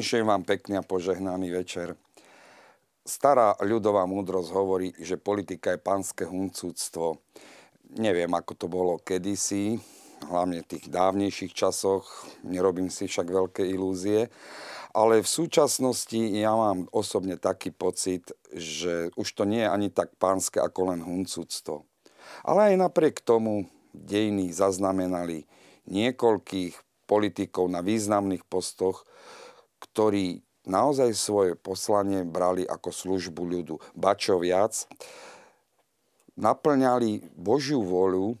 [0.00, 1.92] Vinšujem vám pekný a požehnaný večer.
[3.04, 7.20] Stará ľudová múdrosť hovorí, že politika je pánske huncúctvo.
[8.00, 9.76] Neviem, ako to bolo kedysi,
[10.24, 12.08] hlavne v tých dávnejších časoch,
[12.48, 14.32] nerobím si však veľké ilúzie,
[14.96, 20.16] ale v súčasnosti ja mám osobne taký pocit, že už to nie je ani tak
[20.16, 21.84] pánske ako len huncúctvo.
[22.48, 25.44] Ale aj napriek tomu dejiny zaznamenali
[25.92, 29.04] niekoľkých politikov na významných postoch,
[29.92, 33.74] ktorí naozaj svoje poslanie brali ako službu ľudu.
[33.96, 34.86] Ba čo viac,
[36.38, 38.38] naplňali Božiu voľu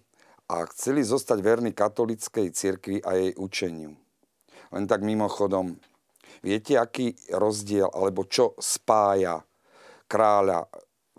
[0.50, 3.94] a chceli zostať verní katolickej cirkvi a jej učeniu.
[4.70, 5.78] Len tak mimochodom,
[6.42, 9.42] viete, aký rozdiel, alebo čo spája
[10.06, 10.66] kráľa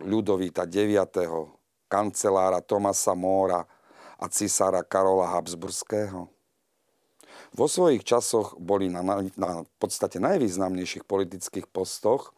[0.01, 1.11] Ľudovíta IX.,
[1.91, 3.61] kancelára Tomasa Móra
[4.17, 6.40] a cisára Karola Habsburského?
[7.51, 12.31] Vo svojich časoch boli na, na, na podstate najvýznamnejších politických postoch,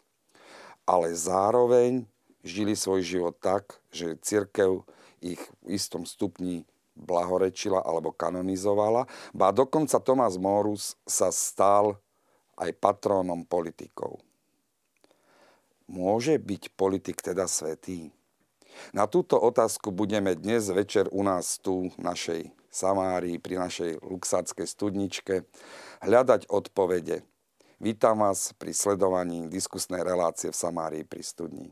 [0.89, 2.09] ale zároveň
[2.41, 4.83] žili svoj život tak, že církev
[5.21, 6.65] ich v istom stupni
[6.97, 9.05] blahorečila alebo kanonizovala.
[9.31, 11.97] Ba dokonca Tomás Morus sa stal
[12.57, 14.21] aj patrónom politikov.
[15.89, 18.09] Môže byť politik teda svetý?
[18.97, 22.41] Na túto otázku budeme dnes večer u nás tu v našej
[22.73, 25.45] Samárii, pri našej luxáckej studničke,
[26.01, 27.21] hľadať odpovede.
[27.77, 31.69] Vítam vás pri sledovaní diskusnej relácie v Samárii pri studni.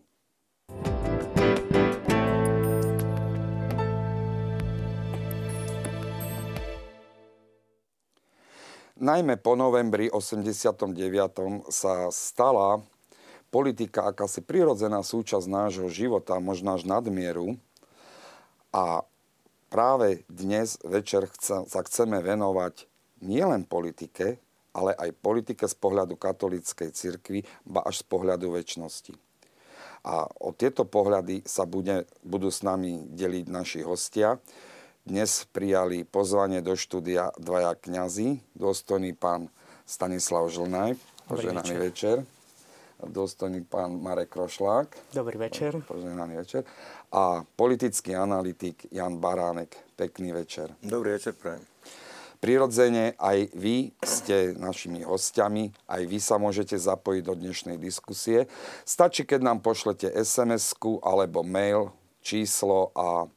[9.02, 10.94] Najmä po novembri 89.
[11.74, 12.78] sa stala
[13.50, 17.58] politika akási prirodzená súčasť nášho života, možno až nadmieru.
[18.70, 19.02] A
[19.72, 22.86] práve dnes večer chca, sa chceme venovať
[23.24, 24.36] nielen politike,
[24.76, 29.16] ale aj politike z pohľadu katolíckej cirkvi, ba až z pohľadu väčšnosti.
[30.04, 34.44] A o tieto pohľady sa bude, budú s nami deliť naši hostia.
[35.08, 39.48] Dnes prijali pozvanie do štúdia dvaja kňazi, dôstojný pán
[39.88, 41.00] Stanislav Žlnaj,
[41.32, 42.22] poženaný večer.
[42.28, 42.41] večer
[43.08, 45.14] dôstojný pán Marek Krošlák.
[45.14, 45.82] Dobrý večer.
[45.82, 46.62] Poženaný večer.
[47.12, 49.74] A politický analytik Jan Baránek.
[49.98, 50.74] Pekný večer.
[50.82, 51.66] Dobrý večer, prajem.
[52.42, 58.50] Prirodzene aj vy ste našimi hostiami, aj vy sa môžete zapojiť do dnešnej diskusie.
[58.82, 60.74] Stačí, keď nám pošlete sms
[61.06, 61.94] alebo mail,
[62.26, 63.30] číslo a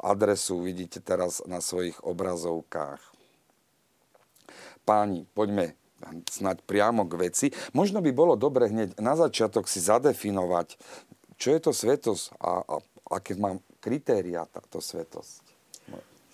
[0.00, 3.04] adresu vidíte teraz na svojich obrazovkách.
[4.88, 5.76] Páni, poďme
[6.28, 7.46] snať priamo k veci.
[7.72, 10.76] Možno by bolo dobre hneď na začiatok si zadefinovať,
[11.38, 12.74] čo je to svetosť a, a
[13.18, 15.52] aké má kritéria táto svetosť.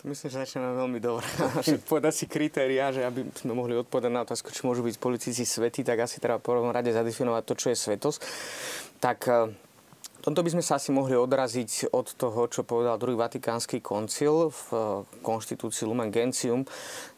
[0.06, 1.26] Myslím, že začneme veľmi dobre.
[1.90, 5.82] Povedať si kritéria, že aby sme mohli odpovedať na otázku, či môžu byť politici svety,
[5.82, 8.20] tak asi treba v prvom rade zadefinovať to, čo je svetosť.
[9.02, 9.50] Tak eh,
[10.22, 14.62] tomto by sme sa asi mohli odraziť od toho, čo povedal druhý Vatikánsky koncil v
[14.72, 14.80] eh,
[15.22, 16.66] konštitúcii Lumen Gentium.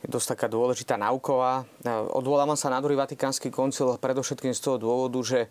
[0.05, 1.65] Je dosť taká dôležitá nauková.
[1.83, 5.49] Eh, odvolávam sa na druhý Vatikánsky koncil predovšetkým z toho dôvodu, že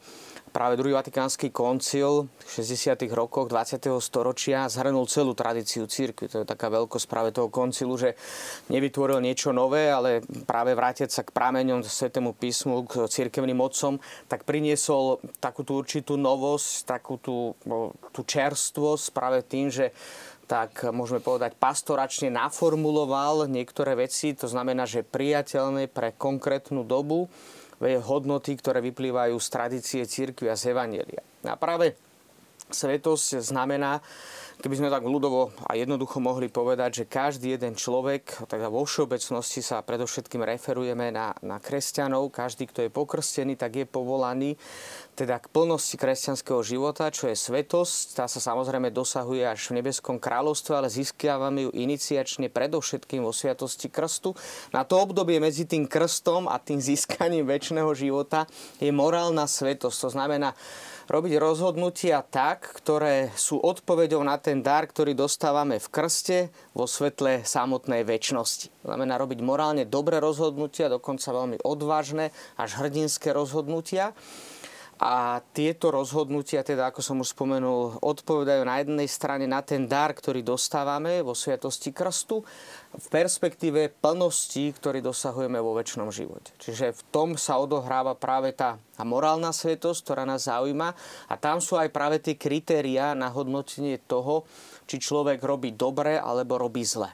[0.51, 2.99] práve druhý Vatikánsky koncil v 60.
[3.15, 3.89] rokoch 20.
[3.97, 6.29] storočia zhrnul celú tradíciu církvy.
[6.29, 8.13] To je taká veľkosť práve toho koncilu, že
[8.69, 13.97] nevytvoril niečo nové, ale práve vrátiť sa k prameňom Svetému písmu, k církevným mocom,
[14.29, 17.39] tak priniesol takú tú určitú novosť, takú tú
[18.13, 19.91] tú, čerstvosť práve tým, že
[20.49, 27.29] tak môžeme povedať, pastoračne naformuloval niektoré veci, to znamená, že priateľné pre konkrétnu dobu
[27.79, 31.23] hodnoty, ktoré vyplývajú z tradície církvy a z Evanielia.
[31.47, 31.95] A práve
[32.69, 34.03] svetosť znamená,
[34.59, 39.63] Keby sme tak ľudovo a jednoducho mohli povedať, že každý jeden človek, teda vo všeobecnosti
[39.63, 44.59] sa predovšetkým referujeme na, na kresťanov, každý, kto je pokrstený, tak je povolaný
[45.15, 48.19] teda k plnosti kresťanského života, čo je svetosť.
[48.19, 53.87] Tá sa samozrejme dosahuje až v nebeskom kráľovstve, ale získavame ju iniciačne predovšetkým vo sviatosti
[53.87, 54.35] krstu.
[54.75, 58.43] Na to obdobie medzi tým krstom a tým získaním väčšného života
[58.83, 59.97] je morálna svetosť.
[60.03, 60.51] To znamená,
[61.09, 66.37] robiť rozhodnutia tak, ktoré sú odpoveďou na ten dar, ktorý dostávame v krste
[66.77, 68.85] vo svetle samotnej väčšnosti.
[68.85, 72.29] Znamená robiť morálne dobré rozhodnutia, dokonca veľmi odvážne
[72.61, 74.13] až hrdinské rozhodnutia.
[74.99, 80.11] A tieto rozhodnutia, teda ako som už spomenul, odpovedajú na jednej strane na ten dar,
[80.11, 82.43] ktorý dostávame vo sviatosti krstu,
[82.91, 86.51] v perspektíve plnosti, ktorý dosahujeme vo väčšnom živote.
[86.59, 90.91] Čiže v tom sa odohráva práve tá, morálna svetosť, ktorá nás zaujíma
[91.31, 94.43] a tam sú aj práve tie kritériá na hodnotenie toho,
[94.83, 97.07] či človek robí dobre alebo robí zle.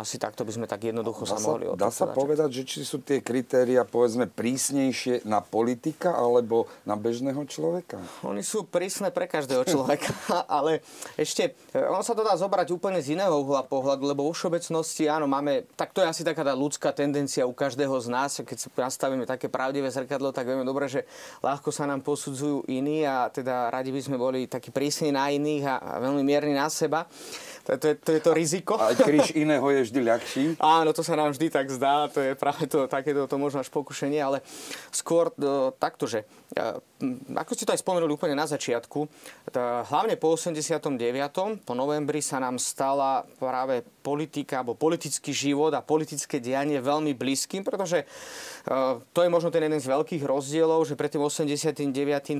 [0.00, 3.04] Asi takto by sme tak jednoducho dá sa mohli Dá sa povedať, že či sú
[3.04, 8.00] tie kritéria povedzme prísnejšie na politika alebo na bežného človeka?
[8.24, 10.16] Oni sú prísne pre každého človeka,
[10.48, 10.80] ale
[11.20, 15.04] ešte, e, ono sa to dá zobrať úplne z iného uhla pohľadu, lebo vo všeobecnosti,
[15.04, 18.56] áno, máme, tak to je asi taká tá ľudská tendencia u každého z nás, keď
[18.56, 21.04] si nastavíme také pravdivé zrkadlo, tak vieme dobre, že
[21.44, 25.64] ľahko sa nám posudzujú iní a teda radi by sme boli takí prísni na iných
[25.68, 27.04] a, a veľmi mierni na seba.
[27.64, 28.74] To, to, je, to je to riziko.
[28.80, 30.44] A kríž iného je vždy ľahší.
[30.80, 33.68] Áno, to sa nám vždy tak zdá, to je práve to, takéto to možno až
[33.68, 34.40] pokušenie, ale
[34.88, 36.24] skôr uh, takto, že
[36.56, 36.80] uh,
[37.36, 39.08] ako ste to aj spomenuli úplne na začiatku,
[39.52, 41.64] tá, hlavne po 89.
[41.64, 47.60] po novembri sa nám stala práve politika alebo politický život a politické dianie veľmi blízkym,
[47.60, 51.84] pretože uh, to je možno ten jeden z veľkých rozdielov, že pred tým 89.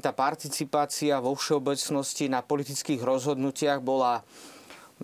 [0.00, 4.24] tá participácia vo všeobecnosti na politických rozhodnutiach bola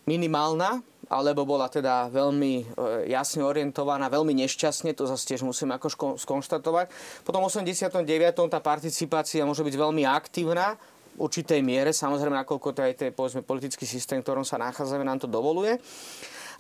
[0.05, 2.65] minimálna, alebo bola teda veľmi e,
[3.09, 6.91] jasne orientovaná, veľmi nešťastne, to zase tiež musím ako skonštatovať.
[7.23, 8.05] Potom v 89.
[8.51, 10.77] tá participácia môže byť veľmi aktívna,
[11.17, 15.01] v určitej miere, samozrejme, nakoľko to aj ten povedzme, politický systém, v ktorom sa nachádzame,
[15.01, 15.81] nám to dovoluje.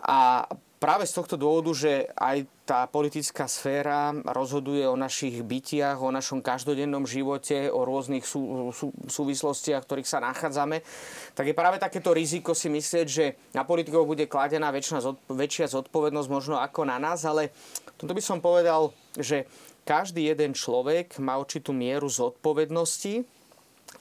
[0.00, 6.12] A práve z tohto dôvodu, že aj tá politická sféra rozhoduje o našich bytiach, o
[6.12, 10.84] našom každodennom živote, o rôznych sú, sú, súvislostiach, v ktorých sa nachádzame,
[11.32, 16.28] tak je práve takéto riziko si myslieť, že na politikov bude kladená väčšia, väčšia zodpovednosť
[16.28, 17.55] možno ako na nás, ale
[17.96, 19.49] toto by som povedal, že
[19.87, 23.22] každý jeden človek má určitú mieru zodpovednosti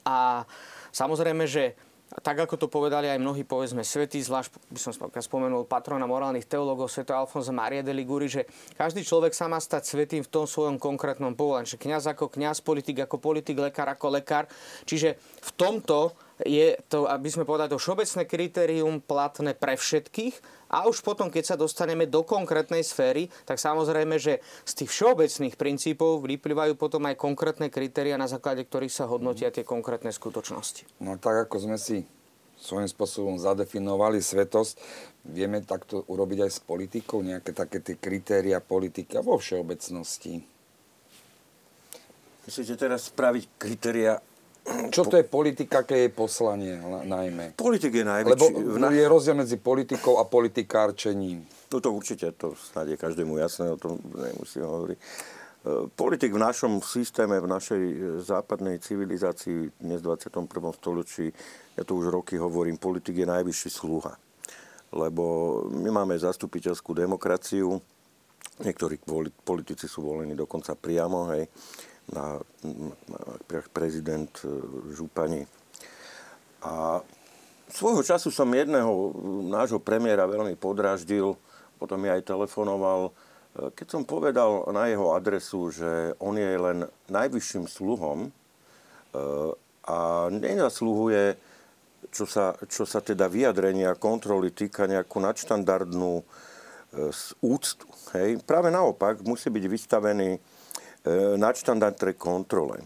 [0.04, 0.44] a
[0.90, 1.78] samozrejme, že
[2.24, 6.88] tak ako to povedali aj mnohí, povedzme, svetí, zvlášť by som spomenul patrona morálnych teológov,
[6.88, 8.48] sveto Alfonso Maria de Liguri, že
[8.80, 11.68] každý človek sa má stať svetým v tom svojom konkrétnom povolaní.
[11.68, 14.48] Že kňaz ako kňaz, politik ako politik, lekár ako lekár.
[14.88, 20.90] Čiže v tomto je to, aby sme povedali, to všeobecné kritérium platné pre všetkých a
[20.90, 26.26] už potom, keď sa dostaneme do konkrétnej sféry, tak samozrejme, že z tých všeobecných princípov
[26.26, 31.02] vyplývajú potom aj konkrétne kritéria, na základe ktorých sa hodnotia tie konkrétne skutočnosti.
[31.06, 32.04] No tak ako sme si
[32.56, 34.74] svojím spôsobom zadefinovali svetosť,
[35.28, 40.42] vieme takto urobiť aj s politikou, nejaké také tie kritéria politika vo všeobecnosti.
[42.46, 44.22] Myslíte teraz spraviť kritéria
[44.66, 46.74] čo to je politika, aké je poslanie
[47.06, 47.54] najmä?
[47.54, 48.54] Politik je najväčší.
[48.74, 51.46] Lebo je rozdiel medzi politikou a politikárčením.
[51.70, 54.98] No to určite, to snad je každému jasné, o tom nemusím hovoriť.
[54.98, 55.04] E,
[55.94, 57.96] politik v našom systéme, v našej e,
[58.26, 60.50] západnej civilizácii dnes v 21.
[60.74, 61.30] storočí,
[61.78, 64.18] ja to už roky hovorím, politik je najvyšší sluha.
[64.96, 65.24] Lebo
[65.70, 67.78] my máme zastupiteľskú demokraciu,
[68.66, 68.98] niektorí
[69.44, 71.50] politici sú volení dokonca priamo, hej
[72.12, 72.38] na,
[73.74, 74.50] prezident e,
[74.94, 75.46] Župani.
[76.62, 77.02] A
[77.70, 79.14] svojho času som jedného
[79.46, 81.38] nášho premiéra veľmi podráždil,
[81.82, 83.12] potom mi aj telefonoval, e,
[83.74, 88.30] keď som povedal na jeho adresu, že on je len najvyšším sluhom e,
[89.86, 89.98] a
[90.30, 91.38] nezasluhuje,
[92.14, 96.22] čo sa, čo sa teda vyjadrenia kontroly týka nejakú nadštandardnú
[97.44, 97.86] úctu.
[98.16, 98.40] Hej.
[98.48, 100.55] Práve naopak musí byť vystavený E,
[101.38, 102.82] nadštandardnej kontrole.
[102.82, 102.86] E,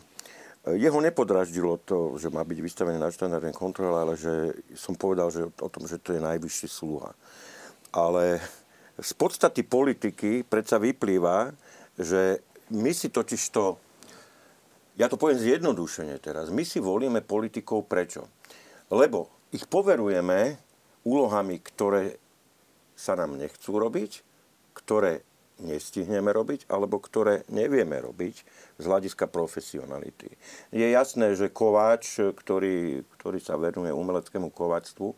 [0.76, 5.70] jeho nepodraždilo to, že má byť vystavený nadštandardnej kontrole, ale že som povedal že o
[5.72, 7.16] tom, že to je najvyšší sluha.
[7.96, 8.44] Ale
[9.00, 11.56] z podstaty politiky predsa vyplýva,
[11.96, 13.80] že my si totiž to,
[15.00, 18.28] ja to poviem zjednodušene teraz, my si volíme politikov prečo?
[18.92, 20.60] Lebo ich poverujeme
[21.08, 22.20] úlohami, ktoré
[22.94, 24.22] sa nám nechcú robiť,
[24.76, 25.24] ktoré
[25.62, 28.36] nestihneme robiť, alebo ktoré nevieme robiť
[28.80, 30.32] z hľadiska profesionality.
[30.72, 35.16] Je jasné, že kováč, ktorý, ktorý sa venuje umeleckému kováčstvu, e,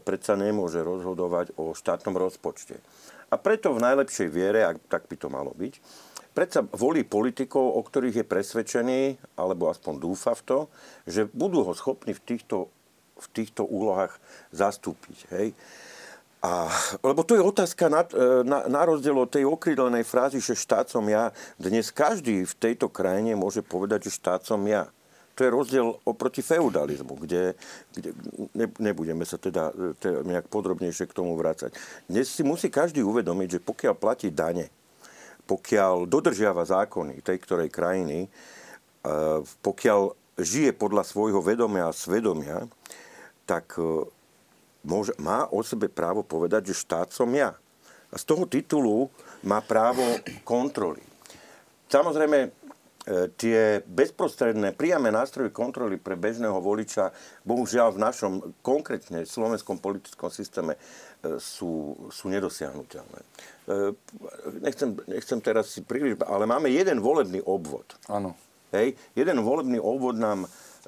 [0.00, 2.76] predsa nemôže rozhodovať o štátnom rozpočte.
[3.28, 5.74] A preto v najlepšej viere, ak tak by to malo byť,
[6.32, 9.00] predsa volí politikov, o ktorých je presvedčený,
[9.36, 10.58] alebo aspoň dúfa v to,
[11.04, 12.72] že budú ho schopní v týchto,
[13.18, 14.16] v týchto úlohách
[14.54, 15.18] zastúpiť.
[15.34, 15.48] Hej.
[16.38, 16.70] A,
[17.02, 20.86] lebo to je otázka na, e, na, na rozdiel od tej okrídlenej frázy, že štát
[20.86, 21.34] som ja.
[21.58, 24.86] Dnes každý v tejto krajine môže povedať, že štát som ja.
[25.34, 27.58] To je rozdiel oproti feudalizmu, kde,
[27.90, 28.10] kde
[28.54, 31.74] ne, nebudeme sa teda, teda nejak podrobnejšie k tomu vrácať.
[32.06, 34.70] Dnes si musí každý uvedomiť, že pokiaľ platí dane,
[35.50, 38.28] pokiaľ dodržiava zákony tej ktorej krajiny, e,
[39.42, 42.62] pokiaľ žije podľa svojho vedomia a svedomia,
[43.42, 43.74] tak
[44.84, 47.54] môže, má o sebe právo povedať, že štát som ja.
[48.08, 49.12] A z toho titulu
[49.44, 50.04] má právo
[50.42, 51.04] kontroly.
[51.88, 52.52] Samozrejme,
[53.40, 57.08] tie bezprostredné priame nástroje kontroly pre bežného voliča,
[57.40, 60.80] bohužiaľ v našom konkrétne slovenskom politickom systéme e,
[61.40, 63.20] sú, sú nedosiahnutelné.
[63.64, 63.96] E,
[64.60, 67.96] nechcem, nechcem teraz si príliš, ale máme jeden volebný obvod.
[68.12, 68.36] Áno.
[68.76, 70.44] Hej, jeden volebný obvod nám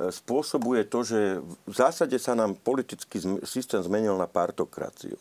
[0.09, 5.21] spôsobuje to, že v zásade sa nám politický systém zmenil na partokraciu.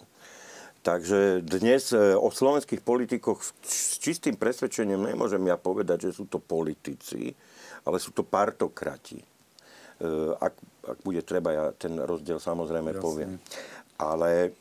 [0.80, 6.40] Takže dnes e, o slovenských politikoch s čistým presvedčením nemôžem ja povedať, že sú to
[6.40, 7.36] politici,
[7.84, 9.20] ale sú to partokrati.
[9.20, 9.28] E,
[10.40, 10.56] ak,
[10.88, 13.04] ak bude treba, ja ten rozdiel samozrejme Jasne.
[13.04, 13.32] poviem.
[14.00, 14.56] Ale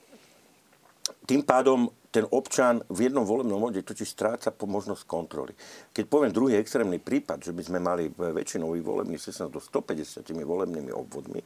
[1.22, 5.52] tým pádom ten občan v jednom volebnom obvode totiž stráca po možnosť kontroly.
[5.92, 10.88] Keď poviem druhý extrémny prípad, že by sme mali väčšinový volebný systém do 150 volebnými
[10.88, 11.44] obvodmi,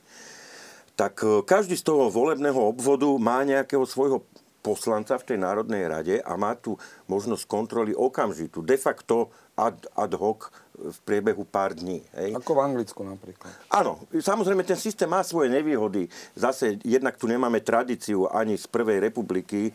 [0.94, 4.22] tak e, každý z toho volebného obvodu má nejakého svojho
[4.62, 6.78] poslanca v tej Národnej rade a má tu
[7.10, 10.50] možnosť kontroly okamžitú, de facto ad, ad hoc
[10.82, 12.02] v priebehu pár dní.
[12.16, 12.34] Hej.
[12.34, 13.54] Ako v Anglicku napríklad.
[13.70, 16.10] Áno, samozrejme ten systém má svoje nevýhody.
[16.34, 19.72] Zase jednak tu nemáme tradíciu ani z Prvej republiky, e,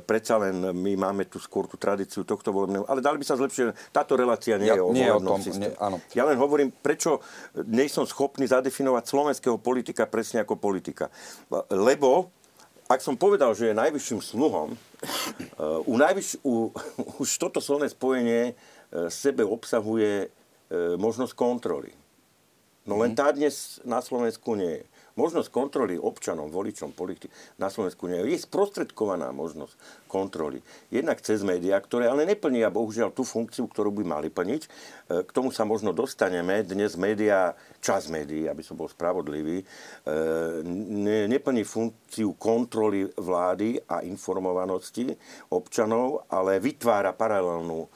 [0.00, 3.92] predsa len my máme tu skôr tú tradíciu tohto volebného, ale dali by sa zlepšiť,
[3.92, 5.76] táto relácia nie ja, je o nie volebnom o tom, systéme.
[5.76, 5.96] Nie, áno.
[6.16, 7.20] Ja len hovorím, prečo
[7.68, 11.12] nie som schopný zadefinovať slovenského politika presne ako politika.
[11.68, 12.32] Lebo
[12.86, 16.70] ak som povedal, že je najvyšším sluhom, uh, u najvyš, u,
[17.22, 18.54] už toto slovné spojenie
[19.12, 21.92] sebe obsahuje uh, možnosť kontroly.
[22.86, 23.18] No len mhm.
[23.18, 24.84] tá dnes na Slovensku nie je
[25.16, 28.36] možnosť kontroly občanom, voličom, politik na Slovensku nie je.
[28.36, 29.74] Je sprostredkovaná možnosť
[30.06, 30.60] kontroly.
[30.92, 34.62] Jednak cez médiá, ktoré ale neplnia bohužiaľ tú funkciu, ktorú by mali plniť.
[34.62, 34.68] E,
[35.24, 36.60] k tomu sa možno dostaneme.
[36.62, 39.66] Dnes médiá, čas médií, aby som bol spravodlivý, e,
[41.32, 45.16] neplní funkciu kontroly vlády a informovanosti
[45.48, 47.88] občanov, ale vytvára paralelnú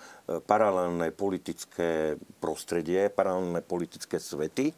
[0.46, 4.70] paralelné politické prostredie, paralelné politické svety,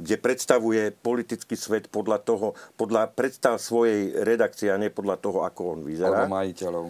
[0.00, 5.60] kde predstavuje politický svet podľa toho, podľa predstav svojej redakcie a nie podľa toho, ako
[5.76, 6.24] on vyzerá.
[6.24, 6.86] Alebo majiteľov.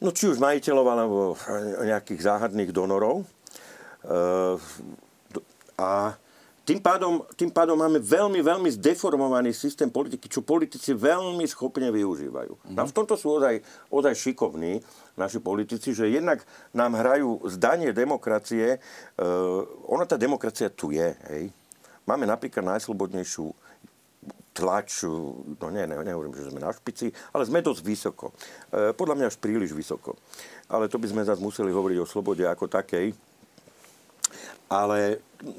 [0.00, 1.18] No či už majiteľov, alebo
[1.84, 3.24] nejakých záhadných donorov.
[4.04, 4.56] Eh,
[5.80, 6.16] a
[6.64, 12.52] tým pádom, tým pádom máme veľmi, veľmi zdeformovaný systém politiky, čo politici veľmi schopne využívajú.
[12.56, 12.76] Mm-hmm.
[12.76, 13.60] No v tomto sú ozaj,
[13.92, 14.80] ozaj šikovní
[15.14, 16.42] naši politici, že jednak
[16.74, 18.82] nám hrajú zdanie demokracie.
[19.14, 21.14] Uh, ona tá demokracia tu je.
[21.30, 21.54] Hej.
[22.04, 23.48] Máme napríklad najslobodnejšiu
[24.54, 25.02] tlač,
[25.58, 28.30] no nie, ne, nehovorím, že sme na špici, ale sme dosť vysoko.
[28.70, 30.14] E, podľa mňa až príliš vysoko.
[30.70, 33.10] Ale to by sme zase museli hovoriť o slobode ako takej.
[34.70, 35.18] Ale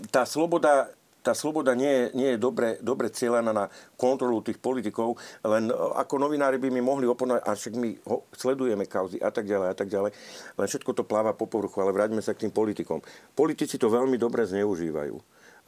[0.10, 0.88] tá sloboda
[1.26, 3.66] tá sloboda nie je, nie je dobre, dobre cieľaná na
[3.98, 8.30] kontrolu tých politikov, len e, ako novinári by mi mohli oponovať, a však my ho,
[8.30, 10.12] sledujeme kauzy a tak ďalej a tak ďalej,
[10.62, 13.02] len všetko to pláva po povrchu, ale vráťme sa k tým politikom.
[13.34, 15.18] Politici to veľmi dobre zneužívajú.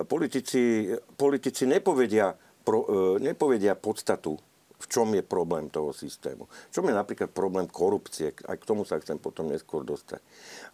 [0.06, 4.38] Politici, politici nepovedia, pro, e, nepovedia podstatu
[4.78, 6.46] v čom je problém toho systému.
[6.46, 10.22] V čom je napríklad problém korupcie, aj k tomu sa chcem potom neskôr dostať.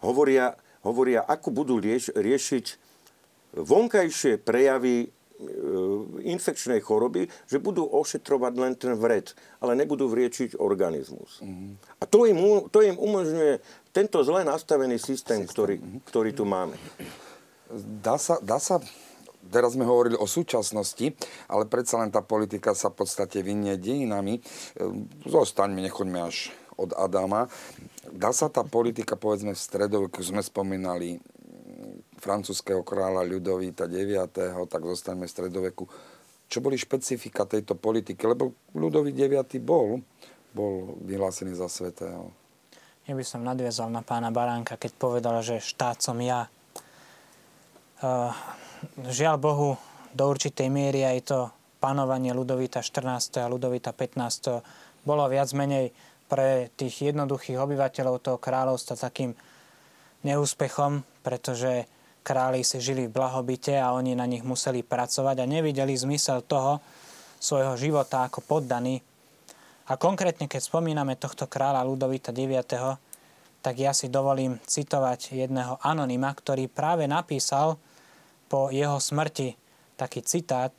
[0.04, 0.52] Hovoria,
[0.84, 2.93] hovoria, ako budú rieš, riešiť
[3.54, 5.08] vonkajšie prejavy e,
[6.26, 9.32] infekčnej choroby, že budú ošetrovať len ten vred,
[9.62, 11.38] ale nebudú vriečiť organizmus.
[11.40, 12.02] Mm-hmm.
[12.02, 13.62] A to im, to im umožňuje
[13.94, 15.50] tento zle nastavený systém, systém.
[15.50, 16.00] Ktorý, mm-hmm.
[16.10, 16.74] ktorý tu máme.
[18.02, 18.82] Dá sa, dá sa
[19.48, 21.12] teraz sme hovorili o súčasnosti,
[21.52, 24.40] ale predsa len tá politika sa v podstate vynie dejinami.
[24.40, 24.42] E,
[25.28, 27.46] zostaňme, nechoďme až od Adama.
[28.10, 31.22] Dá sa tá politika, povedzme v stredoveku, sme spomínali
[32.24, 34.32] francúzského kráľa Ľudovíta IX,
[34.64, 35.84] tak zostaňme v stredoveku.
[36.48, 38.24] Čo boli špecifika tejto politiky?
[38.24, 40.00] Lebo Ľudovít IX bol,
[40.56, 42.32] bol vyhlásený za svetého.
[43.04, 46.48] Ja by som nadviazal na pána Baránka, keď povedal, že štát som ja.
[48.00, 48.32] Uh,
[49.12, 49.76] žiaľ Bohu,
[50.14, 51.38] do určitej miery aj to
[51.82, 53.44] panovanie Ludovita 14.
[53.44, 55.04] a Ludovita 15.
[55.04, 55.92] bolo viac menej
[56.30, 59.36] pre tých jednoduchých obyvateľov toho kráľovstva takým
[60.24, 61.84] neúspechom, pretože
[62.24, 66.80] králi si žili v blahobite a oni na nich museli pracovať a nevideli zmysel toho
[67.36, 69.04] svojho života ako poddaný.
[69.84, 72.64] A konkrétne, keď spomíname tohto kráľa Ludovita IX.,
[73.60, 77.76] tak ja si dovolím citovať jedného anonyma, ktorý práve napísal
[78.48, 79.56] po jeho smrti
[80.00, 80.72] taký citát,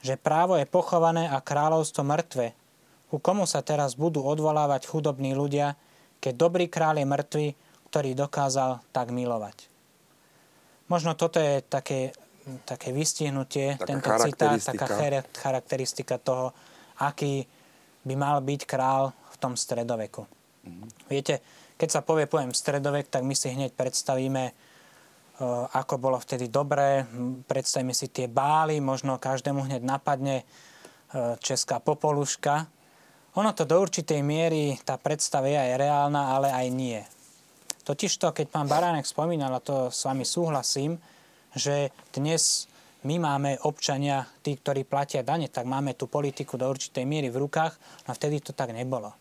[0.00, 2.56] že právo je pochované a kráľovstvo mŕtve.
[3.08, 5.76] Ku komu sa teraz budú odvolávať chudobní ľudia,
[6.20, 7.46] keď dobrý kráľ je mŕtvy,
[7.88, 9.77] ktorý dokázal tak milovať.
[10.88, 12.16] Možno toto je také,
[12.64, 14.86] také vystihnutie, taká tento citát, taká
[15.36, 16.56] charakteristika toho,
[16.98, 17.44] aký
[18.04, 20.24] by mal byť král v tom stredoveku.
[20.24, 20.88] Mm-hmm.
[21.12, 21.44] Viete,
[21.76, 24.50] keď sa povie pojem stredovek, tak my si hneď predstavíme
[25.70, 27.06] ako bolo vtedy dobré.
[27.46, 30.42] Predstavíme si tie bály, možno každému hneď napadne
[31.38, 32.66] česká popoluška.
[33.38, 36.98] Ono to do určitej miery, tá predstava je aj reálna, ale aj nie.
[37.88, 41.00] Totižto, keď pán Baránek spomínal, a to s vami súhlasím,
[41.56, 42.68] že dnes
[43.08, 47.48] my máme občania, tí, ktorí platia dane, tak máme tú politiku do určitej miery v
[47.48, 49.16] rukách, no vtedy to tak nebolo.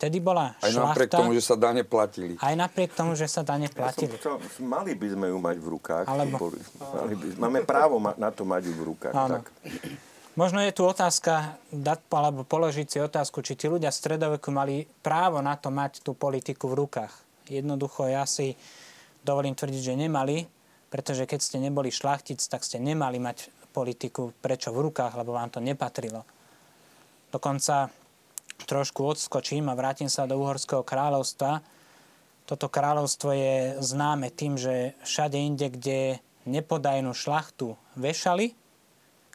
[0.00, 2.34] Vtedy bola Aj šlachta, napriek tomu, že sa dane platili.
[2.40, 4.16] Aj napriek tomu, že sa dane platili.
[4.16, 6.04] Ja som, mali by sme ju mať v rukách.
[6.08, 9.12] Alebo- Boli, mali by, máme právo ma, na to mať ju v rukách.
[9.12, 9.44] Áno.
[9.44, 9.52] Tak.
[10.38, 14.88] Možno je tu otázka, dať, alebo položiť si otázku, či tí ľudia v stredoveku mali
[15.04, 17.27] právo na to mať tú politiku v rukách.
[17.48, 18.54] Jednoducho ja si
[19.24, 20.46] dovolím tvrdiť, že nemali,
[20.88, 25.52] pretože keď ste neboli šlachtic, tak ste nemali mať politiku prečo v rukách, lebo vám
[25.52, 26.24] to nepatrilo.
[27.28, 27.92] Dokonca
[28.64, 31.62] trošku odskočím a vrátim sa do Uhorského kráľovstva.
[32.48, 35.98] Toto kráľovstvo je známe tým, že všade inde, kde
[36.48, 38.56] nepodajnú šlachtu vešali,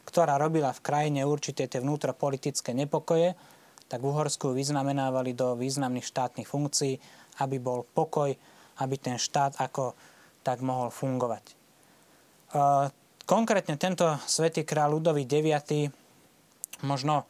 [0.04, 3.38] ktorá robila v krajine určité tie vnútropolitické nepokoje,
[3.86, 6.98] tak v Uhorsku vyznamenávali do významných štátnych funkcií,
[7.42, 8.30] aby bol pokoj,
[8.82, 9.94] aby ten štát ako
[10.44, 11.44] tak mohol fungovať.
[11.48, 11.54] E,
[13.24, 15.88] Konkrétne tento svätý kráľ Ludový IX
[16.84, 17.26] možno e,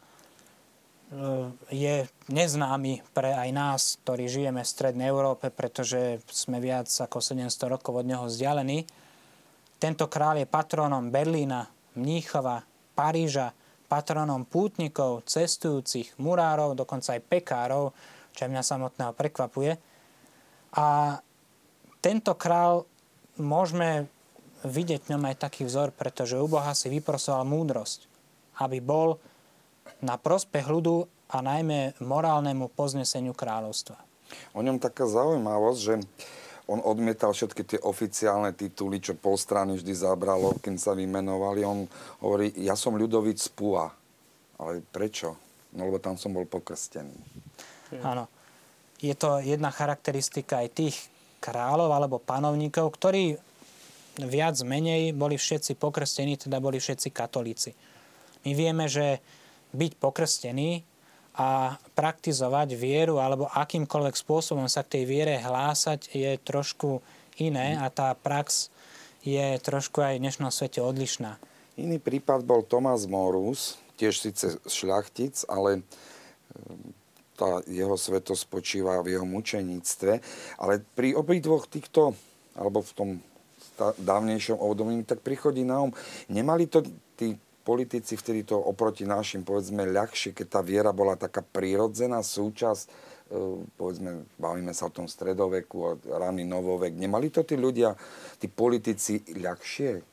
[1.71, 7.79] je neznámy pre aj nás, ktorí žijeme v Strednej Európe, pretože sme viac ako 700
[7.79, 8.83] rokov od neho vzdialení.
[9.79, 12.67] Tento král je patronom Berlína, Mníchova,
[12.99, 13.55] Paríža,
[13.87, 17.95] patronom pútnikov, cestujúcich, murárov, dokonca aj pekárov,
[18.35, 19.79] čo mňa samotného prekvapuje.
[20.75, 21.19] A
[22.03, 22.85] tento král
[23.39, 24.11] môžeme
[24.65, 28.09] vidieť v ňom aj taký vzor, pretože u Boha si vyprosoval múdrosť,
[28.65, 29.21] aby bol
[30.01, 33.97] na prospech ľudu a najmä morálnemu pozneseniu kráľovstva.
[34.57, 35.95] O ňom taká zaujímavosť, že
[36.65, 41.61] on odmietal všetky tie oficiálne tituly, čo pol strany vždy zabralo, kým sa vymenovali.
[41.61, 41.85] On
[42.25, 43.93] hovorí, ja som ľudovic Pua.
[44.57, 45.37] Ale prečo?
[45.77, 47.13] No lebo tam som bol pokrstený.
[48.01, 48.25] Áno.
[49.05, 50.97] Je to jedna charakteristika aj tých
[51.45, 53.37] kráľov alebo panovníkov, ktorí
[54.25, 57.77] viac menej boli všetci pokrstení, teda boli všetci katolíci.
[58.49, 59.21] My vieme, že
[59.77, 60.81] byť pokrstený
[61.35, 67.03] a praktizovať vieru alebo akýmkoľvek spôsobom sa k tej viere hlásať je trošku
[67.43, 68.71] iné a tá prax
[69.27, 71.37] je trošku aj v dnešnom svete odlišná.
[71.75, 75.83] Iný prípad bol Tomás Morus, tiež síce šľachtic, ale
[77.35, 80.13] tá jeho sveto spočíva v jeho mučeníctve.
[80.63, 82.15] Ale pri obidvoch týchto,
[82.55, 83.09] alebo v tom
[83.79, 85.91] dávnejšom období, tak prichodí na um,
[86.31, 86.87] nemali to
[87.19, 92.85] tí politici vtedy to oproti našim, povedzme, ľahšie, keď tá viera bola taká prírodzená súčasť,
[92.85, 92.91] e,
[93.81, 96.93] povedzme, bavíme sa o tom stredoveku, o raný novovek.
[96.93, 97.97] Nemali to tí ľudia,
[98.37, 100.05] tí politici ľahšie?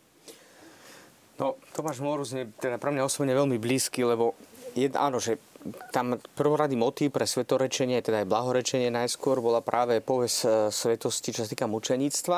[1.44, 4.32] No, Tomáš Morus je teda pre mňa osobne veľmi blízky, lebo
[4.72, 5.36] je, áno, že
[5.94, 11.46] tam prvoradý motív pre svetorečenie, teda aj blahorečenie najskôr, bola práve povesť e, svetosti, čo
[11.46, 12.38] sa týka mučeníctva.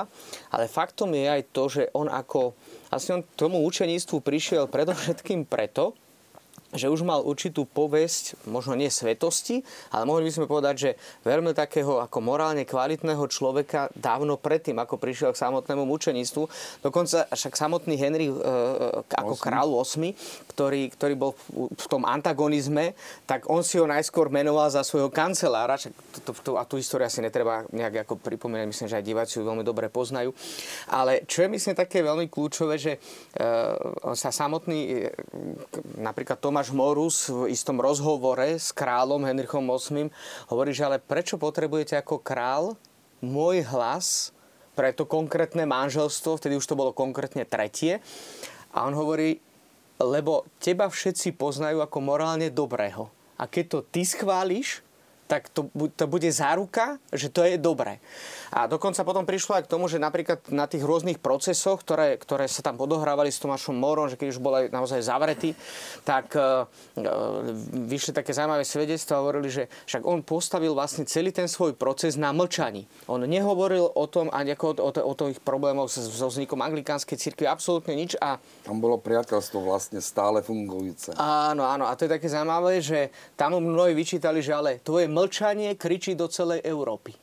[0.51, 2.53] Ale faktom je aj to, že on ako...
[2.91, 5.97] Vlastne on tomu učeníctvu prišiel predovšetkým preto,
[6.73, 9.61] že už mal určitú povesť, možno nie svetosti,
[9.93, 10.89] ale mohli by sme povedať, že
[11.25, 16.43] veľmi takého ako morálne kvalitného človeka dávno predtým, ako prišiel k samotnému mučeníctvu.
[16.81, 18.35] Dokonca však samotný Henry e,
[19.13, 19.43] ako Osmi.
[19.43, 22.97] král 8, ktorý, ktorý bol v, v tom antagonizme,
[23.29, 25.77] tak on si ho najskôr menoval za svojho kancelára.
[25.77, 29.05] Však to, to, to, a tú históriu asi netreba nejak ako pripomínať, myslím, že aj
[29.05, 30.31] diváci ju veľmi dobre poznajú.
[30.89, 32.99] Ale čo je myslím také veľmi kľúčové, že e,
[34.13, 34.95] sa samotný, e,
[35.99, 40.07] napríklad Tomáš Morus v istom rozhovore s kráľom Henrichom VIII
[40.47, 42.79] hovorí, že ale prečo potrebujete ako král
[43.19, 44.31] môj hlas
[44.77, 47.99] pre to konkrétne manželstvo, vtedy už to bolo konkrétne tretie.
[48.73, 49.37] A on hovorí,
[50.01, 53.09] lebo teba všetci poznajú ako morálne dobrého.
[53.37, 54.81] A keď to ty schváliš,
[55.29, 57.97] tak to, to bude záruka, že to je dobré.
[58.53, 62.45] A dokonca potom prišlo aj k tomu, že napríklad na tých rôznych procesoch, ktoré, ktoré
[62.45, 65.57] sa tam odohrávali s Tomášom Morom, že keď už bol aj naozaj zavretý,
[66.05, 67.09] tak e, e,
[67.89, 72.13] vyšli také zaujímavé svedectvá a hovorili, že však on postavil vlastne celý ten svoj proces
[72.13, 72.85] na mlčaní.
[73.09, 77.49] On nehovoril o tom ani ako o, o, o tých problémoch so, vznikom anglikánskej cirkvi,
[77.49, 81.17] absolútne nič a Tam bolo priateľstvo vlastne stále fungujúce.
[81.17, 81.89] Áno, áno.
[81.89, 86.29] A to je také zaujímavé, že tam mnohí vyčítali, že ale tvoje mlčanie kričí do
[86.29, 87.17] celej Európy.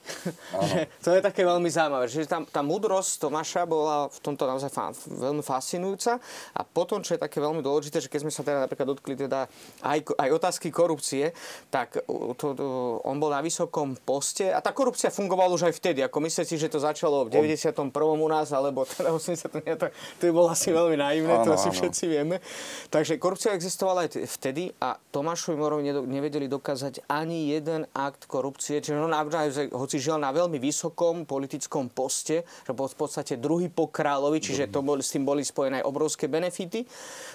[1.05, 2.07] to je také veľmi zaujímavé.
[2.09, 6.19] Že tam, tá múdrosť Tomáša bola v tomto naozaj fa- veľmi fascinujúca.
[6.57, 9.49] A potom, čo je také veľmi dôležité, že keď sme sa teda napríklad dotkli teda
[9.85, 11.33] aj, aj otázky korupcie,
[11.69, 12.01] tak
[12.37, 12.65] to, to,
[13.05, 16.01] on bol na vysokom poste a tá korupcia fungovala už aj vtedy.
[16.07, 17.91] Ako myslíte si, že to začalo v 91.
[17.91, 19.61] u nás, alebo teda 80.
[19.81, 22.39] to, to je bolo asi veľmi naivné, to asi všetci vieme.
[22.89, 28.79] Takže korupcia existovala aj vtedy a Tomášovi Morovi nevedeli dokázať ani jeden akt korupcie.
[28.79, 33.67] Čiže on naozaj, hoci žil na veľmi vysokom politickom poste, že bol v podstate druhý
[33.67, 36.87] po kráľovi, čiže to boli, s tým boli spojené aj obrovské benefity,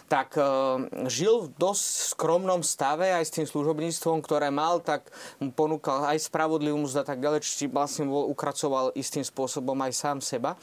[0.08, 0.80] tak uh,
[1.12, 5.10] žil v dosť skromnom stave aj s tým služobníctvom, ktoré mal, tak
[5.42, 10.18] mu ponúkal aj spravodlivú a tak ďalej, či vlastne bol, ukracoval istým spôsobom aj sám
[10.22, 10.54] seba.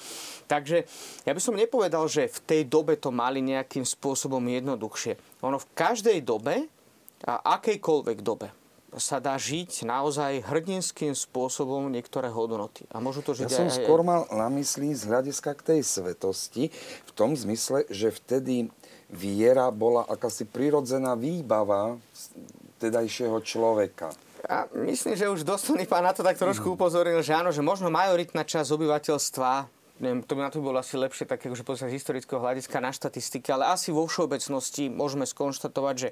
[0.47, 0.87] Takže
[1.27, 5.43] ja by som nepovedal, že v tej dobe to mali nejakým spôsobom jednoduchšie.
[5.43, 6.71] Ono v každej dobe
[7.27, 8.62] a akejkoľvek dobe
[9.01, 12.85] sa dá žiť naozaj hrdinským spôsobom niektoré hodnoty.
[12.93, 15.81] A môžu to žiť ja som aj, skôr mal na mysli z hľadiska k tej
[15.81, 16.69] svetosti
[17.09, 18.69] v tom zmysle, že vtedy
[19.09, 21.97] viera bola akási prirodzená výbava
[22.81, 24.13] tedajšieho človeka.
[24.43, 27.95] A myslím, že už dostojný pán na to tak trošku upozoril, že áno, že možno
[27.95, 31.97] majoritná časť obyvateľstva neviem, to by na to bolo asi lepšie také, že pozrieť z
[32.03, 36.09] historického hľadiska na štatistiky, ale asi vo všeobecnosti môžeme skonštatovať, že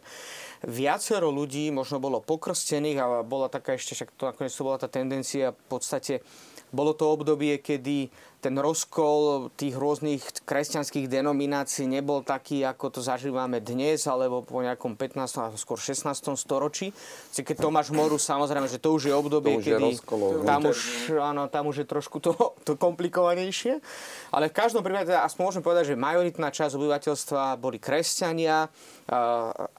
[0.62, 4.86] viacero ľudí možno bolo pokrstených a bola taká ešte, však to nakoniec to bola tá
[4.86, 5.50] tendencia.
[5.50, 6.22] V podstate
[6.70, 13.60] bolo to obdobie, kedy ten rozkol tých rôznych kresťanských denominácií nebol taký, ako to zažívame
[13.60, 15.20] dnes, alebo po nejakom 15.
[15.36, 16.08] a skôr 16.
[16.40, 16.96] storočí.
[17.36, 20.60] Keď Tomáš Moru, samozrejme, že to už je obdobie, to už kedy je rozkolov, tam,
[20.64, 20.78] už,
[21.20, 22.32] áno, tam už je trošku to,
[22.64, 23.84] to komplikovanejšie.
[24.32, 28.72] Ale v každom prípade, teda aspoň môžem povedať, že majoritná časť obyvateľstva boli kresťania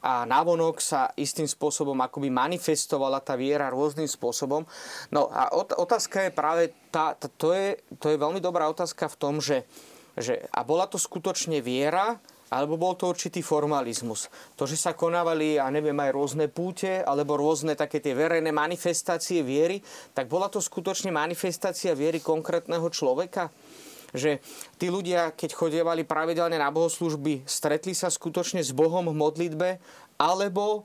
[0.04, 4.68] a navonok sa istým spôsobom akoby manifestovala tá viera rôznym spôsobom.
[5.08, 9.16] No a otázka je práve tá, tá, to, je, to je veľmi dobrá otázka v
[9.18, 9.64] tom, že,
[10.20, 12.20] že a bola to skutočne viera,
[12.52, 14.28] alebo bol to určitý formalizmus.
[14.60, 19.40] To, že sa konávali, a neviem, aj rôzne púte, alebo rôzne také tie verejné manifestácie
[19.40, 19.80] viery,
[20.12, 23.48] tak bola to skutočne manifestácia viery konkrétneho človeka?
[24.12, 24.44] Že
[24.76, 29.80] tí ľudia, keď chodievali pravidelne na bohoslužby, stretli sa skutočne s Bohom v modlitbe,
[30.20, 30.84] alebo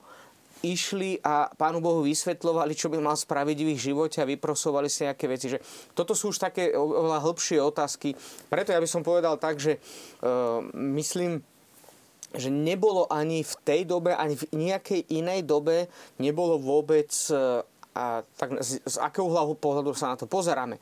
[0.65, 5.05] išli a Pánu Bohu vysvetľovali, čo by mal spraviť v ich živote a vyprosovali si
[5.05, 5.53] nejaké veci.
[5.53, 5.59] Že
[5.93, 8.17] toto sú už také oveľa hĺbšie otázky.
[8.49, 9.77] Preto ja by som povedal tak, že
[10.25, 10.65] uh,
[10.97, 11.45] myslím,
[12.33, 15.89] že nebolo ani v tej dobe, ani v nejakej inej dobe
[16.21, 17.65] nebolo vôbec uh,
[17.97, 20.77] a tak z, z akého hlavu pohľadu sa na to pozeráme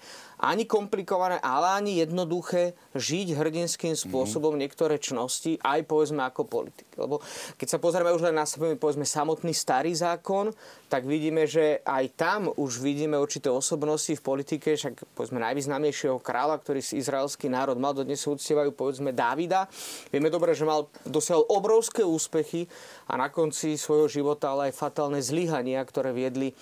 [0.45, 4.63] ani komplikované, ale ani jednoduché žiť hrdinským spôsobom mm-hmm.
[4.69, 6.85] niektoré čnosti, aj povedzme ako politik.
[7.01, 7.25] Lebo
[7.57, 10.53] keď sa pozrieme už len na sebe, povedzme samotný starý zákon,
[10.93, 16.61] tak vidíme, že aj tam už vidíme určité osobnosti v politike, však povedzme najvýznamnejšieho kráľa,
[16.61, 19.67] ktorý si izraelský národ mal, dodnes uctievajú povedzme Dávida.
[20.13, 22.69] Vieme dobre, že mal, dosiahol obrovské úspechy
[23.09, 26.55] a na konci svojho života ale aj fatálne zlyhania, ktoré viedli e,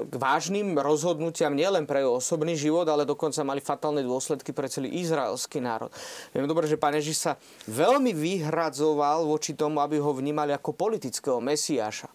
[0.00, 4.92] k vážnym rozhodnutiam nielen pre jeho osobný život, ale dokonca mali fatálne dôsledky pre celý
[5.00, 5.88] izraelský národ.
[6.36, 7.32] Viem dobre, že pán Ježiš sa
[7.66, 12.12] veľmi vyhradzoval voči tomu, aby ho vnímali ako politického mesiáša.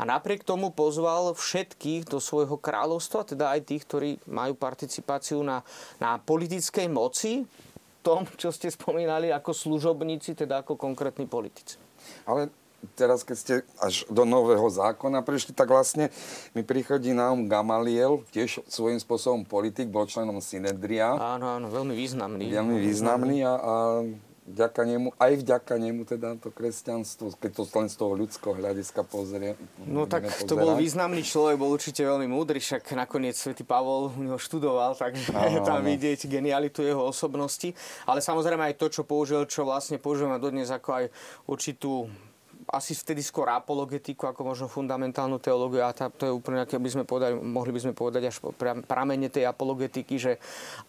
[0.00, 5.60] A napriek tomu pozval všetkých do svojho kráľovstva, teda aj tých, ktorí majú participáciu na,
[6.00, 7.44] na politickej moci,
[8.00, 11.76] tom, čo ste spomínali, ako služobníci, teda ako konkrétni politici.
[12.24, 12.48] Ale
[12.96, 16.08] teraz, keď ste až do nového zákona prišli, tak vlastne
[16.56, 21.16] mi prichodí na um Gamaliel, tiež svojím spôsobom politik, bol členom Synedria.
[21.16, 22.48] Áno, áno, veľmi významný.
[22.48, 23.74] Veľmi významný a, a
[24.50, 29.00] vďaka nemu, aj vďaka nemu teda to kresťanstvo, keď to len z toho ľudského hľadiska
[29.06, 29.54] pozrie.
[29.86, 30.48] No tak pozerať.
[30.50, 34.98] to bol významný človek, bol určite veľmi múdry, však nakoniec svätý Pavol u neho študoval,
[34.98, 35.86] takže áno, tam áno.
[35.86, 37.70] vidieť genialitu jeho osobnosti.
[38.08, 41.04] Ale samozrejme aj to, čo použil, čo vlastne používame dodnes ako aj
[41.46, 42.10] určitú
[42.70, 46.90] asi vtedy skôr apologetiku ako možno fundamentálnu teológiu a tá, to je úplne nejaké, by
[46.90, 48.36] sme povedali, mohli by sme povedať až
[48.86, 50.38] pramene tej apologetiky, že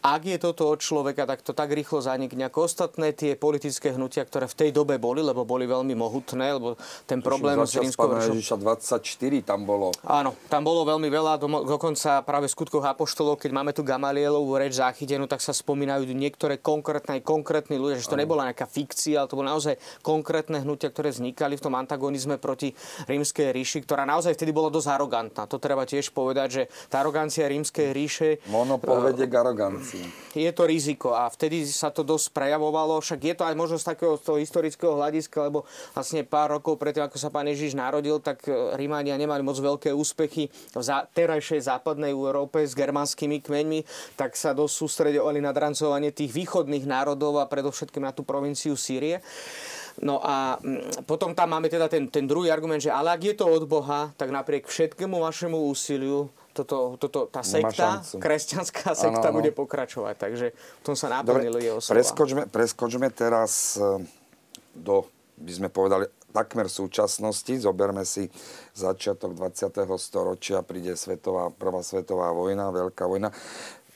[0.06, 4.22] ak je toto od človeka, tak to tak rýchlo zanikne ako ostatné tie politické hnutia,
[4.22, 6.78] ktoré v tej dobe boli, lebo boli veľmi mohutné, lebo
[7.10, 9.02] ten problém s rímskou Ježiša 24
[9.42, 9.90] tam bolo.
[10.06, 14.78] Áno, tam bolo veľmi veľa, dokonca práve v skutkoch apoštolov, keď máme tu Gamalielovú reč
[14.78, 19.38] zachytenú, tak sa spomínajú niektoré konkrétne, konkrétni ľudia, že to nebola nejaká fikcia, ale to
[19.40, 22.76] bolo naozaj konkrétne hnutia, ktoré vznikali v tom tom antagonizme proti
[23.08, 25.48] rímskej ríši, ktorá naozaj vtedy bola dosť arogantná.
[25.48, 28.44] To treba tiež povedať, že tá arogancia rímskej ríše...
[28.52, 30.36] Monopol vedie k arogancii.
[30.36, 33.88] Je to riziko a vtedy sa to dosť prejavovalo, však je to aj možno z
[33.88, 35.64] takého toho historického hľadiska, lebo
[35.96, 39.96] vlastne pár rokov predtým, ako sa pán Ježiš narodil, tak e, Rímania nemali moc veľké
[39.96, 40.80] úspechy v
[41.16, 43.80] terajšej západnej Európe s germánskymi kmeňmi,
[44.20, 49.24] tak sa dosť sústredovali na drancovanie tých východných národov a predovšetkým na tú provinciu Sýrie.
[50.00, 53.36] No a mm, potom tam máme teda ten, ten druhý argument, že ale ak je
[53.36, 59.36] to od Boha, tak napriek všetkému vašemu úsiliu toto, toto, tá sekta, kresťanská sekta ano,
[59.36, 59.38] ano.
[59.40, 60.16] bude pokračovať.
[60.20, 61.96] Takže v tom sa naplnili jeho slova.
[61.96, 64.04] Preskočme, preskočme teraz e,
[64.76, 65.08] do,
[65.40, 67.56] by sme povedali, takmer súčasnosti.
[67.60, 68.28] Zoberme si
[68.76, 69.84] začiatok 20.
[70.00, 73.32] storočia, príde svetová, prvá svetová vojna, veľká vojna.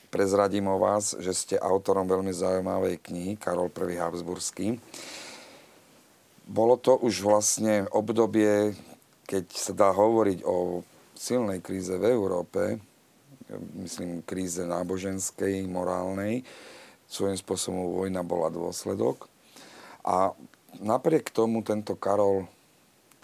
[0.08, 4.00] Prezradím o vás, že ste autorom veľmi zaujímavej knihy Karol I.
[4.00, 4.80] Habsburský.
[6.46, 8.78] Bolo to už vlastne obdobie,
[9.26, 10.86] keď sa dá hovoriť o
[11.18, 12.78] silnej kríze v Európe,
[13.82, 16.46] myslím kríze náboženskej, morálnej,
[17.10, 19.26] svojím spôsobom vojna bola dôsledok.
[20.06, 20.34] A
[20.78, 22.46] napriek tomu tento Karol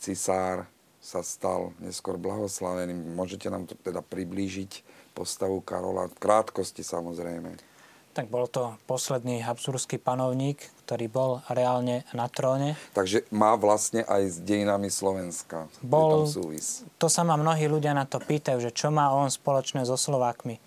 [0.02, 0.66] Cisár
[1.02, 3.14] sa stal neskôr blahoslaveným.
[3.14, 4.82] Môžete nám to teda priblížiť
[5.14, 6.10] postavu Karola.
[6.10, 7.71] V krátkosti samozrejme.
[8.12, 12.76] Tak bol to posledný habsburský panovník, ktorý bol reálne na tróne.
[12.92, 15.72] Takže má vlastne aj s dejinami Slovenska.
[15.80, 16.84] Bol, súvis.
[17.00, 20.60] To sa ma mnohí ľudia na to pýtajú, že čo má on spoločné so Slovákmi.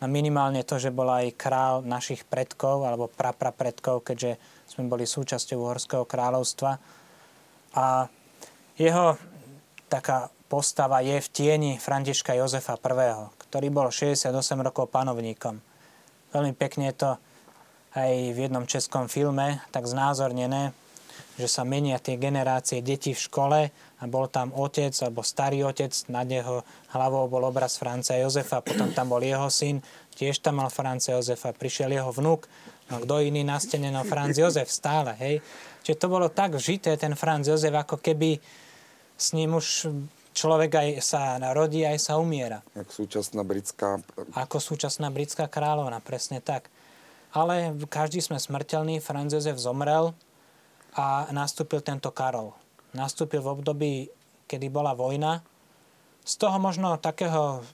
[0.00, 5.56] No minimálne to, že bol aj král našich predkov, alebo praprapredkov, keďže sme boli súčasťou
[5.56, 6.80] Uhorského kráľovstva.
[7.76, 8.08] A
[8.76, 9.20] jeho
[9.88, 15.64] taká postava je v tieni Františka Jozefa I ktorý bol 68 rokov panovníkom.
[16.36, 17.16] Veľmi pekne to
[17.96, 20.76] aj v jednom českom filme tak znázornené,
[21.40, 25.88] že sa menia tie generácie detí v škole a bol tam otec alebo starý otec,
[26.12, 26.60] nad jeho
[26.92, 29.80] hlavou bol obraz Franca Jozefa, potom tam bol jeho syn,
[30.12, 32.44] tiež tam mal Franca Jozefa, prišiel jeho vnúk,
[32.92, 35.40] no kto iný na stene, no Franz Jozef stále, hej.
[35.80, 38.36] Čiže to bolo tak žité, ten Franz Jozef, ako keby
[39.16, 39.88] s ním už
[40.36, 42.60] človek aj sa narodí, aj sa umiera.
[42.76, 44.04] Ako súčasná britská...
[44.36, 46.68] Ako súčasná britská kráľovna, presne tak.
[47.32, 50.12] Ale každý sme smrteľní, Franz Josef zomrel
[50.92, 52.52] a nastúpil tento Karol.
[52.92, 53.94] Nastúpil v období,
[54.44, 55.40] kedy bola vojna.
[56.20, 57.64] Z toho možno takého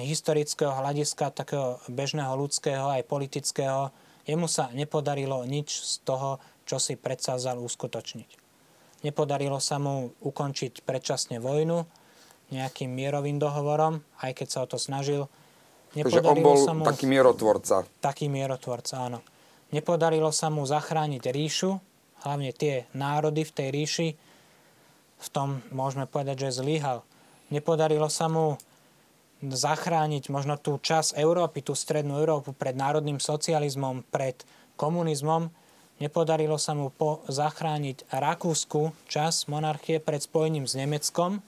[0.00, 3.92] historického hľadiska, takého bežného ľudského aj politického,
[4.24, 8.47] jemu sa nepodarilo nič z toho, čo si predsázal uskutočniť.
[9.06, 11.86] Nepodarilo sa mu ukončiť predčasne vojnu
[12.48, 15.28] nejakým mierovým dohovorom, aj keď sa o to snažil.
[15.94, 17.84] Nepodarilo on bol sa mu, taký mierotvorca.
[18.00, 19.20] Taký mierotvorca, áno.
[19.68, 21.76] Nepodarilo sa mu zachrániť ríšu,
[22.24, 24.08] hlavne tie národy v tej ríši.
[25.18, 27.04] V tom môžeme povedať, že zlyhal.
[27.52, 28.56] Nepodarilo sa mu
[29.44, 34.34] zachrániť možno tú časť Európy, tú strednú Európu pred národným socializmom, pred
[34.74, 35.52] komunizmom,
[35.98, 41.42] Nepodarilo sa mu po zachrániť Rakúsku čas monarchie pred spojením s Nemeckom,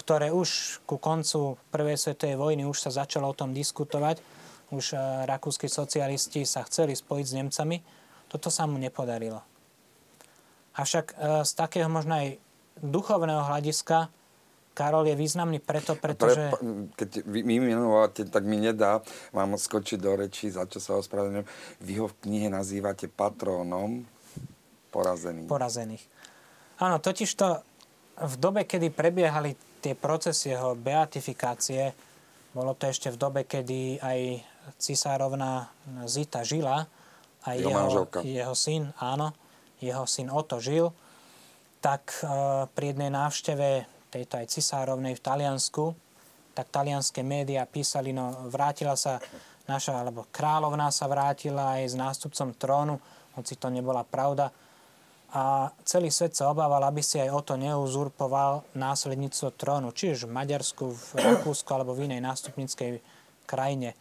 [0.00, 4.24] ktoré už ku koncu Prvej svetovej vojny už sa začalo o tom diskutovať.
[4.72, 7.76] Už e, rakúsky socialisti sa chceli spojiť s Nemcami.
[8.32, 9.44] Toto sa mu nepodarilo.
[10.76, 12.40] Avšak e, z takého možno aj
[12.80, 14.08] duchovného hľadiska
[14.76, 16.52] Karol je významný preto, pretože...
[16.52, 19.00] Pre, keď vy menovate, tak mi nedá
[19.32, 21.48] vám skočiť do reči, za čo sa ospravedlňujem.
[21.80, 24.04] Vy ho v knihe nazývate patrónom
[24.92, 25.48] porazených.
[25.48, 26.04] Porazených.
[26.76, 27.64] Áno, totiž to
[28.20, 31.96] v dobe, kedy prebiehali tie procesy jeho beatifikácie,
[32.52, 34.44] bolo to ešte v dobe, kedy aj
[34.76, 35.72] cisárovna
[36.04, 36.84] Zita žila,
[37.48, 39.32] aj jeho, jeho, jeho syn, áno,
[39.80, 40.92] jeho syn Oto žil,
[41.80, 42.26] tak e,
[42.72, 45.94] pri jednej návšteve tejto aj cisárovnej v Taliansku,
[46.56, 49.20] tak talianské médiá písali, no vrátila sa
[49.68, 52.96] naša, alebo kráľovná sa vrátila aj s nástupcom trónu,
[53.36, 54.48] hoci to nebola pravda.
[55.36, 60.24] A celý svet sa obával, aby si aj o to neuzurpoval následníctvo trónu, či už
[60.24, 63.04] v Maďarsku, v Rakúsku alebo v inej nástupnickej
[63.44, 63.92] krajine.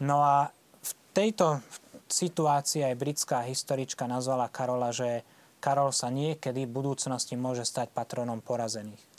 [0.00, 0.48] No a
[0.80, 1.60] v tejto
[2.08, 5.20] situácii aj britská historička nazvala Karola, že
[5.60, 9.13] Karol sa niekedy v budúcnosti môže stať patronom porazených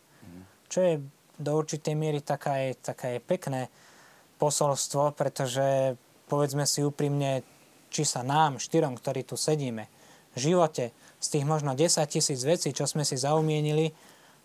[0.69, 0.93] čo je
[1.35, 3.67] do určitej miery taká je, taká je pekné
[4.39, 5.95] posolstvo, pretože
[6.27, 7.43] povedzme si úprimne,
[7.91, 9.87] či sa nám, štyrom, ktorí tu sedíme,
[10.35, 13.91] v živote z tých možno 10 tisíc vecí, čo sme si zaumienili,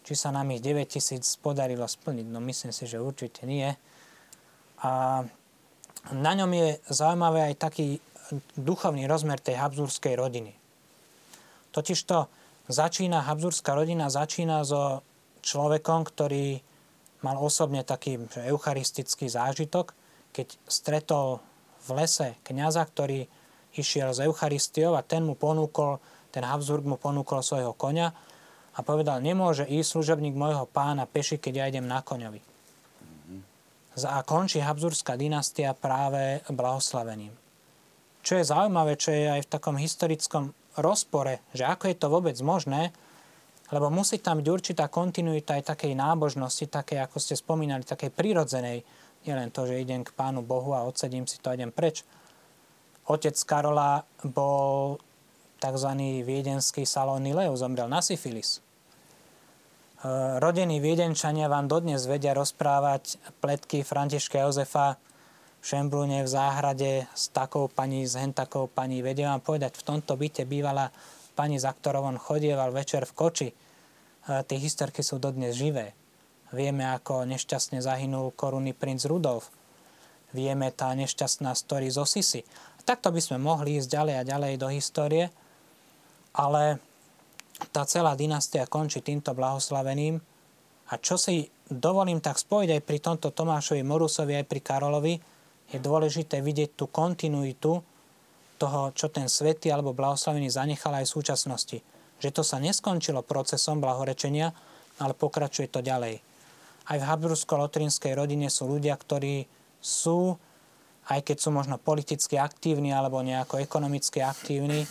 [0.07, 2.27] či sa nám ich 9 tisíc podarilo splniť.
[2.31, 3.69] No myslím si, že určite nie.
[4.81, 5.23] A
[6.15, 7.87] na ňom je zaujímavé aj taký
[8.55, 10.55] duchovný rozmer tej habsburskej rodiny.
[11.75, 12.31] Totižto
[12.71, 15.03] začína, Habsburská rodina začína so
[15.43, 16.61] človekom, ktorý
[17.21, 18.17] mal osobne taký
[18.49, 19.93] eucharistický zážitok,
[20.33, 21.43] keď stretol
[21.85, 23.27] v lese kniaza, ktorý
[23.77, 26.01] išiel z Eucharistiou a ten mu ponúkol,
[26.35, 28.11] ten Habsburg mu ponúkol svojho konia
[28.75, 32.41] a povedal, nemôže ísť služobník môjho pána peši, keď ja idem na koňovi.
[34.01, 37.35] A končí Habsburská dynastia práve blahoslavením.
[38.23, 42.37] Čo je zaujímavé, čo je aj v takom historickom rozpore, že ako je to vôbec
[42.41, 42.95] možné,
[43.71, 48.83] lebo musí tam byť určitá kontinuita aj takej nábožnosti, takej, ako ste spomínali, takej prirodzenej.
[49.27, 52.03] Nie len to, že idem k Pánu Bohu a odsedím si to a idem preč.
[53.07, 54.99] Otec Karola bol
[55.61, 55.91] tzv.
[56.25, 58.59] viedenský salónny Leo, zomrel na syfilis.
[58.59, 58.63] E,
[60.41, 64.97] rodení viedenčania vám dodnes vedia rozprávať pletky Františka Jozefa
[65.61, 69.05] v Šembrúne v záhrade s takou pani, s hentakou pani.
[69.05, 70.89] Vedia vám povedať, v tomto byte bývala
[71.41, 73.49] pani, za ktorou on chodieval večer v koči.
[74.29, 75.97] Tie historky sú dodnes živé.
[76.53, 79.49] Vieme, ako nešťastne zahynul korunný princ Rudolf.
[80.37, 82.45] Vieme tá nešťastná story zo Sisi.
[82.85, 85.33] Takto by sme mohli ísť ďalej a ďalej do histórie,
[86.37, 86.77] ale
[87.73, 90.21] tá celá dynastia končí týmto blahoslaveným.
[90.93, 95.15] A čo si dovolím tak spojiť aj pri tomto Tomášovi Morusovi, aj pri Karolovi,
[95.73, 97.81] je dôležité vidieť tú kontinuitu
[98.61, 101.79] toho, čo ten svetý alebo blahoslavený zanechal aj v súčasnosti.
[102.21, 104.53] Že to sa neskončilo procesom blahorečenia,
[105.01, 106.21] ale pokračuje to ďalej.
[106.85, 109.49] Aj v Habsbursko-Lotrinskej rodine sú ľudia, ktorí
[109.81, 110.37] sú,
[111.09, 114.85] aj keď sú možno politicky aktívni alebo nejako ekonomicky aktívni,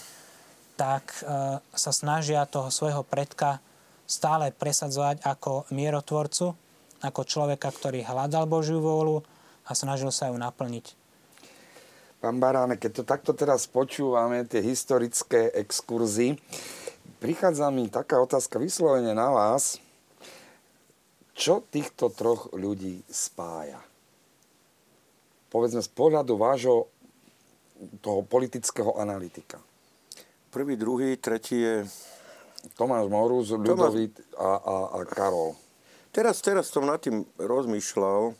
[0.73, 3.62] tak e, sa snažia toho svojho predka
[4.10, 6.58] stále presadzovať ako mierotvorcu,
[7.05, 9.21] ako človeka, ktorý hľadal Božiu vôľu
[9.69, 10.98] a snažil sa ju naplniť.
[12.19, 16.36] Pán Baráne, keď to takto teraz počúvame, tie historické exkurzy,
[17.23, 19.79] prichádza mi taká otázka vyslovene na vás.
[21.32, 23.79] Čo týchto troch ľudí spája?
[25.47, 26.91] Povedzme z pohľadu vášho
[28.03, 29.63] toho politického analytika.
[30.51, 31.88] Prvý, druhý, tretí je...
[32.75, 35.55] Tomáš Morus, Ľudovít a, a, a Karol.
[36.12, 38.36] Teraz, teraz som nad tým rozmýšľal.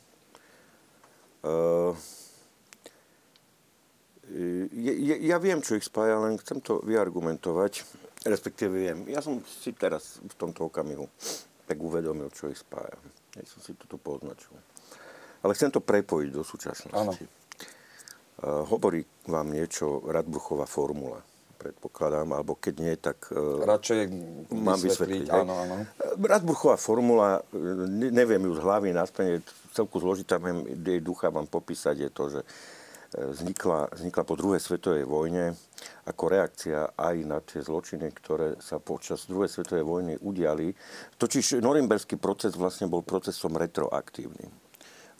[1.40, 1.96] Uh,
[4.70, 7.82] ja, ja viem, čo ich spája, len chcem to vyargumentovať.
[8.20, 8.98] Respektíve viem.
[9.08, 11.08] Ja som si teraz v tomto okamihu
[11.64, 12.94] tak uvedomil, čo ich spája.
[13.32, 14.52] Ja som si to tu poznačil.
[15.40, 17.24] Ale chcem to prepojiť do súčasnosti.
[18.40, 21.20] Uh, hovorí vám niečo Radbruchová formula
[21.60, 24.00] predpokladám, alebo keď nie, tak uh, Radšej
[24.56, 25.28] mám vysvetliť.
[25.28, 25.74] Áno, áno.
[26.16, 27.44] Radbruchová formula,
[27.92, 29.44] neviem ju z hlavy naspäť,
[29.76, 32.40] celku zložitá, jej ducha vám popísať, je to, že
[33.14, 35.58] vznikla, vznikla po druhej svetovej vojne
[36.06, 40.74] ako reakcia aj na tie zločiny, ktoré sa počas druhej svetovej vojny udiali.
[41.18, 44.50] Totiž norimberský proces vlastne bol procesom retroaktívnym.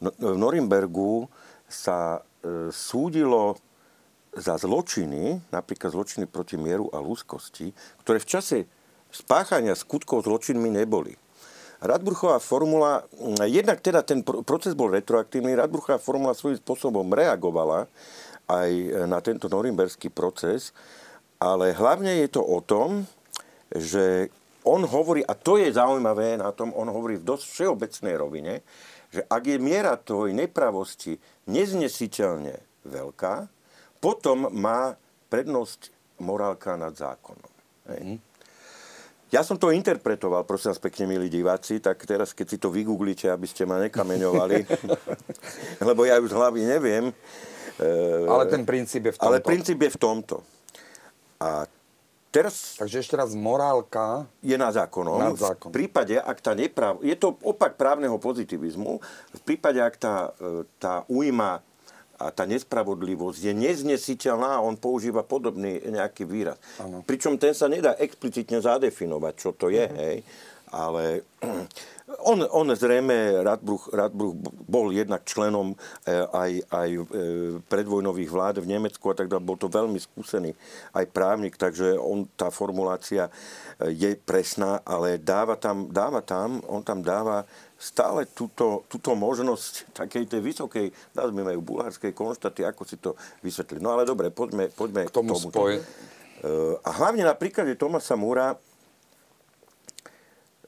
[0.01, 1.29] No, v Norimbergu
[1.69, 3.61] sa e, súdilo
[4.33, 8.59] za zločiny, napríklad zločiny proti mieru a ľudskosti, ktoré v čase
[9.11, 11.19] spáchania skutkov zločinmi neboli.
[11.81, 17.89] Radbruchová formula, mm, jednak teda ten proces bol retroaktívny, Radbruchová formula svojím spôsobom reagovala
[18.51, 18.71] aj
[19.09, 20.77] na tento norimberský proces,
[21.41, 23.09] ale hlavne je to o tom,
[23.73, 24.29] že
[24.67, 28.55] on hovorí, a to je zaujímavé na tom, on hovorí v dosť všeobecnej rovine,
[29.09, 31.17] že ak je miera tvojej nepravosti
[31.49, 33.49] neznesiteľne veľká,
[33.99, 34.95] potom má
[35.33, 35.91] prednosť
[36.21, 37.53] morálka nad zákonom.
[37.89, 38.01] Hej.
[38.05, 38.30] Mm.
[39.31, 43.31] Ja som to interpretoval, prosím vás pekne, milí diváci, tak teraz, keď si to vygooglite,
[43.31, 44.67] aby ste ma nekameňovali,
[45.89, 47.15] lebo ja už hlavy neviem.
[47.79, 49.31] Eh, ale ten princíp je v tomto.
[49.31, 50.37] Ale princíp je v tomto.
[51.39, 51.65] A
[52.35, 52.75] teraz...
[52.83, 54.27] Takže ešte raz, morálka...
[54.43, 55.23] Je na zákonom.
[55.23, 55.71] Na zákon.
[55.71, 56.99] V prípade, ak tá nepráv...
[57.01, 58.99] Je to opak právneho pozitivizmu.
[59.31, 61.63] V prípade, ak tá, eh, tá újma
[62.21, 66.61] a tá nespravodlivosť je neznesiteľná on používa podobný nejaký výraz.
[66.77, 67.01] Ano.
[67.01, 69.97] Pričom ten sa nedá explicitne zadefinovať, čo to je, uh-huh.
[69.97, 70.17] hej.
[70.71, 71.27] Ale
[72.19, 74.35] on, on zrejme, Radbruch, Radbruch
[74.67, 75.77] bol jednak členom e,
[76.13, 77.03] aj, aj e,
[77.67, 79.47] predvojnových vlád v Nemecku a tak ďalej.
[79.47, 80.55] Bol to veľmi skúsený
[80.95, 86.83] aj právnik, takže on, tá formulácia e, je presná, ale dáva tam, dáva tam, on
[86.83, 87.47] tam dáva
[87.81, 93.81] stále túto, túto možnosť takej tej vysokej, nazvime ju bulharskej konštaty, ako si to vysvetliť.
[93.81, 95.33] No ale dobre, poďme, poďme k tomu.
[95.33, 95.49] K tomu.
[95.49, 95.75] Spoj...
[96.85, 98.57] A hlavne na príklade Tomasa Múra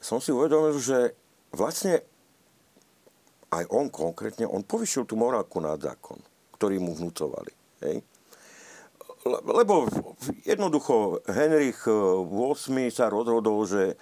[0.01, 1.17] som si uvedomil, že
[1.53, 2.01] vlastne
[3.53, 6.17] aj on konkrétne, on povyšil tú morálku nad zákon,
[6.57, 7.53] ktorý mu vnúcovali.
[7.85, 8.05] Hej?
[9.31, 9.87] lebo
[10.43, 13.95] jednoducho Henrich VIII sa rozhodol, že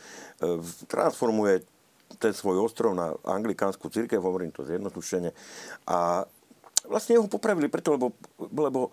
[0.89, 1.61] transformuje
[2.19, 5.31] ten svoj ostrov na anglikánsku církev, hovorím to zjednodušene.
[5.87, 6.27] A
[6.89, 8.91] vlastne ho popravili preto, lebo, lebo e,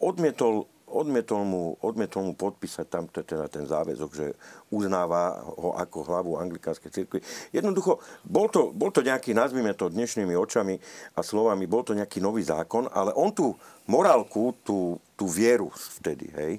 [0.00, 4.26] odmietol, odmietol, mu, odmietol mu podpísať tam teda ten záväzok, že
[4.70, 7.20] uznáva ho ako hlavu anglikánskej cirkvi.
[7.50, 10.78] Jednoducho, bol to, bol to nejaký, nazvime to dnešnými očami
[11.18, 13.58] a slovami, bol to nejaký nový zákon, ale on tú
[13.90, 16.52] morálku, tú, tú vieru vtedy, hej,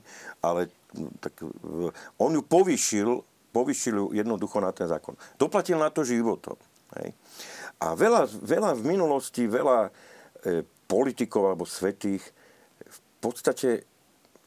[0.44, 0.68] ale
[1.24, 1.48] tak, e,
[2.20, 3.24] on ju povýšil
[3.56, 5.16] povyšili jednoducho na ten zákon.
[5.40, 6.60] Doplatil na to životom.
[7.80, 12.24] A veľa, veľa v minulosti, veľa e, politikov alebo svetých
[12.84, 13.88] v podstate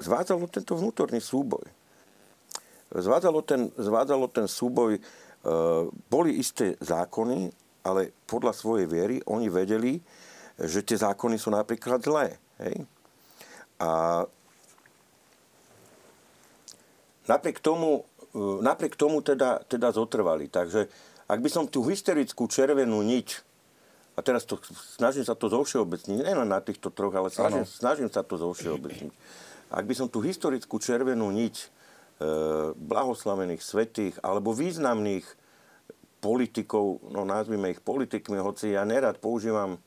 [0.01, 1.65] zvádzalo tento vnútorný súboj.
[2.89, 5.01] Zvádzalo ten, zvádzalo ten súboj, e,
[6.09, 7.53] boli isté zákony,
[7.85, 10.01] ale podľa svojej viery oni vedeli,
[10.57, 12.37] že tie zákony sú napríklad zlé.
[12.61, 12.85] Hej?
[13.79, 14.25] A
[17.29, 18.09] napriek tomu
[18.61, 20.49] napriek tomu teda, teda zotrvali.
[20.49, 20.89] Takže
[21.29, 23.29] ak by som tú hysterickú červenú niť,
[24.19, 24.59] a teraz to,
[24.99, 29.13] snažím sa to zovšeobecniť, nie na týchto troch, ale snažím, snažím sa to zovšeobecniť.
[29.69, 31.67] Ak by som tú historickú červenú niť e,
[32.75, 35.23] blahoslavených, svetých alebo významných
[36.19, 39.79] politikov, no nazvime ich politikmi, hoci ja nerad používam e,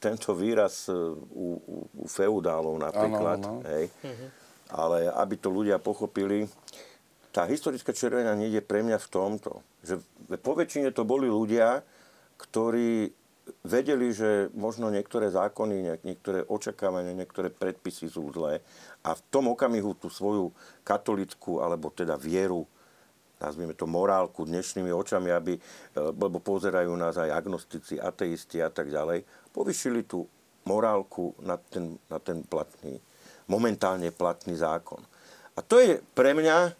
[0.00, 1.18] tento výraz u,
[1.60, 3.68] u, u feudálov napríklad, ano, ano.
[3.68, 3.84] Hej.
[4.00, 4.41] Mhm
[4.72, 6.48] ale aby to ľudia pochopili,
[7.32, 10.00] tá historická červená nie je pre mňa v tomto, že
[10.40, 11.84] po väčšine to boli ľudia,
[12.40, 13.12] ktorí
[13.66, 18.62] vedeli, že možno niektoré zákony, niektoré očakávania, niektoré predpisy sú zlé
[19.02, 20.54] a v tom okamihu tú svoju
[20.86, 22.64] katolickú, alebo teda vieru,
[23.42, 25.58] nazvime to morálku dnešnými očami, aby,
[25.98, 30.22] lebo pozerajú nás aj agnostici, ateisti a tak ďalej, povyšili tú
[30.62, 33.02] morálku na ten, na ten platný
[33.46, 35.00] momentálne platný zákon.
[35.56, 36.70] A to je pre mňa, e,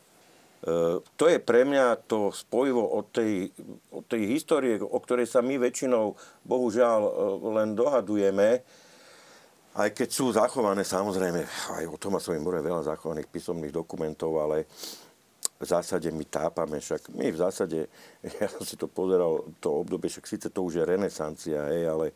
[1.02, 3.52] to je pre mňa to spojivo od tej,
[3.92, 7.12] od tej histórie, o ktorej sa my väčšinou, bohužiaľ, e,
[7.60, 8.64] len dohadujeme,
[9.72, 11.40] aj keď sú zachované, samozrejme,
[11.80, 14.68] aj o Tomasovi Mure veľa zachovaných písomných dokumentov, ale
[15.62, 17.78] v zásade my tápame, však my v zásade,
[18.40, 22.12] ja som si to pozeral, to obdobie, však síce to už je renesancia, ale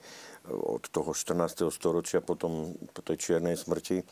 [0.50, 1.66] od toho 14.
[1.74, 4.02] storočia potom po tej čiernej smrti,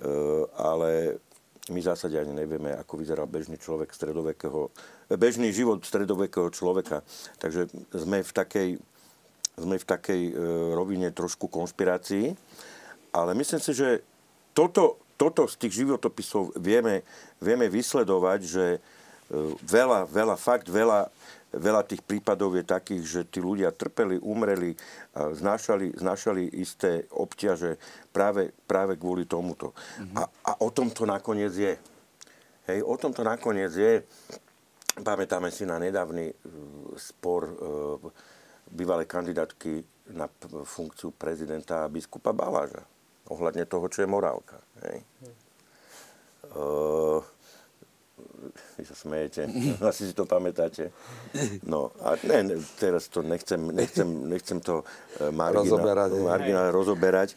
[0.00, 1.20] Eh, ale
[1.68, 4.72] my v zásade ani nevieme, ako vyzeral bežný človek stredovekého,
[5.12, 7.04] bežný život stredovekého človeka.
[7.36, 8.68] Takže sme v takej,
[9.60, 10.34] sme v takej eh,
[10.72, 12.32] rovine trošku konšpirácií,
[13.12, 14.00] ale myslím si, že
[14.56, 17.04] toto, toto z tých životopisov vieme,
[17.36, 18.80] vieme vysledovať, že eh,
[19.60, 21.12] veľa, veľa, fakt veľa
[21.50, 24.74] veľa tých prípadov je takých, že tí ľudia trpeli, umreli,
[25.14, 27.78] znášali, znášali isté obťaže
[28.14, 29.74] práve, práve kvôli tomuto.
[29.74, 30.16] Mm-hmm.
[30.18, 31.74] A, a o tom to nakoniec je.
[32.70, 34.06] Hej, o tom to nakoniec je.
[35.00, 36.34] Pamätáme si na nedávny uh,
[36.94, 37.54] spor uh,
[38.70, 39.82] bývalej kandidátky
[40.14, 40.26] na
[40.66, 42.82] funkciu prezidenta biskupa Baláža
[43.30, 44.58] ohľadne toho, čo je morálka.
[44.82, 45.06] Hej.
[45.22, 45.34] Mm.
[46.50, 47.22] Uh,
[48.76, 49.46] vy sa smejete,
[49.90, 50.90] asi si to pamätáte.
[51.66, 54.82] No a ne, teraz to nechcem, nechcem, nechcem to
[55.20, 57.28] e, margina, rozoberať, margina rozoberať,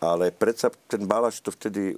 [0.00, 1.96] ale predsa ten Balaš to vtedy,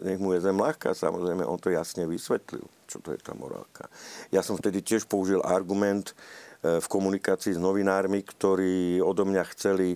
[0.00, 3.92] nech mu je zem ľahká, samozrejme, on to jasne vysvetlil, čo to je tá morálka.
[4.32, 6.16] Ja som vtedy tiež použil argument
[6.58, 9.94] v komunikácii s novinármi, ktorí odo mňa chceli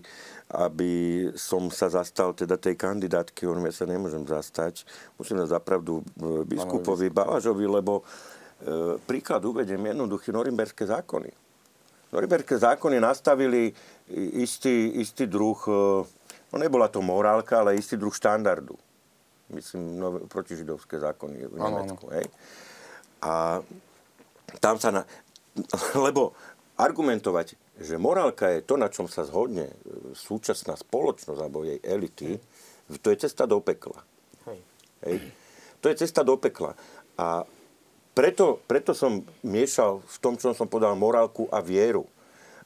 [0.52, 0.92] aby
[1.32, 4.84] som sa zastal teda tej kandidátky, on ja sa nemôžem zastať.
[5.16, 8.04] Musím dať zapravdu e, biskupovi Balažovi, lebo
[8.60, 11.32] e, príklad uvedem jednoduchý norimberské zákony.
[12.12, 13.72] Norimberské zákony nastavili
[14.36, 16.04] istý, istý druh, e,
[16.52, 18.76] no nebola to morálka, ale istý druh štandardu.
[19.56, 22.12] Myslím, no, protižidovské zákony v Nemecku.
[22.12, 22.28] Hej.
[23.24, 23.64] A
[24.60, 25.02] tam sa na...
[25.96, 26.36] Lebo
[26.82, 29.74] argumentovať že morálka je to, na čom sa zhodne e,
[30.14, 32.38] súčasná spoločnosť alebo jej elity,
[33.02, 33.98] to je cesta do pekla.
[34.46, 34.60] Hej.
[35.02, 35.16] Hej.
[35.82, 36.78] To je cesta do pekla.
[37.18, 37.42] A
[38.14, 42.06] preto, preto som miešal v tom, čo som povedal, morálku a vieru.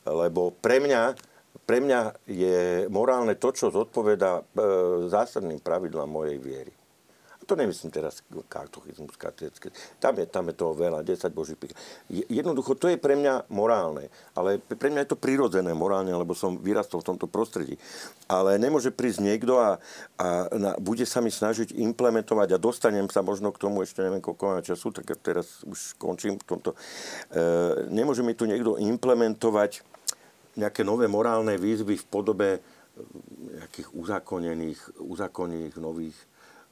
[0.05, 1.17] Lebo pre mňa,
[1.65, 4.43] pre mňa je morálne to, čo zodpoveda e,
[5.09, 6.76] zásadným pravidlám mojej viery
[7.47, 8.21] to nemyslím teraz
[8.51, 9.71] katechizmus, katechizmus,
[10.03, 11.73] tam je, tam je toho veľa, 10 boží pík.
[12.11, 16.59] Jednoducho, to je pre mňa morálne, ale pre mňa je to prirodzené morálne, lebo som
[16.59, 17.79] vyrastol v tomto prostredí.
[18.27, 19.79] Ale nemôže prísť niekto a,
[20.19, 24.21] a na, bude sa mi snažiť implementovať a dostanem sa možno k tomu, ešte neviem
[24.21, 26.75] koľko mám času, tak teraz už končím v tomto.
[26.75, 26.77] E,
[27.95, 29.87] nemôže mi tu niekto implementovať
[30.59, 32.49] nejaké nové morálne výzvy v podobe
[33.61, 36.17] nejakých uzakonených, uzakonených nových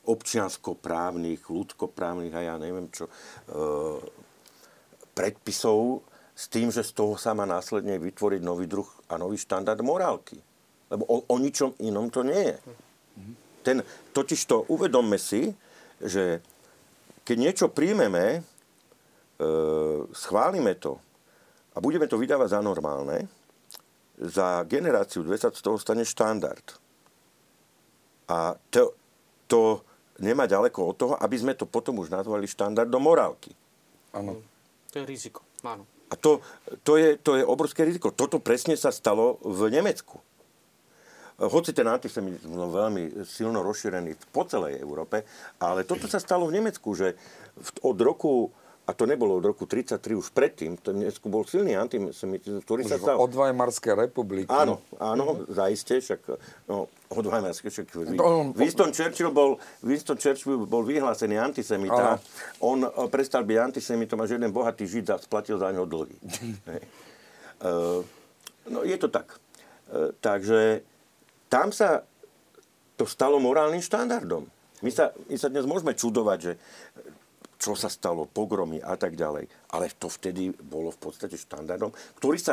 [0.05, 3.13] občianskoprávnych, ľudskoprávnych a ja neviem čo, e,
[5.15, 9.79] predpisov s tým, že z toho sa má následne vytvoriť nový druh a nový štandard
[9.81, 10.37] morálky.
[10.91, 12.57] Lebo o, o ničom inom to nie je.
[13.65, 13.81] Ten,
[14.13, 15.55] totiž to uvedomme si,
[16.03, 16.43] že
[17.25, 18.41] keď niečo príjmeme, e,
[20.13, 21.01] schválime to
[21.73, 23.25] a budeme to vydávať za normálne,
[24.15, 26.63] za generáciu 2 sa z toho stane štandard.
[28.31, 28.95] A to,
[29.51, 29.83] to
[30.19, 33.51] nemá ďaleko od toho, aby sme to potom už nazvali štandardom morálky.
[34.15, 34.39] Áno.
[34.95, 35.87] To je riziko, áno.
[36.13, 36.39] A to,
[36.87, 38.15] to, je, to je obrovské riziko.
[38.15, 40.23] Toto presne sa stalo v Nemecku.
[41.35, 45.27] Hoci ten antisemitizmus bol veľmi silno rozšírený po celej Európe,
[45.59, 47.19] ale toto sa stalo v Nemecku, že
[47.83, 48.55] od roku
[48.85, 53.01] a to nebolo od roku 33 už predtým, to Nemecku bol silný antisemitizmus, ktorý sa
[53.01, 53.17] stal...
[53.17, 54.53] Od Weimarskej republiky.
[54.53, 56.21] Áno, áno, zaiste, však
[56.69, 57.89] no, od Weimarskej, však
[58.53, 62.21] Winston Churchill bol, Winston Churchill bol vyhlásený antisemita,
[62.61, 66.17] on eh, prestal byť antisemitom a jeden bohatý žid splatil za ňo dlhy.
[67.65, 68.05] uh,
[68.69, 69.33] no je to tak.
[69.89, 70.85] Uh, takže
[71.49, 72.05] tam sa
[73.01, 74.45] to stalo morálnym štandardom.
[74.85, 76.53] My sa, my sa dnes môžeme čudovať, že
[77.65, 79.49] čo sa stalo, pogromy a tak ďalej.
[79.73, 81.89] Ale to vtedy bolo v podstate štandardom,
[82.21, 82.53] ktorý sa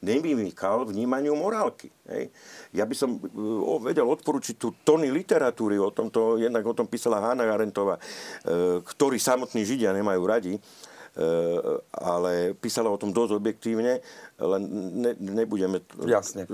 [0.00, 1.92] nevymýkal vnímaniu morálky.
[2.08, 2.32] Hej.
[2.72, 7.20] Ja by som o, vedel odporučiť tú tony literatúry o tomto, jednak o tom písala
[7.20, 10.60] Hanna Arentová, e, ktorí samotní Židia nemajú radi, e,
[11.92, 14.00] ale písala o tom dosť objektívne,
[14.40, 14.62] len
[14.96, 16.48] ne, nebudeme Jasne.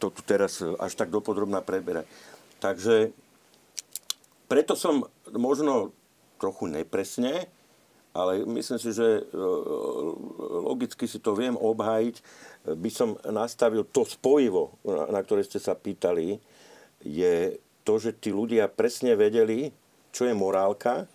[0.00, 2.08] to tu teraz až tak dopodrobná preberať.
[2.56, 3.12] Takže
[4.48, 5.92] preto som možno
[6.38, 7.50] trochu nepresne,
[8.16, 9.22] ale myslím si, že e,
[10.64, 12.16] logicky si to viem obhájiť.
[12.78, 16.40] By som nastavil to spojivo, na ktoré ste sa pýtali,
[17.04, 19.70] je to, že tí ľudia presne vedeli,
[20.10, 21.06] čo je morálka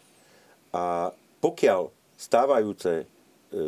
[0.73, 1.13] a
[1.43, 3.05] pokiaľ stávajúce e,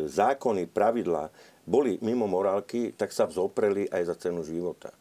[0.08, 1.30] zákony, pravidlá
[1.66, 4.94] boli mimo morálky, tak sa vzopreli aj za cenu života.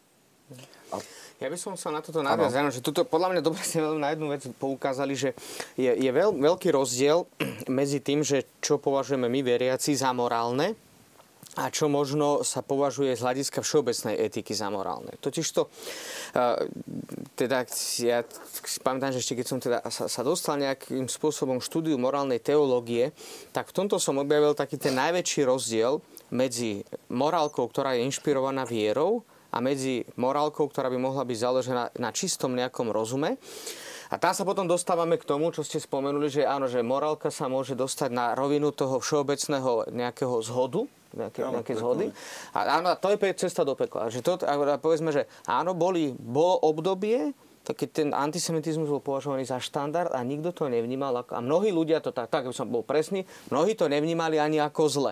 [0.93, 0.97] A
[1.35, 4.31] ja by som sa na toto nadviazal, že tuto, podľa mňa dobre ste na jednu
[4.31, 5.35] vec poukázali, že
[5.75, 7.27] je, je veľ, veľký rozdiel
[7.79, 10.79] medzi tým, že čo považujeme my veriaci za morálne
[11.55, 15.15] a čo možno sa považuje z hľadiska všeobecnej etiky za morálne.
[15.23, 15.71] Totiž to,
[17.39, 17.63] teda
[18.03, 22.43] ja si pamätám, že ešte keď som teda sa, sa dostal nejakým spôsobom štúdiu morálnej
[22.43, 23.15] teológie,
[23.55, 29.23] tak v tomto som objavil taký ten najväčší rozdiel medzi morálkou, ktorá je inšpirovaná vierou
[29.55, 33.39] a medzi morálkou, ktorá by mohla byť založená na čistom nejakom rozume.
[34.11, 37.49] A tam sa potom dostávame k tomu, čo ste spomenuli, že áno, že morálka sa
[37.49, 40.85] môže dostať na rovinu toho všeobecného nejakého zhodu,
[41.15, 42.05] nejaké, áno, nejaké zhody.
[42.53, 44.13] A áno, to je cesta do pekla.
[44.13, 47.33] Že to, a povedzme, že áno, boli, bolo obdobie,
[47.65, 51.25] tak keď ten antisemitizmus bol považovaný za štandard a nikto to nevnímal.
[51.25, 54.85] A mnohí ľudia to tak, tak by som bol presný, mnohí to nevnímali ani ako
[54.85, 55.11] zle.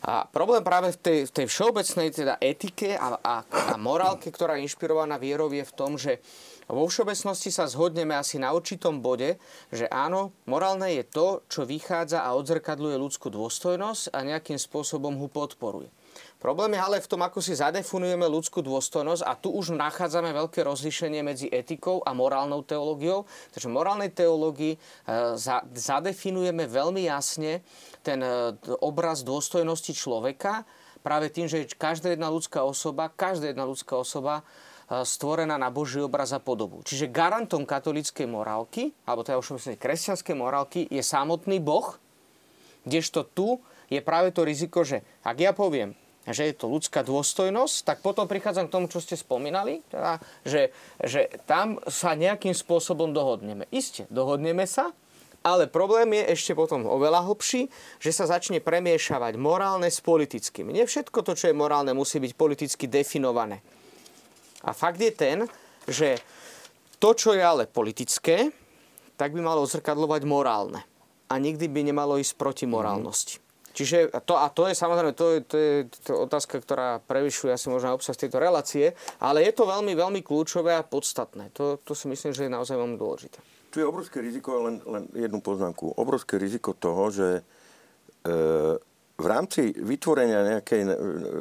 [0.00, 4.56] A problém práve v tej, v tej všeobecnej teda etike a, a, a morálke, ktorá
[4.56, 6.24] je inšpirovaná vierou, je v tom, že
[6.70, 9.36] vo všeobecnosti sa zhodneme asi na určitom bode,
[9.74, 15.26] že áno, morálne je to, čo vychádza a odzrkadluje ľudskú dôstojnosť a nejakým spôsobom ho
[15.28, 15.90] podporuje.
[16.40, 20.64] Problém je ale v tom, ako si zadefinujeme ľudskú dôstojnosť a tu už nachádzame veľké
[20.64, 23.28] rozlišenie medzi etikou a morálnou teológiou.
[23.52, 24.78] Takže v morálnej teológii e,
[25.76, 27.60] zadefinujeme veľmi jasne
[28.00, 30.64] ten e, obraz dôstojnosti človeka
[31.04, 36.00] práve tým, že každá jedna ľudská osoba, každá jedna ľudská osoba e, stvorená na Boží
[36.00, 36.80] obraz a podobu.
[36.88, 42.00] Čiže garantom katolíckej morálky, alebo teda už kresťanskej morálky, je samotný Boh,
[42.88, 43.60] kdežto tu
[43.92, 45.92] je práve to riziko, že ak ja poviem,
[46.30, 50.70] že je to ľudská dôstojnosť, tak potom prichádzam k tomu, čo ste spomínali, teda, že,
[51.02, 53.66] že tam sa nejakým spôsobom dohodneme.
[53.74, 54.94] Isté, dohodneme sa,
[55.40, 60.68] ale problém je ešte potom oveľa hlbší, že sa začne premiešavať morálne s politickým.
[60.68, 63.64] Nie všetko to, čo je morálne, musí byť politicky definované.
[64.60, 65.48] A fakt je ten,
[65.88, 66.20] že
[67.00, 68.52] to, čo je ale politické,
[69.16, 70.84] tak by malo zrkadlovať morálne.
[71.32, 73.40] A nikdy by nemalo ísť proti morálnosti.
[73.70, 77.70] Čiže to, a to je samozrejme, to je, to je to otázka, ktorá prevyšuje asi
[77.70, 78.92] možno obsah tejto relácie,
[79.22, 81.54] ale je to veľmi, veľmi kľúčové a podstatné.
[81.54, 83.38] To, to si myslím, že je naozaj veľmi dôležité.
[83.70, 85.94] Tu je obrovské riziko, len, len jednu poznámku.
[85.94, 87.42] Obrovské riziko toho, že e,
[89.14, 90.90] v rámci vytvorenia nejakej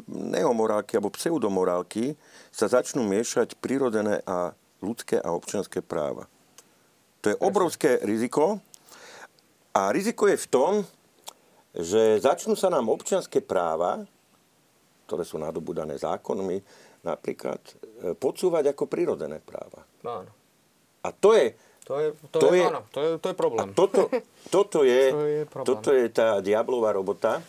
[0.05, 2.13] neomorálky alebo pseudomorálky
[2.53, 4.53] sa začnú miešať prirodzené a
[4.85, 6.29] ľudské a občianské práva.
[7.25, 8.61] To je obrovské riziko.
[9.73, 10.71] A riziko je v tom,
[11.79, 14.03] že začnú sa nám občianské práva,
[15.05, 16.61] ktoré sú nadobudané zákonmi,
[17.01, 17.73] napríklad e,
[18.13, 19.81] podsúvať ako prirodzené práva.
[20.03, 20.31] No, áno.
[20.99, 21.55] A to je,
[21.89, 23.65] To je, to, To je, je- áno, to je, to je problém.
[23.65, 24.11] A toto,
[24.55, 25.67] toto, je, To je problém.
[25.73, 27.41] toto je tá diablová robota,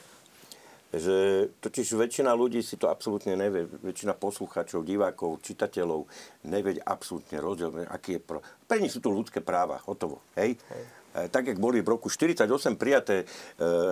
[0.90, 3.62] že totiž väčšina ľudí si to absolútne nevie.
[3.68, 6.08] Väčšina poslucháčov, divákov, čitateľov
[6.48, 8.38] nevie absolútne rozdiel, aký je pro...
[8.66, 10.18] Pre nich sú to ľudské práva, hotovo.
[10.34, 10.58] Hej?
[10.58, 12.46] E, Tak, jak boli v roku 48
[12.78, 13.26] prijaté e,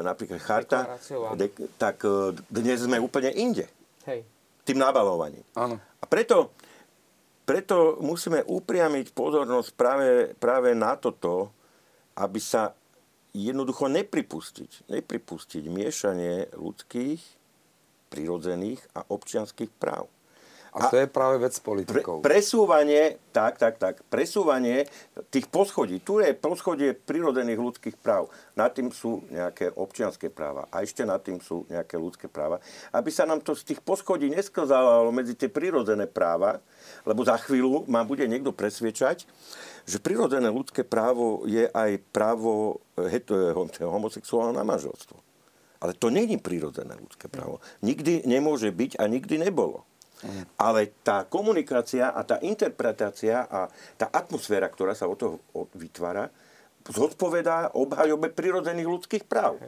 [0.06, 0.98] napríklad charta,
[1.34, 3.66] dek, tak e, dnes sme úplne inde
[4.06, 4.22] Hej.
[4.62, 5.42] tým nabalovaním.
[5.58, 5.82] Áno.
[5.82, 6.54] A preto,
[7.42, 11.50] preto musíme upriamiť pozornosť práve, práve na toto,
[12.14, 12.70] aby sa
[13.34, 17.20] jednoducho nepripustiť, nepripustiť miešanie ľudských,
[18.08, 20.08] prirodzených a občianských práv.
[20.72, 22.20] A to je práve vec Pre, politikov.
[22.20, 24.84] presúvanie, tak, tak, tak, presúvanie
[25.32, 26.04] tých poschodí.
[26.04, 28.28] Tu je poschodie prirodzených ľudských práv.
[28.52, 30.68] Nad tým sú nejaké občianské práva.
[30.68, 32.60] A ešte nad tým sú nejaké ľudské práva.
[32.92, 36.60] Aby sa nám to z tých poschodí nesklzalo medzi tie prirodzené práva,
[37.08, 39.24] lebo za chvíľu ma bude niekto presviečať,
[39.88, 42.84] že prirodzené ľudské právo je aj právo
[43.80, 45.16] homosexuálne na manželstvo.
[45.78, 47.62] Ale to není prirodzené ľudské právo.
[47.86, 49.86] Nikdy nemôže byť a nikdy nebolo.
[50.58, 55.36] Ale tá komunikácia a tá interpretácia a tá atmosféra, ktorá sa od toho
[55.78, 56.30] vytvára,
[56.88, 59.62] zodpovedá obhajobe prirodzených ľudských práv.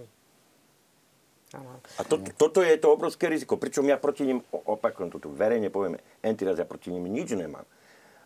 [1.99, 3.59] A to, toto je to obrovské riziko.
[3.59, 7.35] Pričom ja proti nim, o- opakujem to tu verejne povieme, raz ja proti nim nič
[7.35, 7.67] nemám.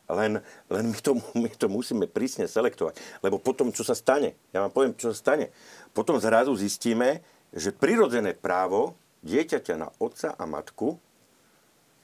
[0.05, 0.37] Len,
[0.68, 3.01] len my, to, my to musíme prísne selektovať.
[3.25, 5.49] Lebo potom, čo sa stane, ja vám poviem, čo sa stane.
[5.97, 7.25] Potom zrazu zistíme,
[7.57, 8.93] že prirodzené právo
[9.25, 11.01] dieťaťa na otca a matku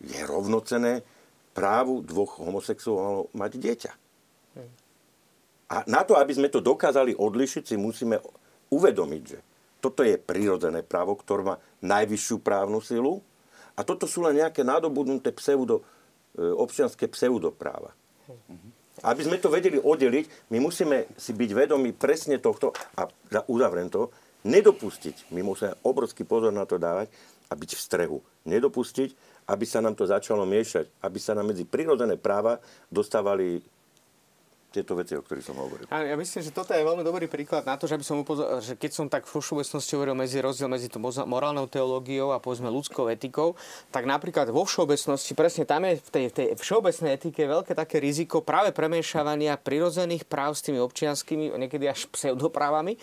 [0.00, 1.04] je rovnocené
[1.52, 3.92] právu dvoch homosexuálov mať dieťa.
[5.70, 8.18] A na to, aby sme to dokázali odlišiť, si musíme
[8.74, 9.38] uvedomiť, že
[9.78, 13.22] toto je prirodzené právo, ktoré má najvyššiu právnu silu
[13.78, 15.80] a toto sú len nejaké nadobudnuté pseudo,
[16.34, 17.94] e, občianské pseudopráva.
[19.00, 23.88] Aby sme to vedeli oddeliť, my musíme si byť vedomi presne tohto a za- uzavriem
[23.88, 24.12] to,
[24.44, 27.08] nedopustiť, my musíme obrovský pozor na to dávať
[27.48, 28.18] a byť v strehu.
[28.44, 29.16] Nedopustiť,
[29.50, 33.58] aby sa nám to začalo miešať, aby sa nám medzi prirodzené práva dostávali
[34.70, 35.90] tieto veci, o ktorých som hovoril.
[35.90, 38.62] A ja myslím, že toto je veľmi dobrý príklad na to, že, aby som upozor-
[38.62, 42.70] že keď som tak v všeobecnosti hovoril medzi rozdiel medzi moza- morálnou teológiou a povedzme
[42.70, 43.58] ľudskou etikou,
[43.90, 47.98] tak napríklad vo všeobecnosti, presne tam je v tej, v tej všeobecnej etike veľké také
[47.98, 52.94] riziko práve premiešavania prirodzených práv s tými občianskými, niekedy až pseudoprávami.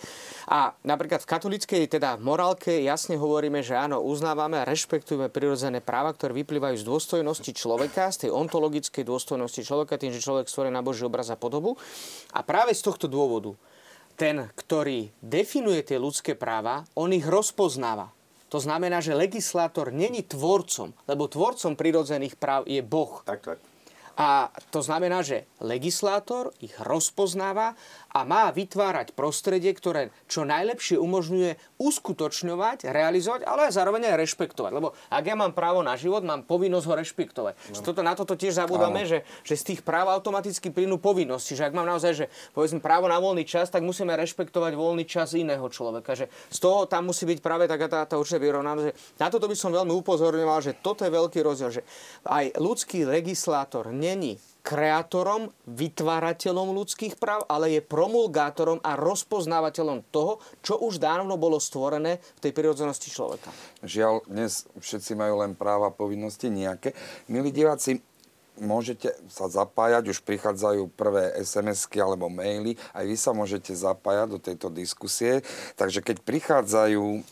[0.48, 6.16] A napríklad v katolíckej, teda morálke, jasne hovoríme, že áno, uznávame a rešpektujeme prirodzené práva,
[6.16, 10.84] ktoré vyplývajú z dôstojnosti človeka, z tej ontologickej dôstojnosti človeka, tým, že človek stvorený na
[10.84, 11.74] Boží obraz a podobu.
[12.30, 13.58] A práve z tohto dôvodu
[14.14, 18.10] ten, ktorý definuje tie ľudské práva, on ich rozpoznáva.
[18.48, 23.20] To znamená, že legislátor není tvorcom, lebo tvorcom prirodzených práv je Boh.
[23.22, 23.58] Tak, tak.
[24.18, 27.78] A to znamená, že legislátor ich rozpoznáva
[28.18, 34.72] a má vytvárať prostredie, ktoré čo najlepšie umožňuje uskutočňovať, realizovať, ale zároveň aj rešpektovať.
[34.74, 37.54] Lebo ak ja mám právo na život, mám povinnosť ho rešpektovať.
[37.54, 37.78] No.
[37.78, 41.54] Toto, na toto tiež zabudáme, že, že z tých práv automaticky plynú povinnosti.
[41.54, 45.38] Že ak mám naozaj, že povedzme právo na voľný čas, tak musíme rešpektovať voľný čas
[45.38, 46.18] iného človeka.
[46.18, 49.22] Že z toho tam musí byť práve taká tá, tá určitá vyrovnanosť.
[49.22, 51.82] Na toto by som veľmi upozorňoval, že toto je veľký rozdiel, že
[52.26, 60.76] aj ľudský legislátor není kreátorom, vytvárateľom ľudských práv, ale je promulgátorom a rozpoznávateľom toho, čo
[60.76, 63.48] už dávno bolo stvorené v tej prirodzenosti človeka.
[63.80, 66.92] Žiaľ, dnes všetci majú len práva a povinnosti nejaké.
[67.32, 68.04] Milí diváci,
[68.60, 74.38] môžete sa zapájať, už prichádzajú prvé SMS-ky alebo maily, aj vy sa môžete zapájať do
[74.42, 75.40] tejto diskusie.
[75.80, 77.24] Takže keď prichádzajú,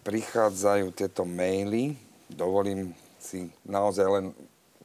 [0.00, 1.92] prichádzajú tieto maily,
[2.32, 4.26] dovolím si naozaj len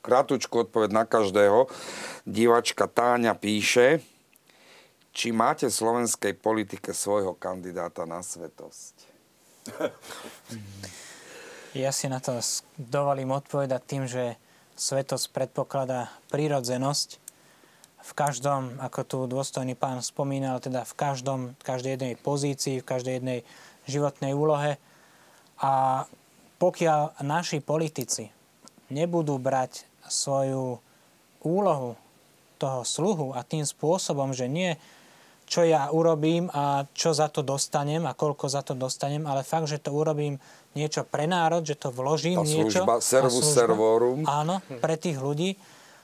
[0.09, 1.69] krátku odpoveď na každého.
[2.25, 4.01] Divačka Táňa píše,
[5.13, 8.95] či máte v slovenskej politike svojho kandidáta na svetosť?
[11.77, 12.41] Ja si na to
[12.81, 14.41] dovolím odpovedať tým, že
[14.73, 17.21] svetosť predpokladá prírodzenosť.
[17.99, 23.13] V každom, ako tu dôstojný pán spomínal, teda v každom, každej jednej pozícii, v každej
[23.21, 23.39] jednej
[23.85, 24.81] životnej úlohe.
[25.61, 26.07] A
[26.57, 28.33] pokiaľ naši politici
[28.89, 30.81] nebudú brať svoju
[31.39, 31.95] úlohu
[32.59, 34.75] toho sluhu a tým spôsobom, že nie
[35.49, 39.65] čo ja urobím a čo za to dostanem a koľko za to dostanem, ale fakt,
[39.65, 40.37] že to urobím
[40.77, 42.85] niečo pre národ, že to vložím Tá niečo.
[42.85, 44.21] služba, tá servus služba, servorum.
[44.29, 45.57] Áno, pre tých ľudí.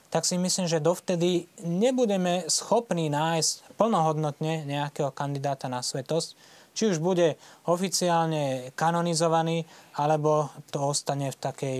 [0.09, 6.33] Tak si myslím, že dovtedy nebudeme schopní nájsť plnohodnotne nejakého kandidáta na svetosť,
[6.73, 7.37] či už bude
[7.69, 11.77] oficiálne kanonizovaný, alebo to ostane v takej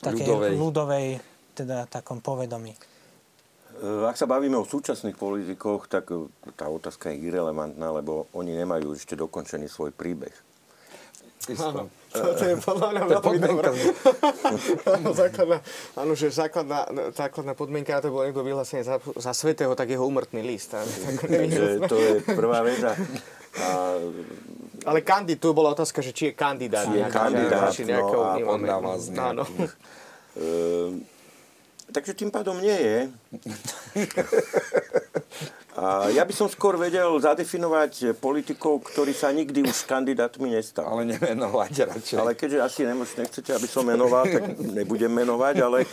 [0.00, 0.52] takej ľudovej.
[0.56, 1.06] ľudovej
[1.54, 2.72] teda takom povedomí.
[2.74, 6.26] E, Ak sa bavíme o súčasných politikoch, tak e,
[6.58, 10.34] tá otázka je irrelevantná, lebo oni nemajú ešte dokončený svoj príbeh.
[11.48, 11.88] Isto.
[12.10, 13.70] To, to je podľa mňa veľmi dobré.
[14.98, 15.58] áno, základná,
[15.96, 16.84] áno, že základná,
[17.16, 20.74] základná podmienka, a to bol niekto vyhlásený za, za svetého, tak jeho umrtný list.
[20.74, 22.82] áno, tak Takže to je prvá vec.
[22.84, 22.92] A,
[23.56, 23.66] a
[24.84, 26.84] Ale kandid, tu bola otázka, že či je kandidát.
[26.84, 29.44] Či je kandidát, či no a z Áno.
[31.90, 32.98] Takže tým pádom nie je.
[35.80, 40.86] A ja by som skôr vedel zadefinovať politikov, ktorí sa nikdy už kandidátmi nestali.
[40.86, 42.16] Ale nemenovať radšej.
[42.20, 45.86] Ale keďže asi nemož, nechcete, aby som menoval, tak nebudem menovať, ale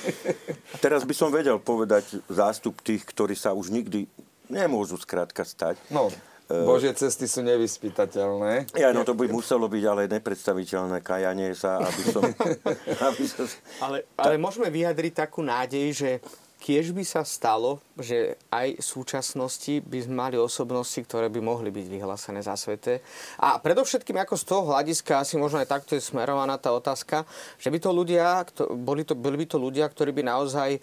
[0.84, 4.10] teraz by som vedel povedať zástup tých, ktorí sa už nikdy
[4.52, 5.78] nemôžu skrátka stať.
[5.94, 6.12] No,
[6.48, 8.72] Božie cesty sú nevyspytateľné.
[8.80, 12.24] Ja, no to by muselo byť ale nepredstaviteľné kajanie sa, aby som...
[13.12, 13.46] aby som
[13.84, 16.10] Ale, ale môžeme vyjadriť takú nádej, že
[16.58, 21.70] kiež by sa stalo, že aj v súčasnosti by sme mali osobnosti, ktoré by mohli
[21.70, 23.06] byť vyhlásené za sveté.
[23.38, 27.30] A predovšetkým ako z toho hľadiska, asi možno aj takto je smerovaná tá otázka,
[27.62, 30.82] že by to ľudia, boli, to, boli by to ľudia, ktorí by naozaj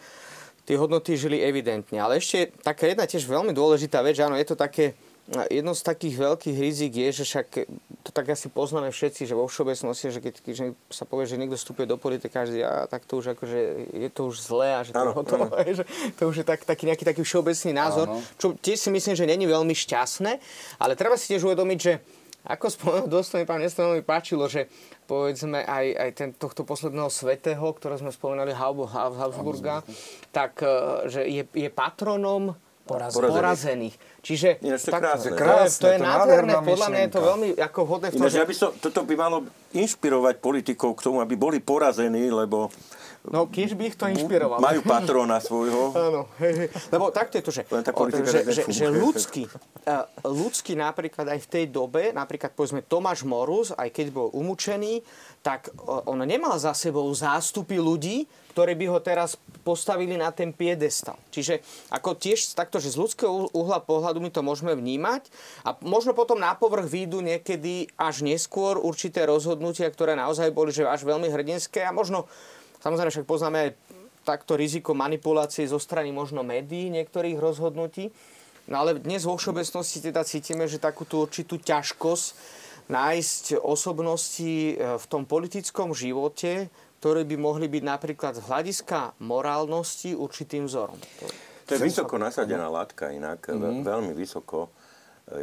[0.64, 2.00] tie hodnoty žili evidentne.
[2.00, 4.96] Ale ešte taká jedna tiež veľmi dôležitá vec, že áno, je to také,
[5.48, 7.46] jedno z takých veľkých rizik je, že však
[8.04, 10.54] to tak asi poznáme všetci, že vo všeobecnosti, že keď, keď
[10.92, 13.58] sa povie, že niekto vstupuje do politiky, každý, a tak to už akože
[13.96, 15.84] je to už zlé a že to, Áno, to, že
[16.20, 18.20] to už je tak, taký nejaký taký všeobecný názor, Áno.
[18.36, 20.32] čo tiež si myslím, že není veľmi šťastné,
[20.76, 21.92] ale treba si tiež uvedomiť, že
[22.44, 24.68] ako spomenul dôstojný pán Nestor, mi páčilo, že
[25.08, 28.12] povedzme aj, aj ten, tohto posledného svetého, ktorého sme
[28.52, 29.80] Hau- Habsburga,
[30.32, 30.68] tak e,
[31.08, 32.52] že je, je patronom
[32.84, 33.32] Porazených.
[33.32, 33.94] porazených.
[34.20, 35.22] Čiže Ináč to je tak- krásne.
[35.22, 38.06] to je, Krásne, to je to je nádherné, podľa mňa je to veľmi ako vhodné
[38.06, 39.36] v tom, Ináč, že by som, toto by malo
[39.72, 42.68] inšpirovať politikov k tomu, aby boli porazení, lebo
[43.24, 44.60] No, kiež by ich to inšpirovalo.
[44.60, 45.96] majú patrona svojho.
[46.12, 46.68] Áno, hej, hej.
[46.92, 51.64] Lebo takto je to, že, že, že, že ľudský, uh, ľudský napríklad aj v tej
[51.72, 55.00] dobe, napríklad povedzme Tomáš Morus, aj keď bol umúčený,
[55.40, 59.34] tak uh, on nemal za sebou zástupy ľudí, ktorí by ho teraz
[59.66, 61.18] postavili na ten piedestal.
[61.34, 61.58] Čiže
[61.90, 65.26] ako tiež takto, že z ľudského uhla pohľadu my to môžeme vnímať
[65.66, 70.86] a možno potom na povrch výjdu niekedy až neskôr určité rozhodnutia, ktoré naozaj boli že
[70.86, 72.30] až veľmi hrdinské a možno
[72.84, 73.70] Samozrejme, však poznáme aj
[74.28, 78.12] takto riziko manipulácie zo strany možno médií niektorých rozhodnutí.
[78.68, 82.26] No ale dnes vo všeobecnosti teda cítime, že takú tú určitú ťažkosť
[82.92, 86.68] nájsť osobnosti e, v tom politickom živote,
[87.04, 90.96] ktoré by mohli byť napríklad z hľadiska morálnosti určitým vzorom.
[91.68, 93.84] To je vysoko nasadená látka inak, mm-hmm.
[93.84, 94.72] veľmi vysoko.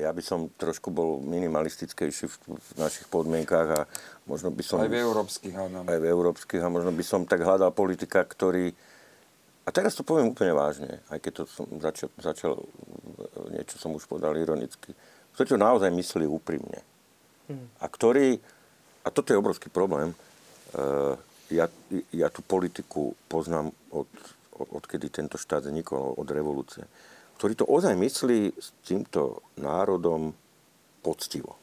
[0.01, 3.79] Ja by som trošku bol minimalistickejší v, v našich podmienkách a
[4.25, 4.81] možno by som...
[4.81, 5.85] Aj v európskych hádam.
[5.85, 8.73] aj v európskych a možno by som tak hľadal politika, ktorý...
[9.61, 12.57] A teraz to poviem úplne vážne, aj keď to som začal, začal
[13.53, 14.97] niečo som už povedal ironicky.
[15.37, 16.81] Ktorý to naozaj myslí úprimne.
[17.77, 18.41] A ktorý...
[19.05, 20.17] A toto je obrovský problém.
[20.73, 21.13] Uh,
[21.51, 21.67] ja,
[22.15, 24.07] ja tú politiku poznám od,
[24.55, 26.87] od, odkedy tento štát vznikol, od revolúcie.
[27.35, 30.31] Ktorý to ozaj myslí s týmto národom
[31.01, 31.61] poctivo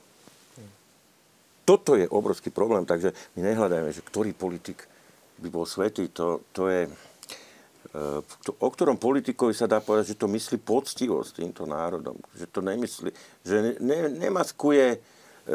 [1.68, 4.89] toto je obrovský problém, takže my nehľadajme, že ktorý politik
[5.36, 6.89] by bol svetý, to, to je...
[6.89, 12.16] e, to, o ktorom politikovi sa dá povedať, že to myslí poctivo s týmto národom.
[12.32, 13.11] Že to nemyslí,
[13.45, 14.99] že ne, ne, nemaskuje e,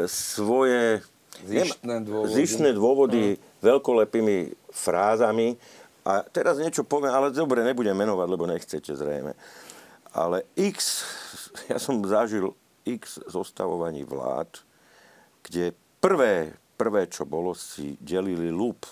[0.06, 1.02] svoje
[1.42, 2.30] Zištné dôvody.
[2.30, 3.22] zištné dôvody
[3.58, 5.58] veľkolepými frázami.
[6.04, 9.34] A teraz niečo poviem, ale dobre, nebudem menovať, lebo nechcete zrejme.
[10.14, 11.02] Ale x,
[11.72, 12.54] ja som zažil
[12.84, 14.60] x zostavovaní vlád,
[15.42, 18.84] kde prvé, prvé, čo bolo, si delili lup.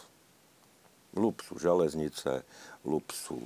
[1.12, 2.40] Lup sú železnice,
[2.88, 3.36] lup sú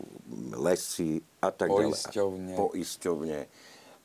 [0.54, 2.54] lesy a tak Poisťovne.
[2.54, 2.58] ďalej.
[2.62, 3.40] Poisťovne.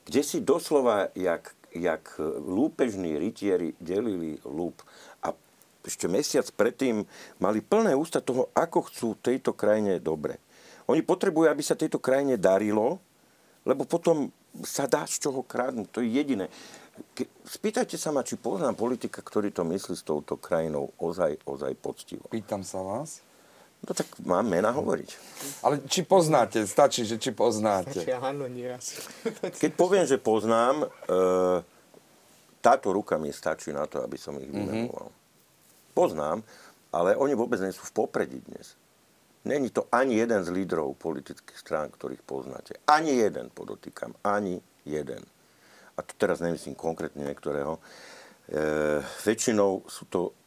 [0.10, 4.84] Kde si doslova, jak, jak lúpežní rytieri delili lup
[5.24, 5.32] a
[5.82, 7.02] ešte mesiac predtým
[7.42, 10.38] mali plné ústa toho, ako chcú tejto krajine dobre.
[10.86, 13.00] Oni potrebujú, aby sa tejto krajine darilo,
[13.66, 14.30] lebo potom
[14.68, 15.88] sa dá z čoho kradnúť.
[15.96, 16.46] To je jediné.
[17.48, 22.28] Spýtajte sa ma, či poznám politika, ktorý to myslí s touto krajinou ozaj, ozaj poctivo.
[22.28, 23.24] Pýtam sa vás.
[23.82, 25.10] No tak mám mena hovoriť.
[25.66, 28.06] Ale či poznáte, stačí, že či poznáte.
[28.06, 28.70] Či áno, nie.
[29.62, 30.88] Keď poviem, že poznám, e,
[32.62, 35.10] táto ruka mi stačí na to, aby som ich vymenoval.
[35.98, 36.46] Poznám,
[36.94, 38.78] ale oni vôbec nie sú v popredí dnes.
[39.42, 42.78] Není to ani jeden z lídrov politických strán, ktorých poznáte.
[42.86, 44.14] Ani jeden, podotýkam.
[44.22, 45.26] Ani jeden.
[45.98, 47.82] A to teraz nemyslím konkrétne niektorého.
[48.46, 50.38] E, väčšinou sú to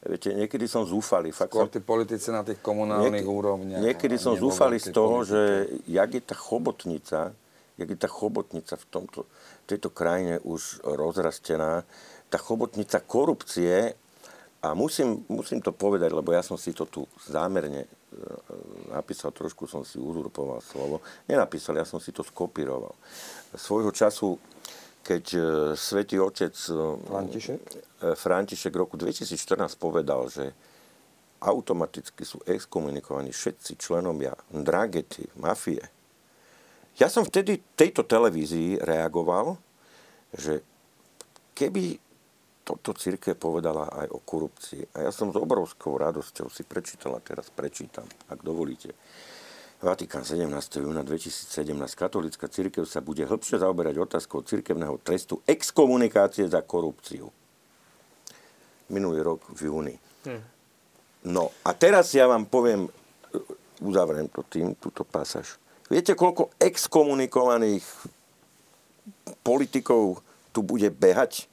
[0.00, 1.28] Viete, niekedy som zúfalý.
[1.28, 3.80] Fakt Skôr som, tí politici na tých komunálnych Niek- úrovniach.
[3.84, 5.28] Niekedy som zúfalý z toho, politike.
[5.28, 5.40] že
[5.92, 7.18] jak je tá chobotnica,
[7.76, 9.28] jak je tá chobotnica v tomto,
[9.68, 11.84] tejto krajine už rozrastená,
[12.32, 13.92] tá chobotnica korupcie,
[14.60, 17.88] a musím, musím to povedať, lebo ja som si to tu zámerne e,
[18.92, 21.00] napísal, trošku som si uzurpoval slovo.
[21.24, 22.92] Nenapísal, ja som si to skopíroval.
[23.56, 24.36] Svojho času,
[25.00, 25.40] keď e,
[25.74, 26.72] svätý Otec e,
[27.08, 27.60] František?
[28.00, 30.52] e, František roku 2014 povedal, že
[31.40, 35.80] automaticky sú exkomunikovaní všetci členovia dragety, mafie.
[37.00, 39.56] Ja som vtedy tejto televízii reagoval,
[40.36, 40.60] že
[41.56, 41.96] keby
[42.60, 44.94] toto církev povedala aj o korupcii.
[44.94, 48.94] A ja som s obrovskou radosťou si prečítal a teraz prečítam, ak dovolíte.
[49.80, 50.84] Vatikán 17.
[50.84, 51.72] júna 2017.
[51.96, 57.32] Katolická církev sa bude hĺbšie zaoberať otázkou církevného trestu exkomunikácie za korupciu.
[58.92, 59.96] Minulý rok v júni.
[61.24, 62.92] No a teraz ja vám poviem,
[63.80, 65.56] uzavriem to tým, túto pasáž.
[65.88, 67.84] Viete, koľko exkomunikovaných
[69.40, 70.20] politikov
[70.52, 71.48] tu bude behať?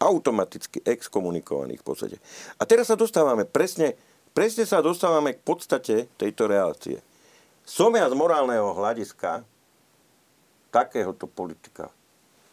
[0.00, 2.16] Automaticky exkomunikovaných v podstate.
[2.56, 3.96] A teraz sa dostávame presne,
[4.32, 7.04] presne sa dostávame k podstate tejto relácie.
[7.66, 9.42] Som ja z morálneho hľadiska
[10.70, 11.90] takéhoto politika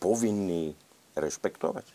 [0.01, 0.73] povinný
[1.13, 1.85] rešpektovať?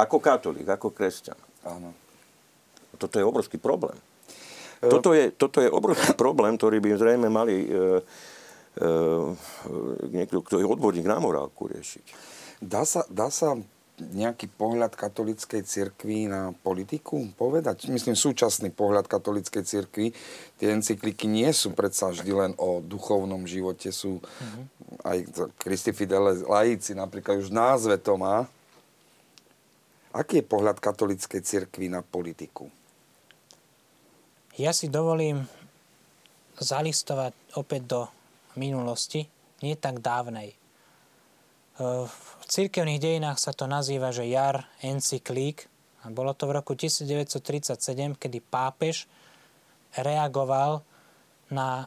[0.00, 1.36] Ako katolík, ako kresťan.
[1.68, 1.92] Áno.
[2.96, 4.00] Toto je obrovský problém.
[4.78, 8.90] Toto je, toto je obrovský problém, ktorý by zrejme mali e, e,
[10.14, 12.06] niekto, kto je odborník na morálku riešiť.
[12.62, 13.58] Dá sa, dá sa
[13.98, 17.86] nejaký pohľad katolíckej cirkvi na politiku povedať?
[17.86, 20.10] Myslím, súčasný pohľad katolíckej cirkvi.
[20.58, 24.64] Tie encykliky nie sú predsa vždy len o duchovnom živote, sú mm-hmm.
[25.06, 25.18] aj
[25.62, 28.46] Christi Fidele laici, napríklad už v názve to má.
[30.10, 32.66] Aký je pohľad katolíckej cirkvi na politiku?
[34.58, 35.46] Ja si dovolím
[36.58, 38.00] zalistovať opäť do
[38.58, 39.30] minulosti,
[39.62, 40.57] nie tak dávnej.
[41.78, 45.70] V cirkevných dejinách sa to nazýva, že jar encyklík.
[46.06, 49.06] A bolo to v roku 1937, kedy pápež
[49.94, 50.82] reagoval
[51.50, 51.86] na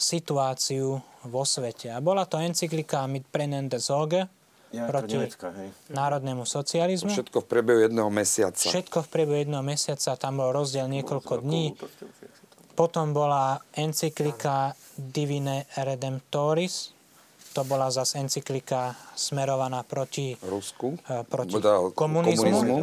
[0.00, 1.92] situáciu vo svete.
[1.92, 4.26] A bola to encyklika Mit brennende Sorge
[4.70, 5.70] proti hej.
[5.90, 7.10] národnému socializmu.
[7.10, 8.66] Všetko v priebehu jedného mesiaca.
[8.70, 11.74] Všetko v priebehu jedného mesiaca, tam bol rozdiel niekoľko dní.
[12.78, 16.94] Potom bola encyklika Divine Redemptoris,
[17.50, 20.94] to bola zase encyklika smerovaná proti, Rusku.
[21.04, 22.44] eh, proti Teda komunizmu.
[22.46, 22.78] komunizmu.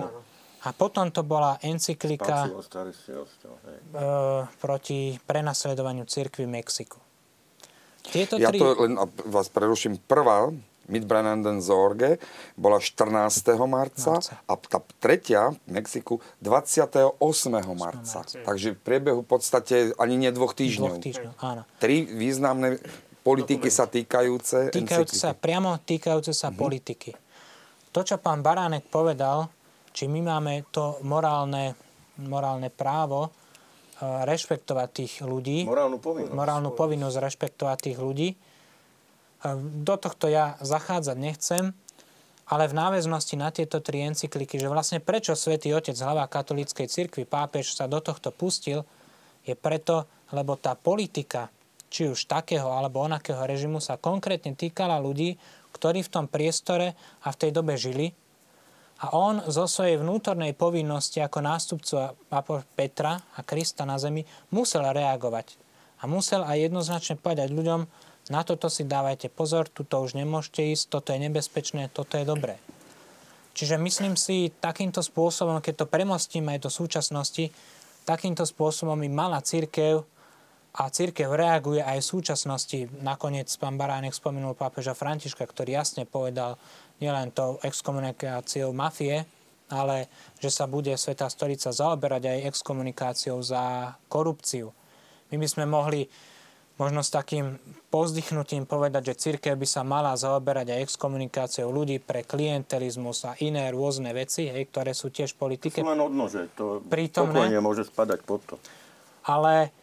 [0.58, 6.98] A potom to bola encyklika eh, proti prenasledovaniu cirkvi v Mexiku.
[8.04, 8.60] Tieto Ja tri...
[8.60, 8.96] to len
[9.28, 10.00] vás preruším.
[10.08, 10.48] Prvá,
[10.88, 12.16] Mitbrennenden Sorge,
[12.56, 13.12] bola 14.
[13.68, 14.40] marca, Marca.
[14.48, 17.20] a tá tretia v Mexiku 28.
[17.76, 18.24] marca.
[18.24, 20.88] Takže v priebehu v podstate ani nie dvoch týždňov.
[20.96, 21.62] Dvoch týždňov, áno.
[21.84, 22.80] Tri významné
[23.28, 26.56] politiky sa týkajúce týkajúce sa, priamo týkajúce sa Mhm.
[26.56, 27.12] politiky.
[27.92, 29.52] To, čo pán Baránek povedal,
[29.92, 31.76] či my máme to morálne,
[32.18, 36.34] morálne právo eh, rešpektovať tých ľudí, Morálnu povinnosť.
[36.34, 38.30] morálnu povinnosť rešpektovať tých ľudí.
[38.30, 41.74] Eh, Do tohto ja zachádzať nechcem,
[42.46, 47.26] ale v náväznosti na tieto tri encykliky, že vlastne prečo svätý Otec, hlava katolíckej cirkvi,
[47.26, 48.86] pápež sa do tohto pustil,
[49.42, 51.50] je preto, lebo tá politika,
[51.88, 55.40] či už takého alebo onakého režimu, sa konkrétne týkala ľudí,
[55.72, 58.12] ktorí v tom priestore a v tej dobe žili.
[58.98, 62.18] A on zo svojej vnútornej povinnosti ako nástupcu
[62.74, 65.54] Petra a Krista na zemi musel reagovať.
[66.02, 67.86] A musel aj jednoznačne povedať ľuďom,
[68.28, 72.60] na toto si dávajte pozor, tuto už nemôžete ísť, toto je nebezpečné, toto je dobré.
[73.56, 77.50] Čiže myslím si, takýmto spôsobom, keď to premostím aj do súčasnosti,
[78.04, 80.04] takýmto spôsobom by mala církev
[80.78, 82.80] a církev reaguje aj v súčasnosti.
[83.02, 86.62] Nakoniec pán Baránek spomenul pápeža Františka, ktorý jasne povedal
[87.02, 89.26] nielen tou exkomunikáciou mafie,
[89.74, 90.06] ale
[90.38, 94.70] že sa bude Svetá stolica zaoberať aj exkomunikáciou za korupciu.
[95.34, 96.06] My by sme mohli
[96.78, 97.58] možno s takým
[97.90, 103.74] pozdychnutím povedať, že církev by sa mala zaoberať aj exkomunikáciou ľudí pre klientelizmus a iné
[103.74, 105.82] rôzne veci, hej, ktoré sú tiež politike.
[105.82, 107.50] Sú len odnože, to Prítomné.
[107.58, 108.56] môže spadať pod to.
[109.26, 109.74] Ale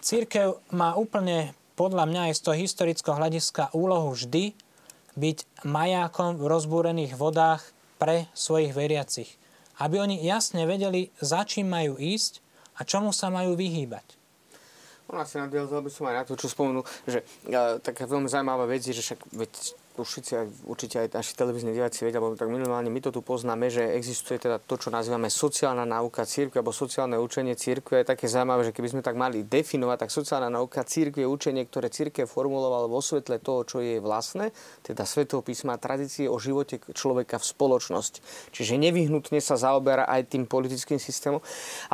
[0.00, 4.56] církev má úplne podľa mňa aj z toho historického hľadiska úlohu vždy
[5.16, 7.64] byť majákom v rozbúrených vodách
[7.96, 9.30] pre svojich veriacich.
[9.76, 12.40] Aby oni jasne vedeli, za čím majú ísť
[12.76, 14.04] a čomu sa majú vyhýbať.
[15.06, 18.66] On asi nadviazal by som aj na to, čo spomenul, že uh, taká veľmi zaujímavá
[18.66, 19.52] vec je, že však veď
[20.02, 23.94] aj, určite aj naši televízni diváci vedia, lebo tak minimálne my to tu poznáme, že
[23.94, 28.02] existuje teda to, čo nazývame sociálna náuka církve, alebo sociálne učenie církve.
[28.02, 31.62] Je také zaujímavé, že keby sme tak mali definovať, tak sociálna náuka církve je učenie,
[31.70, 34.50] ktoré církev formulovala vo svetle toho, čo je vlastné,
[34.82, 38.18] teda svetov písma a tradície o živote človeka v spoločnosti.
[38.50, 41.38] Čiže nevyhnutne sa zaoberá aj tým politickým systémom,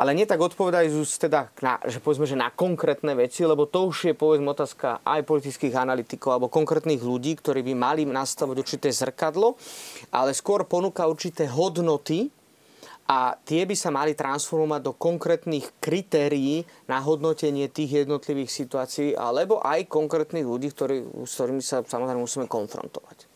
[0.00, 4.08] ale nie tak odpovedajú teda na, že povedzme, že na konkrétne veci, lebo to už
[4.08, 9.60] je povedzme otázka aj politických analytikov alebo konkrétnych ľudí, ktorí by mali nastavať určité zrkadlo,
[10.08, 12.32] ale skôr ponúka určité hodnoty,
[13.02, 19.58] a tie by sa mali transformovať do konkrétnych kritérií na hodnotenie tých jednotlivých situácií alebo
[19.58, 23.26] aj konkrétnych ľudí, ktorí, s ktorými sa samozrejme musíme konfrontovať.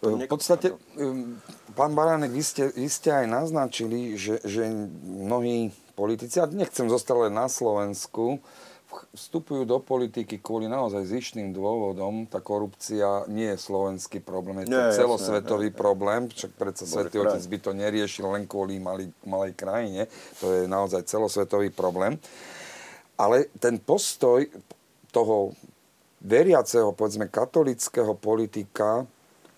[0.00, 0.72] V podstate,
[1.76, 4.72] pán Baránek, vy ste, vy ste aj naznačili, že, že
[5.04, 8.40] mnohí politici, a nechcem zostať len na Slovensku,
[9.14, 12.26] vstupujú do politiky kvôli naozaj zištným dôvodom.
[12.26, 17.22] Tá korupcia nie je slovenský problém, je to nie, celosvetový jasné, problém, však predsa Svetý
[17.22, 20.06] Otec by to neriešil len kvôli malý, malej krajine,
[20.38, 22.18] to je naozaj celosvetový problém.
[23.18, 24.46] Ale ten postoj
[25.10, 25.52] toho
[26.22, 29.04] veriaceho, povedzme, katolického politika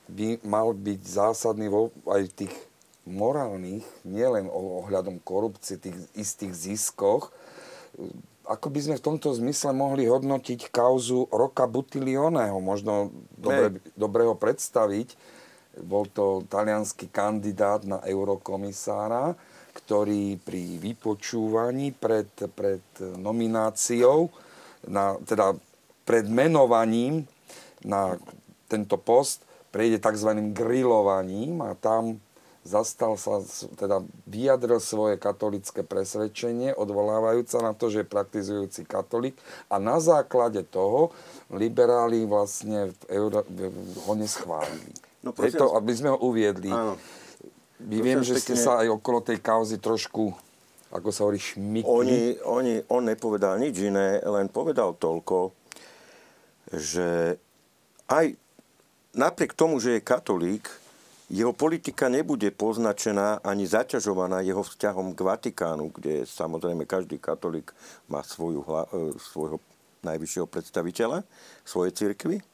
[0.08, 2.54] by mal byť zásadný vo, aj v tých
[3.06, 7.34] morálnych, nielen ohľadom korupcie, tých istých ziskoch,
[8.42, 14.34] ako by sme v tomto zmysle mohli hodnotiť kauzu Roka Butilioneho, možno dobre, dobre ho
[14.34, 15.14] predstaviť.
[15.82, 19.32] Bol to talianský kandidát na eurokomisára,
[19.72, 22.84] ktorý pri vypočúvaní pred, pred
[23.16, 24.28] nomináciou,
[24.84, 25.56] na, teda
[26.04, 27.24] pred menovaním
[27.86, 28.20] na
[28.68, 30.52] tento post prejde tzv.
[30.52, 32.20] grillovaním a tam
[32.62, 33.42] zastal sa,
[33.74, 39.34] teda vyjadril svoje katolické presvedčenie, odvolávajúca na to, že je praktizujúci katolík
[39.66, 41.10] a na základe toho
[41.50, 43.42] liberáli vlastne v Euro,
[44.06, 44.94] ho neschválili.
[45.22, 46.70] No, Preto, aby sme ho uviedli.
[46.70, 46.98] Áno.
[47.82, 50.30] My viem, že ste sa aj okolo tej kauzy trošku,
[50.94, 51.86] ako sa hovorí, šmykli.
[51.90, 55.50] Oni, oni, on nepovedal nič iné, len povedal toľko,
[56.70, 57.38] že
[58.06, 58.38] aj
[59.18, 60.70] napriek tomu, že je katolík,
[61.32, 67.72] jeho politika nebude poznačená ani zaťažovaná jeho vzťahom k Vatikánu, kde samozrejme každý katolík
[68.12, 69.56] má svoju, e, svojho
[70.04, 71.24] najvyššieho predstaviteľa,
[71.64, 72.44] svoje cirkvy.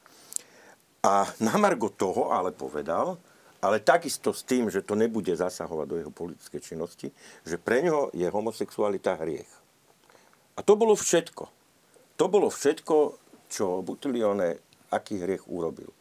[1.03, 3.19] A na Margo toho ale povedal,
[3.59, 7.11] ale takisto s tým, že to nebude zasahovať do jeho politickej činnosti,
[7.43, 9.51] že pre neho je homosexualita hriech.
[10.55, 11.51] A to bolo všetko.
[12.15, 12.95] To bolo všetko,
[13.51, 14.55] čo Butilione
[14.87, 15.98] aký hriech urobil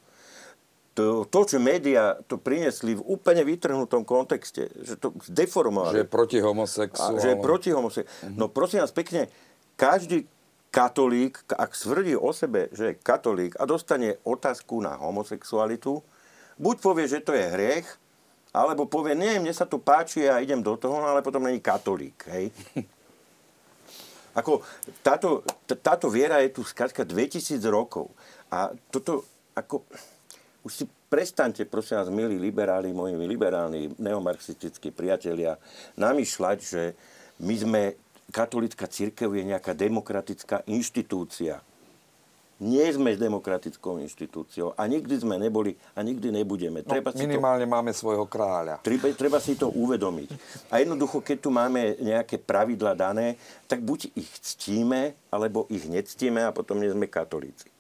[0.99, 5.95] to, to, čo médiá to prinesli v úplne vytrhnutom kontexte, že to deformovali.
[5.95, 7.23] Že je proti homosexuálom.
[7.23, 8.35] Že je proti homosexuálom.
[8.35, 9.31] No prosím vás pekne,
[9.79, 10.27] každý
[10.75, 16.03] katolík, ak svrdí o sebe, že je katolík a dostane otázku na homosexualitu,
[16.59, 17.87] buď povie, že to je hriech,
[18.51, 22.27] alebo povie, nie, mne sa to páči a idem do toho, ale potom není katolík.
[22.27, 22.51] Hej?
[24.39, 24.67] Ako,
[25.03, 25.47] táto,
[25.79, 28.11] táto viera je tu skrátka 2000 rokov.
[28.55, 29.83] A toto, ako,
[30.69, 35.57] už si prestaňte, prosím vás, milí liberáli, moji liberálni neomarxistickí priatelia,
[35.97, 36.93] namýšľať, že
[37.41, 37.83] my sme,
[38.29, 41.65] katolická církev je nejaká demokratická inštitúcia.
[42.59, 46.83] Nie sme demokratickou inštitúciou a nikdy sme neboli a nikdy nebudeme.
[46.83, 48.83] No, treba minimálne to, máme svojho kráľa.
[48.83, 50.29] Treba, treba si to uvedomiť.
[50.69, 53.39] A jednoducho, keď tu máme nejaké pravidla dané,
[53.71, 57.71] tak buď ich ctíme, alebo ich nectíme a potom nie sme katolíci.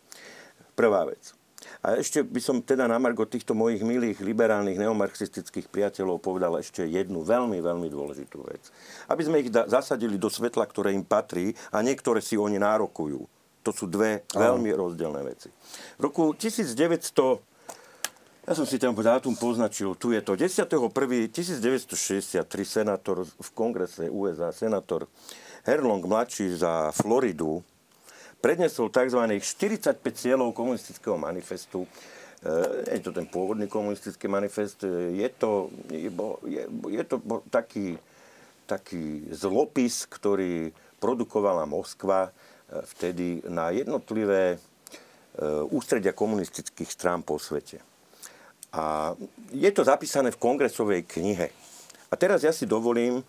[0.78, 1.37] Prvá vec.
[1.78, 6.82] A ešte by som teda na margo týchto mojich milých liberálnych neomarxistických priateľov povedal ešte
[6.82, 8.66] jednu veľmi, veľmi dôležitú vec.
[9.06, 13.22] Aby sme ich da- zasadili do svetla, ktoré im patrí a niektoré si oni nárokujú.
[13.62, 15.54] To sú dve veľmi rozdielne veci.
[15.98, 17.46] V roku 1900
[18.48, 25.04] ja som si ten dátum poznačil, tu je to 10.1.1963 senátor v kongrese USA, senátor
[25.68, 27.60] Herlong mladší za Floridu,
[28.38, 29.18] prednesol tzv.
[29.18, 31.84] 45 cieľov komunistického manifestu.
[31.84, 31.88] E,
[32.94, 36.10] je to ten pôvodný komunistický manifest, e, je to, je,
[36.70, 37.16] je to
[37.50, 37.98] taký,
[38.64, 40.70] taký zlopis, ktorý
[41.02, 42.30] produkovala Moskva e,
[42.94, 44.58] vtedy na jednotlivé
[45.70, 47.78] ústredia komunistických strán po svete.
[48.74, 49.14] A
[49.54, 51.54] je to zapísané v kongresovej knihe.
[52.10, 53.22] A teraz ja si dovolím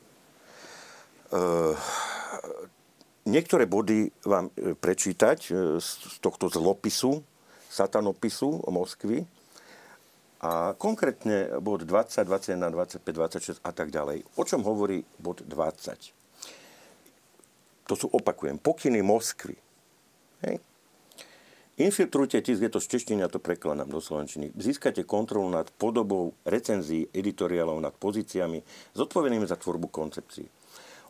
[3.29, 7.21] Niektoré body vám e, prečítať e, z tohto zlopisu,
[7.69, 9.21] satanopisu o Moskvy.
[10.41, 14.25] A konkrétne bod 20, 21, 25, 26 a tak ďalej.
[14.39, 16.15] O čom hovorí bod 20?
[17.85, 19.53] To sú, opakujem, pokyny Moskvy.
[20.47, 20.57] Hej.
[21.79, 24.51] Infiltrujte tisk, je to z češtiny, ja to prekladám do slovenčiny.
[24.57, 28.59] Získate kontrolu nad podobou recenzií, editoriálov, nad pozíciami,
[28.97, 30.58] zodpovednými za tvorbu koncepcií.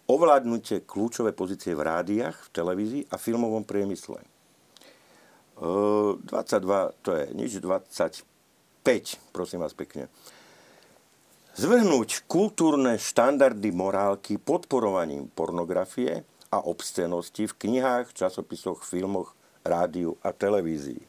[0.09, 4.17] Ovládnute kľúčové pozície v rádiách, v televízii a filmovom priemysle.
[5.61, 6.25] 22,
[7.05, 8.25] to je nič, 25,
[9.29, 10.09] prosím vás pekne.
[11.53, 21.05] Zvrhnúť kultúrne štandardy morálky podporovaním pornografie a obscenosti v knihách, časopisoch, filmoch, rádiu a televízii.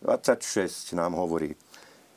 [0.00, 1.52] 26 nám hovorí,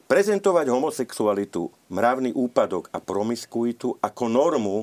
[0.08, 4.78] prezentovať homosexualitu, mravný úpadok a promiskuitu ako normu,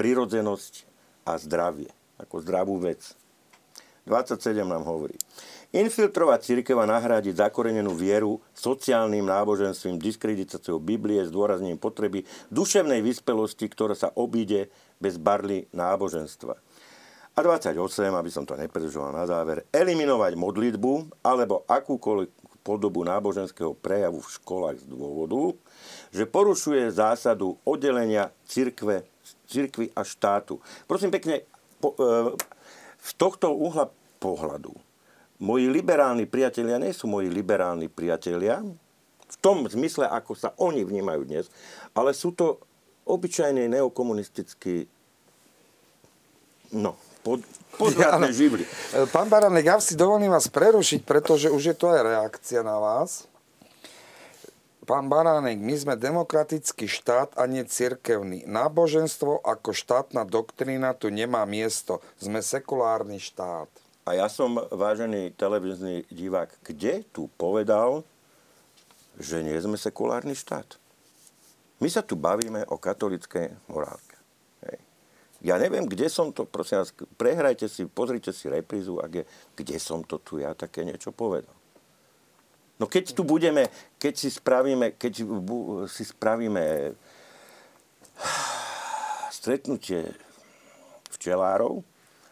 [0.00, 0.88] prirodzenosť
[1.28, 3.12] a zdravie, ako zdravú vec.
[4.08, 5.12] 27 nám hovorí,
[5.76, 13.92] infiltrovať církev a nahradiť zakorenenú vieru sociálnym náboženstvím, diskreditáciou Biblie, zdôraznením potreby duševnej vyspelosti, ktorá
[13.92, 16.56] sa obíde bez barly náboženstva.
[17.36, 17.76] A 28,
[18.08, 24.80] aby som to nepredržoval na záver, eliminovať modlitbu alebo akúkoľvek podobu náboženského prejavu v školách
[24.80, 25.56] z dôvodu,
[26.08, 29.04] že porušuje zásadu oddelenia cirkve,
[29.50, 30.62] cirkvy a štátu.
[30.86, 31.42] Prosím pekne,
[31.82, 32.38] po, e,
[33.00, 33.90] v tohto uhla
[34.22, 34.70] pohľadu
[35.40, 38.60] moji liberálni priatelia nie sú moji liberálni priatelia,
[39.30, 41.48] v tom zmysle, ako sa oni vnímajú dnes,
[41.96, 42.60] ale sú to
[43.08, 44.84] obyčajne neokomunistickí
[46.76, 47.40] no, pod,
[47.78, 48.66] podvratné živly.
[49.14, 53.29] Pán Baranek, ja si dovolím vás prerušiť, pretože už je to aj reakcia na vás.
[54.88, 58.48] Pán Baránek, my sme demokratický štát a nie cirkevný.
[58.48, 62.00] Náboženstvo ako štátna doktrína tu nemá miesto.
[62.16, 63.68] Sme sekulárny štát.
[64.08, 68.02] A ja som, vážený televízny divák, kde tu povedal,
[69.20, 70.80] že nie sme sekulárny štát?
[71.84, 74.16] My sa tu bavíme o katolickej morálke.
[75.40, 79.24] Ja neviem, kde som to, prosím vás, prehrajte si, pozrite si reprízu, ak
[79.56, 81.59] kde som to tu ja také niečo povedal.
[82.80, 83.68] No keď tu budeme,
[84.00, 85.12] keď si spravíme, keď
[85.84, 86.96] si spravíme
[89.36, 90.16] stretnutie
[91.12, 91.84] včelárov,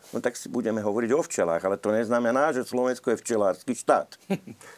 [0.08, 4.16] no tak si budeme hovoriť o včelách, ale to neznamená, že Slovensko je včelársky štát.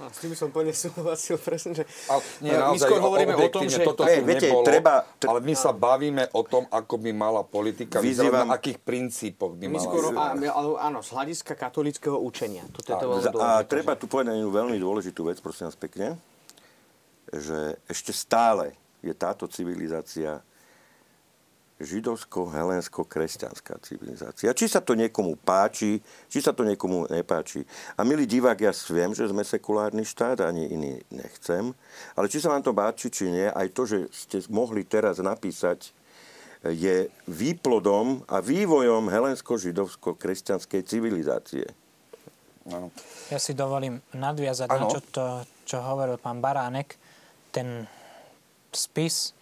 [0.00, 3.64] A s tým som plne súhlasil, presne, že ale nie, my skôr hovoríme o tom,
[3.72, 3.80] že...
[3.80, 5.28] Toto hey, viete, nebolo, treba, tre...
[5.32, 9.64] ale my sa bavíme o tom, ako by mala politika vyzývať, na akých princípoch by
[9.64, 10.24] my mala skôr, a,
[10.84, 12.68] Áno, z hľadiska katolického učenia.
[12.68, 16.20] Toto je to a, a treba tu povedať jednu veľmi dôležitú vec, prosím vás pekne,
[17.32, 20.44] že ešte stále je táto civilizácia
[21.80, 24.52] židovsko-helensko-kresťanská civilizácia.
[24.52, 25.96] Či sa to niekomu páči,
[26.28, 27.64] či sa to niekomu nepáči.
[27.96, 31.72] A milý divák, ja viem, že sme sekulárny štát, ani iný nechcem,
[32.14, 35.96] ale či sa vám to páči, či nie, aj to, že ste mohli teraz napísať,
[36.60, 41.64] je výplodom a vývojom helensko-židovsko-kresťanskej civilizácie.
[42.68, 42.92] No.
[43.32, 44.84] Ja si dovolím nadviazať ano.
[44.84, 45.24] na čo, to,
[45.64, 47.00] čo hovoril pán Baránek.
[47.48, 47.88] Ten
[48.68, 49.32] spis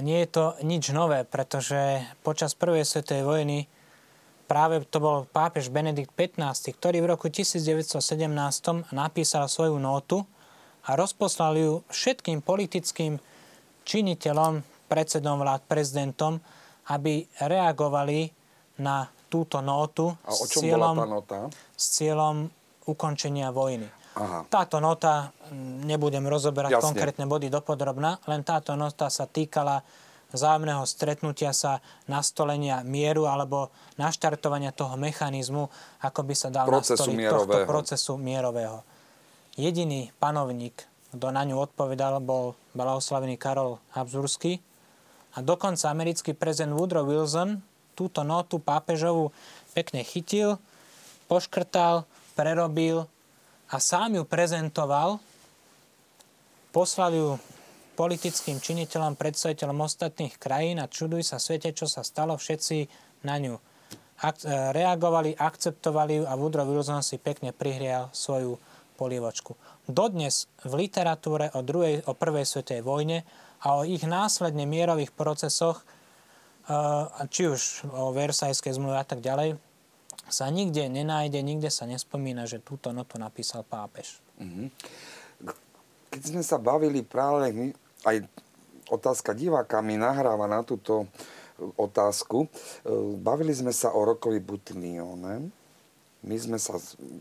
[0.00, 3.58] nie je to nič nové, pretože počas prvej svetovej vojny
[4.48, 8.00] práve to bol pápež Benedikt XV, ktorý v roku 1917
[8.94, 10.24] napísal svoju nótu
[10.86, 13.18] a rozposlal ju všetkým politickým
[13.84, 16.38] činiteľom, predsedom vlád, prezidentom,
[16.94, 18.30] aby reagovali
[18.78, 20.96] na túto nótu a s cieľom,
[21.74, 22.46] s cieľom
[22.86, 23.90] ukončenia vojny.
[24.16, 24.48] Aha.
[24.48, 25.36] Táto nota,
[25.84, 26.86] nebudem rozoberať Jasne.
[26.88, 29.84] konkrétne body dopodrobná, len táto nota sa týkala
[30.32, 33.68] vzájomného stretnutia sa, nastolenia mieru alebo
[34.00, 35.68] naštartovania toho mechanizmu,
[36.00, 37.44] ako by sa dal procesu nastoliť mierového.
[37.44, 38.78] tohto procesu mierového.
[39.56, 40.76] Jediný panovník,
[41.12, 44.60] kto na ňu odpovedal, bol blahoslavený Karol Habsburský
[45.36, 47.60] a dokonca americký prezident Woodrow Wilson
[47.96, 49.32] túto notu pápežovú
[49.72, 50.60] pekne chytil,
[51.28, 52.04] poškrtal,
[52.36, 53.08] prerobil
[53.70, 55.18] a sám ju prezentoval,
[56.70, 57.28] poslal ju
[57.96, 62.86] politickým činiteľom, predstaviteľom ostatných krajín a čuduj sa svete, čo sa stalo, všetci
[63.24, 63.56] na ňu
[64.22, 68.56] ak- e, reagovali, akceptovali ju a Woodrow Wilson si pekne prihrial svoju
[68.96, 69.56] polievočku.
[69.84, 73.28] Dodnes v literatúre o, druhej, o prvej svetej vojne
[73.60, 76.74] a o ich následne mierových procesoch, e,
[77.28, 79.60] či už o Versajskej zmluve a tak ďalej,
[80.26, 84.18] sa nikde nenájde, nikde sa nespomína, že túto notu napísal pápež.
[84.42, 84.68] Mm-hmm.
[86.10, 87.72] Keď sme sa bavili práve,
[88.02, 88.16] aj
[88.90, 91.06] otázka diváka mi nahráva na túto
[91.76, 92.46] otázku.
[92.46, 92.48] E,
[93.20, 95.50] bavili sme sa o rokovi Butnione.
[96.26, 96.76] My sme sa,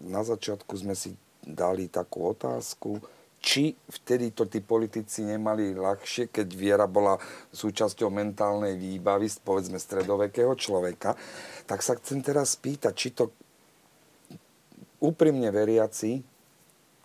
[0.07, 1.13] na začiatku sme si
[1.45, 2.97] dali takú otázku,
[3.45, 7.21] či vtedy to tí politici nemali ľahšie, keď viera bola
[7.53, 11.13] súčasťou mentálnej výbavy, povedzme, stredovekého človeka,
[11.69, 13.29] tak sa chcem teraz spýtať, či to
[14.97, 16.25] úprimne veriaci,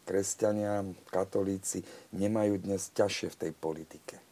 [0.08, 0.80] kresťania,
[1.12, 1.84] katolíci,
[2.16, 4.29] nemajú dnes ťažšie v tej politike.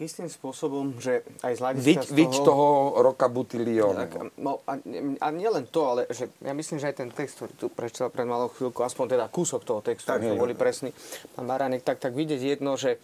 [0.00, 2.16] Istým spôsobom, že aj z hľadiska Viď, z toho...
[2.16, 2.68] viď toho
[3.04, 3.98] roka Butilionu.
[4.00, 4.80] Tak, no, a,
[5.20, 8.24] a nielen to, ale že ja myslím, že aj ten text, ktorý tu prečítal pred
[8.24, 10.34] malou chvíľku, aspoň teda kúsok toho textu, Tak, hej.
[10.34, 10.96] boli presný,
[11.36, 12.98] pán Baránek, tak, tak vidieť jedno, že,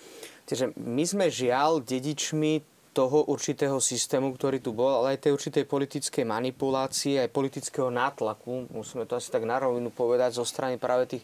[0.48, 5.65] že my sme žiaľ dedičmi toho určitého systému, ktorý tu bol, ale aj tej určitej
[5.70, 11.06] politickej manipulácie, aj politického nátlaku, musíme to asi tak na rovinu povedať, zo strany práve
[11.06, 11.23] tých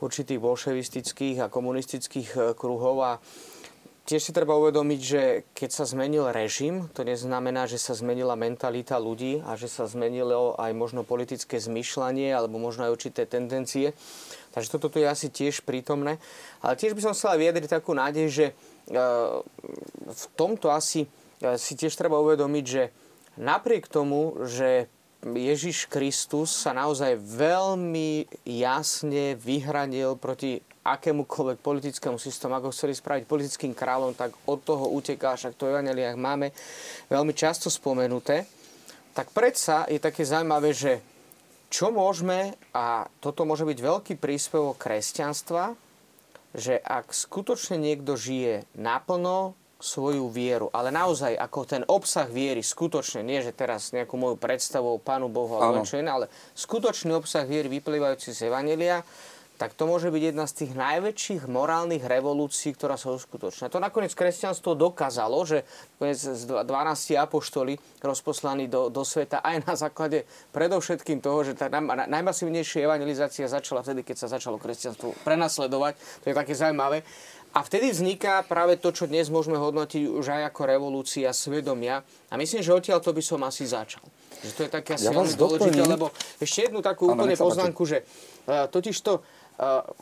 [0.00, 3.12] určitých bolševistických a komunistických eh, kruhov a
[4.08, 5.22] Tiež si treba uvedomiť, že
[5.54, 10.56] keď sa zmenil režim, to neznamená, že sa zmenila mentalita ľudí a že sa zmenilo
[10.56, 13.92] aj možno politické zmyšľanie alebo možno aj určité tendencie.
[14.50, 16.18] Takže toto tu je asi tiež prítomné.
[16.58, 18.52] Ale tiež by som chcela vyjadriť takú nádej, že e,
[20.10, 22.90] v tomto asi e, si tiež treba uvedomiť, že
[23.38, 24.90] napriek tomu, že
[25.20, 30.64] Ježiš Kristus sa naozaj veľmi jasne vyhranil proti
[30.96, 35.72] akémukoľvek politickému systému, ako chceli spraviť politickým kráľom, tak od toho uteká, však to v
[35.78, 36.50] Evangeliách máme
[37.06, 38.46] veľmi často spomenuté.
[39.14, 41.02] Tak predsa je také zaujímavé, že
[41.70, 45.78] čo môžeme, a toto môže byť veľký príspevok kresťanstva,
[46.50, 53.24] že ak skutočne niekto žije naplno svoju vieru, ale naozaj ako ten obsah viery, skutočne,
[53.24, 57.48] nie že teraz nejakú moju predstavu o Pánu Bohu alebo čo iné, ale skutočný obsah
[57.48, 59.00] viery vyplývajúci z Evangelia,
[59.60, 63.68] tak to môže byť jedna z tých najväčších morálnych revolúcií, ktorá sa uskutočná.
[63.68, 65.68] To nakoniec kresťanstvo dokázalo, že
[66.00, 66.64] z 12
[67.20, 70.24] apoštoli rozposlaní do, do sveta aj na základe
[70.56, 76.24] predovšetkým toho, že tá naj- na- najmasívnejšia evangelizácia začala vtedy, keď sa začalo kresťanstvo prenasledovať.
[76.24, 77.04] To je také zaujímavé.
[77.50, 82.06] A vtedy vzniká práve to, čo dnes môžeme hodnotiť už aj ako revolúcia svedomia.
[82.30, 84.06] A myslím, že odtiaľ to by som asi začal.
[84.40, 87.82] Že to je také asi Ja veľmi dôležité, lebo ešte jednu takú Áno, úplne poznámku,
[87.82, 88.06] že
[88.46, 89.26] uh, totiž to,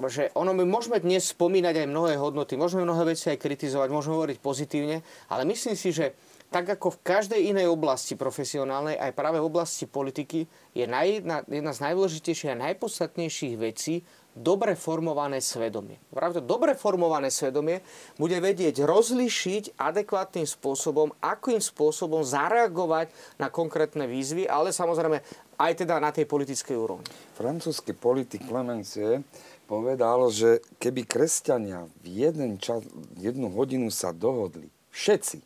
[0.06, 4.14] že ono my môžeme dnes spomínať aj mnohé hodnoty, môžeme mnohé veci aj kritizovať, môžeme
[4.14, 6.14] hovoriť pozitívne, ale myslím si, že
[6.48, 11.44] tak ako v každej inej oblasti profesionálnej, aj práve v oblasti politiky je na jedna,
[11.44, 14.00] jedna z najdôležitejších a najpodstatnejších vecí
[14.32, 16.00] dobre formované svedomie.
[16.08, 17.82] To dobre formované svedomie
[18.16, 25.20] bude vedieť rozlišiť adekvátnym spôsobom, akým spôsobom zareagovať na konkrétne výzvy, ale samozrejme
[25.58, 27.10] aj teda na tej politickej úrovni.
[27.34, 29.26] Francúzsky politik Clemenceau
[29.66, 32.86] povedal, že keby kresťania v jeden čas,
[33.18, 35.44] jednu hodinu sa dohodli, všetci,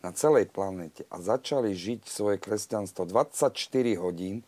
[0.00, 3.52] na celej planete a začali žiť svoje kresťanstvo 24
[4.00, 4.40] hodín,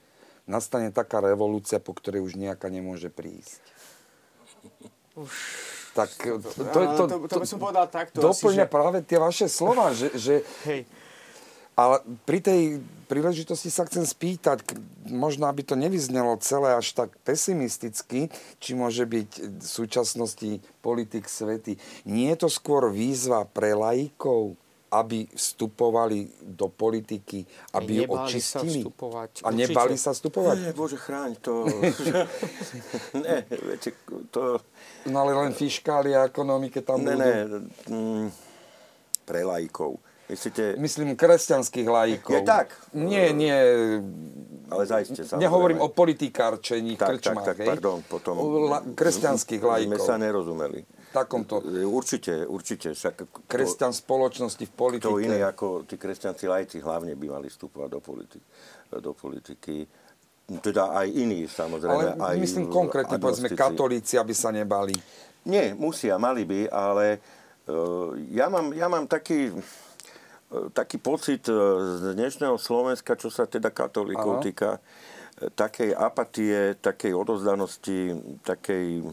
[0.48, 3.60] nastane taká revolúcia, po ktorej už nejaká nemôže prísť.
[5.92, 8.98] Tak to, to, to, Áno, to- to by som povedal takto asi, Doplňa že- práve
[9.04, 10.88] tie vaše slova, že, že Hej.
[11.76, 12.60] ale pri tej
[13.12, 14.64] príležitosti sa chcem spýtať,
[15.04, 19.30] možno aby to nevyznelo celé až tak pesimisticky, či môže byť
[19.60, 21.76] v súčasnosti politik svety.
[22.08, 24.56] Nie je to skôr výzva pre laikov,
[24.88, 28.80] aby vstupovali do politiky, aby ju Nebáli sa očistili?
[28.84, 29.60] vstupovať, A určite.
[29.64, 30.56] nebali sa vstupovať?
[30.58, 31.64] Nie, Bože, chráň to.
[33.24, 33.96] ne, viete,
[34.28, 34.60] to...
[35.08, 37.24] No ale len fiškáli a ekonomike tam Ne, budú.
[37.24, 37.32] ne,
[37.88, 38.26] mm,
[39.24, 39.96] pre laikov.
[40.32, 42.32] Myslíte, Myslím kresťanských laikov.
[42.32, 42.72] Je tak?
[42.96, 43.52] Nie, nie.
[44.72, 45.36] ale zajste sa.
[45.36, 47.44] Nehovorím o politikárčení tak, tak, krčmách.
[47.44, 47.68] tak, hej?
[47.68, 48.34] pardon, potom...
[48.72, 50.06] La- kresťanských Sme laikov.
[50.08, 50.80] sa nerozumeli.
[51.12, 51.60] Takomto
[51.92, 52.96] Určite, určite.
[52.96, 55.12] Však kresťan spoločnosti v politike.
[55.12, 58.46] Kto iný ako tí kresťanci lajci hlavne by mali vstupovať do politiky.
[58.96, 59.84] Do politiky.
[60.64, 62.16] Teda aj iní, samozrejme.
[62.16, 63.60] Ale aj myslím konkrétne, povedzme, agnostici.
[63.60, 64.96] katolíci, aby sa nebali.
[65.44, 67.20] Nie, musia, mali by, ale
[67.68, 69.52] uh, ja, mám, ja mám taký,
[70.76, 74.82] taký pocit uh, z dnešného Slovenska, čo sa teda katolíkov týka, uh,
[75.50, 78.14] takej apatie, takej odozdanosti,
[78.44, 79.10] takej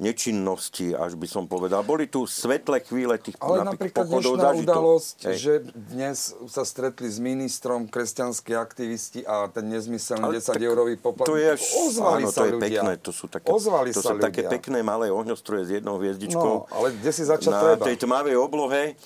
[0.00, 1.84] nečinnosti, až by som povedal.
[1.84, 5.36] Boli tu svetlé chvíle tých Ale napríklad pochodov dnešná udalosť, Hej.
[5.36, 10.96] že dnes sa stretli s ministrom kresťanskí aktivisti a ten nezmyselný Ale 10 tak eurový
[10.96, 11.28] poplatok.
[11.28, 11.52] To je,
[11.84, 12.80] Ozvali áno, sa to je ľudia.
[12.80, 14.52] pekné, to sú také, Ozvali to sa sú také ľudia.
[14.56, 16.54] pekné malé ohňostroje s jednou hviezdičkou.
[16.64, 17.84] No, ale kde si začať na treba.
[17.84, 18.96] tej tmavej oblohe,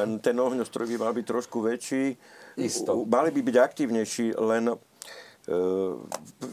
[0.00, 2.16] len ten ohňostroj by mal byť trošku väčší.
[2.56, 3.04] Isto.
[3.04, 4.78] Mali by byť aktívnejší, len uh,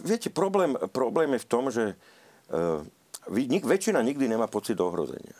[0.03, 1.97] viete, problém, problém je v tom, že
[2.53, 2.83] uh,
[3.31, 5.37] nik, väčšina nikdy nemá pocit ohrozenia.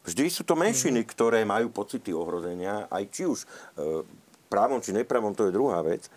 [0.00, 4.00] Vždy sú to menšiny, ktoré majú pocity ohrozenia, aj či už uh,
[4.48, 6.08] právom či nepravom, to je druhá vec.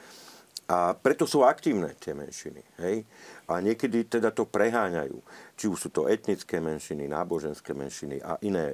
[0.63, 2.63] A preto sú aktívne tie menšiny.
[2.79, 3.03] Hej?
[3.51, 5.19] A niekedy teda to preháňajú.
[5.59, 8.71] Či už sú to etnické menšiny, náboženské menšiny a iné,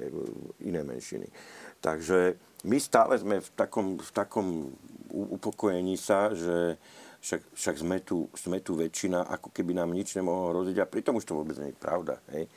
[0.62, 1.26] iné menšiny.
[1.82, 4.46] Takže my stále sme v takom, v takom
[5.10, 6.78] upokojení sa, že
[7.20, 11.20] však, však sme, tu, sme tu väčšina, ako keby nám nič nemohlo hroziť a pritom
[11.20, 12.16] už to vôbec nie je pravda.
[12.32, 12.48] Hej.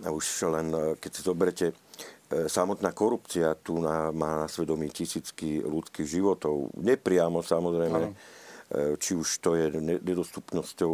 [0.00, 1.74] A už len, e, keď si zoberete, e,
[2.48, 6.72] samotná korupcia tu na, má na svedomí tisícky ľudských životov.
[6.80, 8.16] Nepriamo samozrejme, ano.
[8.72, 9.68] E, či už to je
[10.00, 10.92] nedostupnosťou,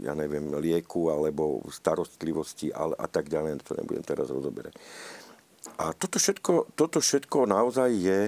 [0.00, 4.72] ja neviem, lieku alebo starostlivosti a, a tak ďalej, to nebudem teraz rozoberať.
[5.76, 8.20] A toto všetko, toto všetko naozaj je,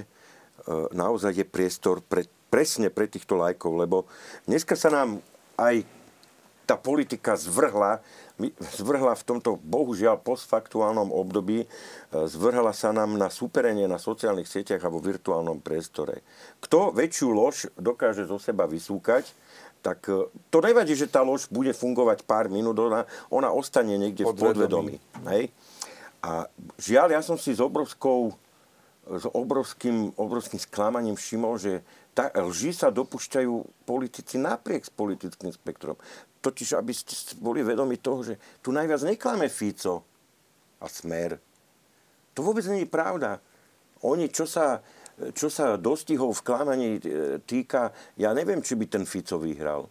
[0.93, 4.11] naozaj je priestor pre presne pre týchto lajkov, lebo
[4.45, 5.23] dneska sa nám
[5.55, 5.87] aj
[6.71, 7.99] tá politika zvrhla,
[8.79, 11.69] zvrhla v tomto bohužiaľ postfaktuálnom období, e,
[12.11, 16.23] zvrhla sa nám na superenie na sociálnych sieťach a vo virtuálnom priestore.
[16.63, 19.27] Kto väčšiu lož dokáže zo seba vysúkať,
[19.83, 23.03] tak e, to nevadí, že tá lož bude fungovať pár minút, ona,
[23.35, 25.03] ona ostane niekde v podvedomí.
[25.27, 25.51] Hej?
[26.23, 26.47] A
[26.79, 28.31] žiaľ, ja som si s obrovskou
[29.11, 31.82] s obrovským, obrovským sklamaním všimol, že
[32.15, 35.99] tá, lži sa dopušťajú politici napriek s politickým spektrom.
[36.39, 40.07] Totiž, aby ste boli vedomi toho, že tu najviac neklame Fico
[40.78, 41.37] a Smer.
[42.39, 43.43] To vôbec nie je pravda.
[44.07, 44.81] Oni, čo sa,
[45.35, 47.01] čo sa dostihov v klamaní e,
[47.45, 49.91] týka, ja neviem, či by ten Fico vyhral.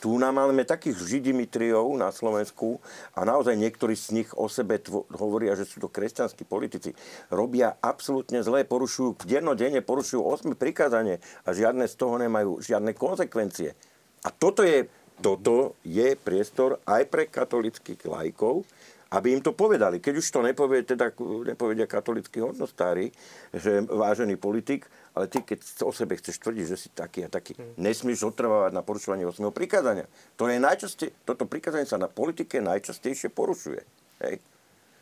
[0.00, 2.80] Tu nám máme takých židimitriov na Slovensku
[3.12, 6.96] a naozaj niektorí z nich o sebe tvo- hovoria, že sú to kresťanskí politici.
[7.28, 13.76] Robia absolútne zlé, porušujú, dennodenne porušujú osmi prikázanie a žiadne z toho nemajú žiadne konsekvencie.
[14.24, 14.88] A toto je,
[15.20, 18.64] toto je priestor aj pre katolických lajkov,
[19.12, 20.00] aby im to povedali.
[20.00, 21.12] Keď už to nepovie, teda
[21.44, 23.12] nepovedia katolickí hodnostári,
[23.52, 27.58] že vážený politik, ale ty, keď o sebe chceš tvrdiť, že si taký a taký,
[27.76, 29.42] nesmieš otrvávať na porušovanie 8.
[29.50, 30.06] prikázania.
[30.38, 33.82] To je najčastie, toto prikázanie sa na politike najčastejšie porušuje.
[34.22, 34.38] Hej.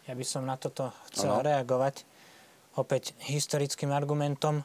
[0.08, 1.44] Ja by som na toto chcel ano.
[1.44, 2.08] reagovať
[2.80, 4.60] opäť historickým argumentom.
[4.60, 4.64] E,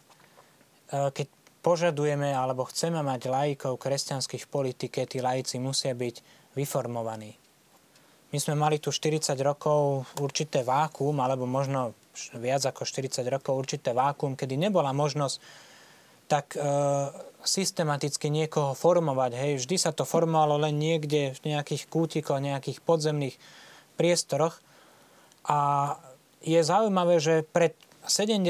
[1.11, 1.28] keď
[1.60, 6.15] požadujeme alebo chceme mať laikov kresťanských v politike, tí laici musia byť
[6.56, 7.44] vyformovaní
[8.34, 11.94] my sme mali tu 40 rokov určité vákuum, alebo možno
[12.38, 15.38] viac ako 40 rokov určité vákuum, kedy nebola možnosť
[16.27, 16.60] tak e,
[17.44, 19.31] systematicky niekoho formovať.
[19.35, 19.52] Hej.
[19.65, 23.35] Vždy sa to formovalo len niekde v nejakých kútikoch, nejakých podzemných
[23.99, 24.57] priestoroch.
[25.44, 25.94] A
[26.40, 27.76] je zaujímavé, že pred
[28.07, 28.48] 70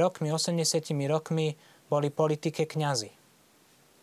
[0.00, 0.64] rokmi, 80
[1.08, 1.56] rokmi
[1.88, 3.10] boli politike kňazi.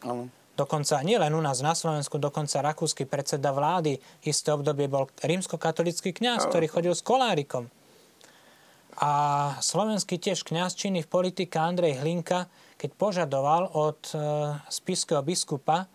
[0.05, 0.29] Ano.
[0.57, 6.49] Dokonca nielen u nás na Slovensku, dokonca rakúsky predseda vlády isté obdobie bol rímskokatolický kňaz,
[6.49, 7.69] ktorý chodil s kolárikom.
[8.97, 9.11] A
[9.61, 12.49] slovenský tiež kňaz činný v politike Andrej Hlinka,
[12.81, 14.17] keď požadoval od e,
[14.73, 15.85] spiského biskupa,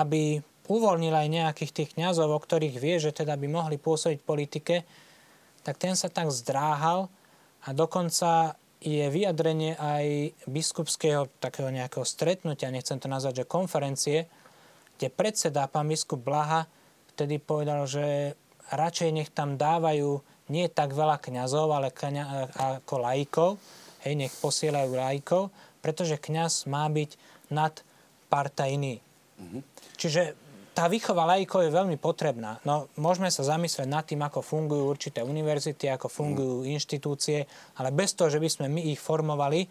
[0.00, 4.28] aby uvoľnil aj nejakých tých kňazov, o ktorých vie, že teda by mohli pôsobiť v
[4.28, 4.76] politike,
[5.68, 7.12] tak ten sa tak zdráhal
[7.66, 14.18] a dokonca je vyjadrenie aj biskupského takého nejakého stretnutia, nechcem to nazvať, že konferencie,
[14.96, 16.68] kde predseda pán biskup Blaha
[17.16, 18.36] vtedy povedal, že
[18.72, 22.24] radšej nech tam dávajú nie tak veľa kňazov, ale kňa,
[22.82, 23.50] ako laikov,
[24.06, 25.50] hej, nech posielajú laikov,
[25.82, 27.10] pretože kňaz má byť
[27.50, 29.02] nadpartajný.
[29.36, 29.62] Mm-hmm.
[29.96, 30.22] Čiže
[30.76, 32.60] tá výchova laikov je veľmi potrebná.
[32.68, 36.76] No, môžeme sa zamyslieť nad tým, ako fungujú určité univerzity, ako fungujú mm.
[36.76, 37.48] inštitúcie,
[37.80, 39.64] ale bez toho, že by sme my ich formovali,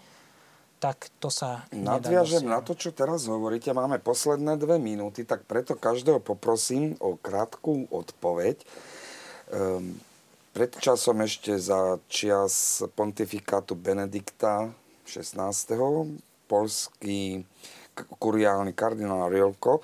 [0.82, 3.70] tak to sa Nadviažem na to, čo teraz hovoríte.
[3.70, 8.66] Máme posledné dve minúty, tak preto každého poprosím o krátku odpoveď.
[9.54, 10.02] Um,
[10.56, 14.72] pred časom ešte za čias pontifikátu Benedikta
[15.04, 15.36] 16.
[16.48, 17.44] polský
[17.92, 19.84] kuriálny kardinál Rielko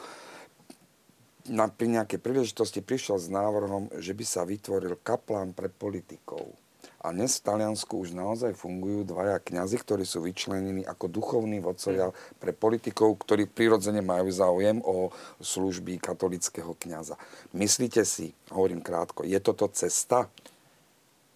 [1.51, 6.55] na, pri nejakej príležitosti prišiel s návrhom, že by sa vytvoril kaplán pre politikov.
[7.03, 12.13] A dnes v Taliansku už naozaj fungujú dvaja kňazi, ktorí sú vyčlenení ako duchovní vodcovia
[12.37, 15.11] pre politikov, ktorí prirodzene majú záujem o
[15.41, 17.17] služby katolického kňaza.
[17.57, 20.29] Myslíte si, hovorím krátko, je toto cesta?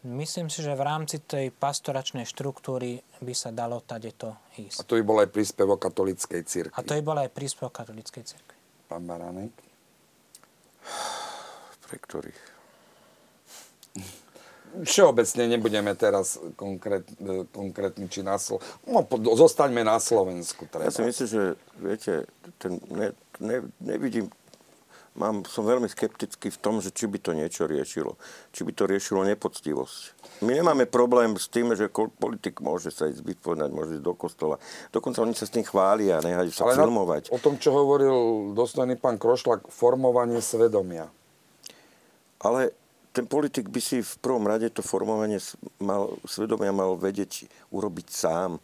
[0.06, 4.77] Myslím si, že v rámci tej pastoračnej štruktúry by sa dalo tadeto ísť.
[4.77, 6.77] A to by bol aj príspevok katolíckej cirkvi.
[6.77, 8.57] A to by bol aj príspevok katolíckej cirkvi.
[8.86, 9.49] Pán Baránek?
[11.90, 12.41] Pre ktorých?
[14.86, 17.07] Všeobecne nebudeme teraz konkrét,
[17.49, 18.86] konkrétny či na Slovensku.
[18.86, 19.02] No,
[19.34, 20.69] zostaňme na Slovensku.
[20.69, 20.86] Treba.
[20.86, 21.41] Ja si myslím, že
[21.82, 22.14] viete,
[22.61, 23.10] ten, ne,
[23.41, 24.30] ne, nevidím
[25.16, 28.20] mám, som veľmi skeptický v tom, že či by to niečo riešilo.
[28.52, 30.00] Či by to riešilo nepoctivosť.
[30.44, 34.56] My nemáme problém s tým, že politik môže sa ísť vypovedať, môže ísť do kostola.
[34.92, 37.32] Dokonca oni sa s tým chvália, nehajú sa Ale filmovať.
[37.32, 41.08] Na, o tom, čo hovoril dostojný pán Krošlak, formovanie svedomia.
[42.44, 42.76] Ale
[43.16, 45.40] ten politik by si v prvom rade to formovanie
[45.80, 48.60] mal, svedomia mal vedieť urobiť sám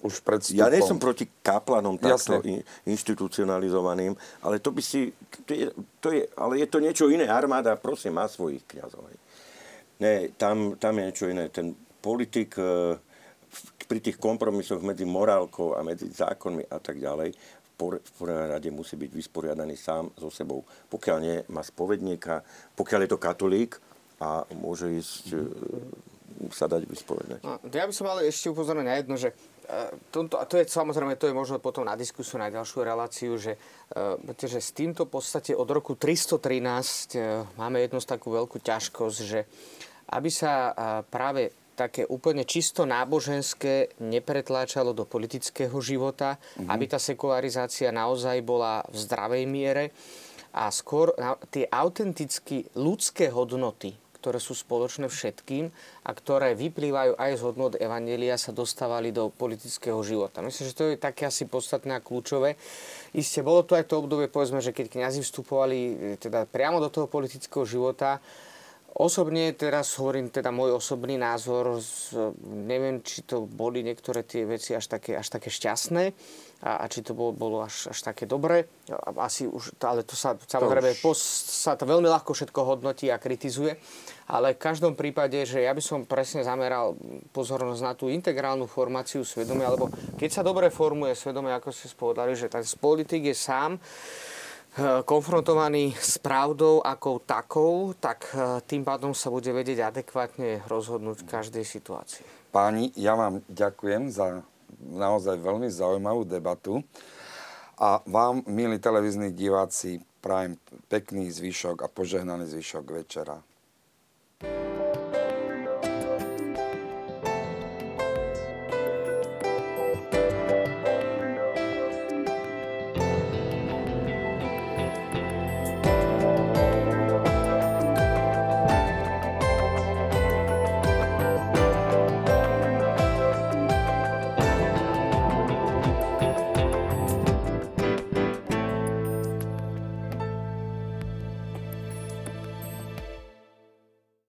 [0.00, 0.60] už pred vstupom.
[0.64, 5.12] Ja nie som proti kaplanom takto in, institucionalizovaným, ale to by si...
[5.44, 5.68] To je,
[6.00, 7.28] to je, ale je to niečo iné.
[7.28, 9.04] Armáda, prosím, má svojich kniazov.
[10.00, 11.52] Nie, tam, tam je niečo iné.
[11.52, 12.96] Ten politik e,
[13.84, 17.36] pri tých kompromisoch medzi morálkou a medzi zákonmi a tak ďalej
[17.88, 20.68] v prvom rade musí byť vysporiadaný sám so sebou.
[20.92, 22.44] Pokiaľ nie, má spovedníka,
[22.76, 23.80] pokiaľ je to katolík
[24.20, 25.36] a môže ísť e,
[26.52, 27.40] sa dať vyspovedať.
[27.40, 29.32] No, ja by som ale ešte upozornil na jedno, že
[30.10, 33.54] tomto, a to je samozrejme, to je možno potom na diskusiu, na ďalšiu reláciu, že,
[33.96, 36.40] uh, že s týmto v podstate od roku 313
[37.16, 39.46] uh, máme jednu takú veľkú ťažkosť, že
[40.10, 40.74] aby sa
[41.06, 46.68] práve také úplne čisto náboženské nepretláčalo do politického života, mm-hmm.
[46.68, 49.84] aby tá sekularizácia naozaj bola v zdravej miere
[50.52, 51.14] a skôr
[51.48, 55.72] tie autenticky ľudské hodnoty, ktoré sú spoločné všetkým
[56.04, 60.44] a ktoré vyplývajú aj z hodnot Evangelia, sa dostávali do politického života.
[60.44, 62.60] Myslím, že to je také asi podstatné a kľúčové.
[63.16, 66.92] Isté, bolo to aj to obdobie, povedzme, že keď kňazi vstupovali e, teda priamo do
[66.92, 68.20] toho politického života,
[68.90, 71.78] Osobne teraz hovorím teda môj osobný názor,
[72.42, 76.10] neviem, či to boli niektoré tie veci až také, až také šťastné
[76.60, 78.68] a, a či to bolo, bolo až, až také dobré.
[79.16, 81.16] Asi už, ale to sa samozrejme už- pos,
[81.64, 83.80] sa to veľmi ľahko všetko hodnotí a kritizuje.
[84.28, 86.94] Ale v každom prípade, že ja by som presne zameral
[87.32, 89.88] pozornosť na tú integrálnu formáciu svedomia, lebo
[90.20, 93.80] keď sa dobre formuje svedomie, ako ste spovedali, že ten politik je sám e,
[95.02, 101.30] konfrontovaný s pravdou ako takou, tak e, tým pádom sa bude vedieť adekvátne rozhodnúť v
[101.40, 102.54] každej situácii.
[102.54, 104.46] Páni, ja vám ďakujem za
[104.78, 106.84] naozaj veľmi zaujímavú debatu.
[107.80, 110.60] A vám, milí televizní diváci, prajem
[110.92, 113.40] pekný zvyšok a požehnaný zvyšok večera.
[114.40, 114.79] thank you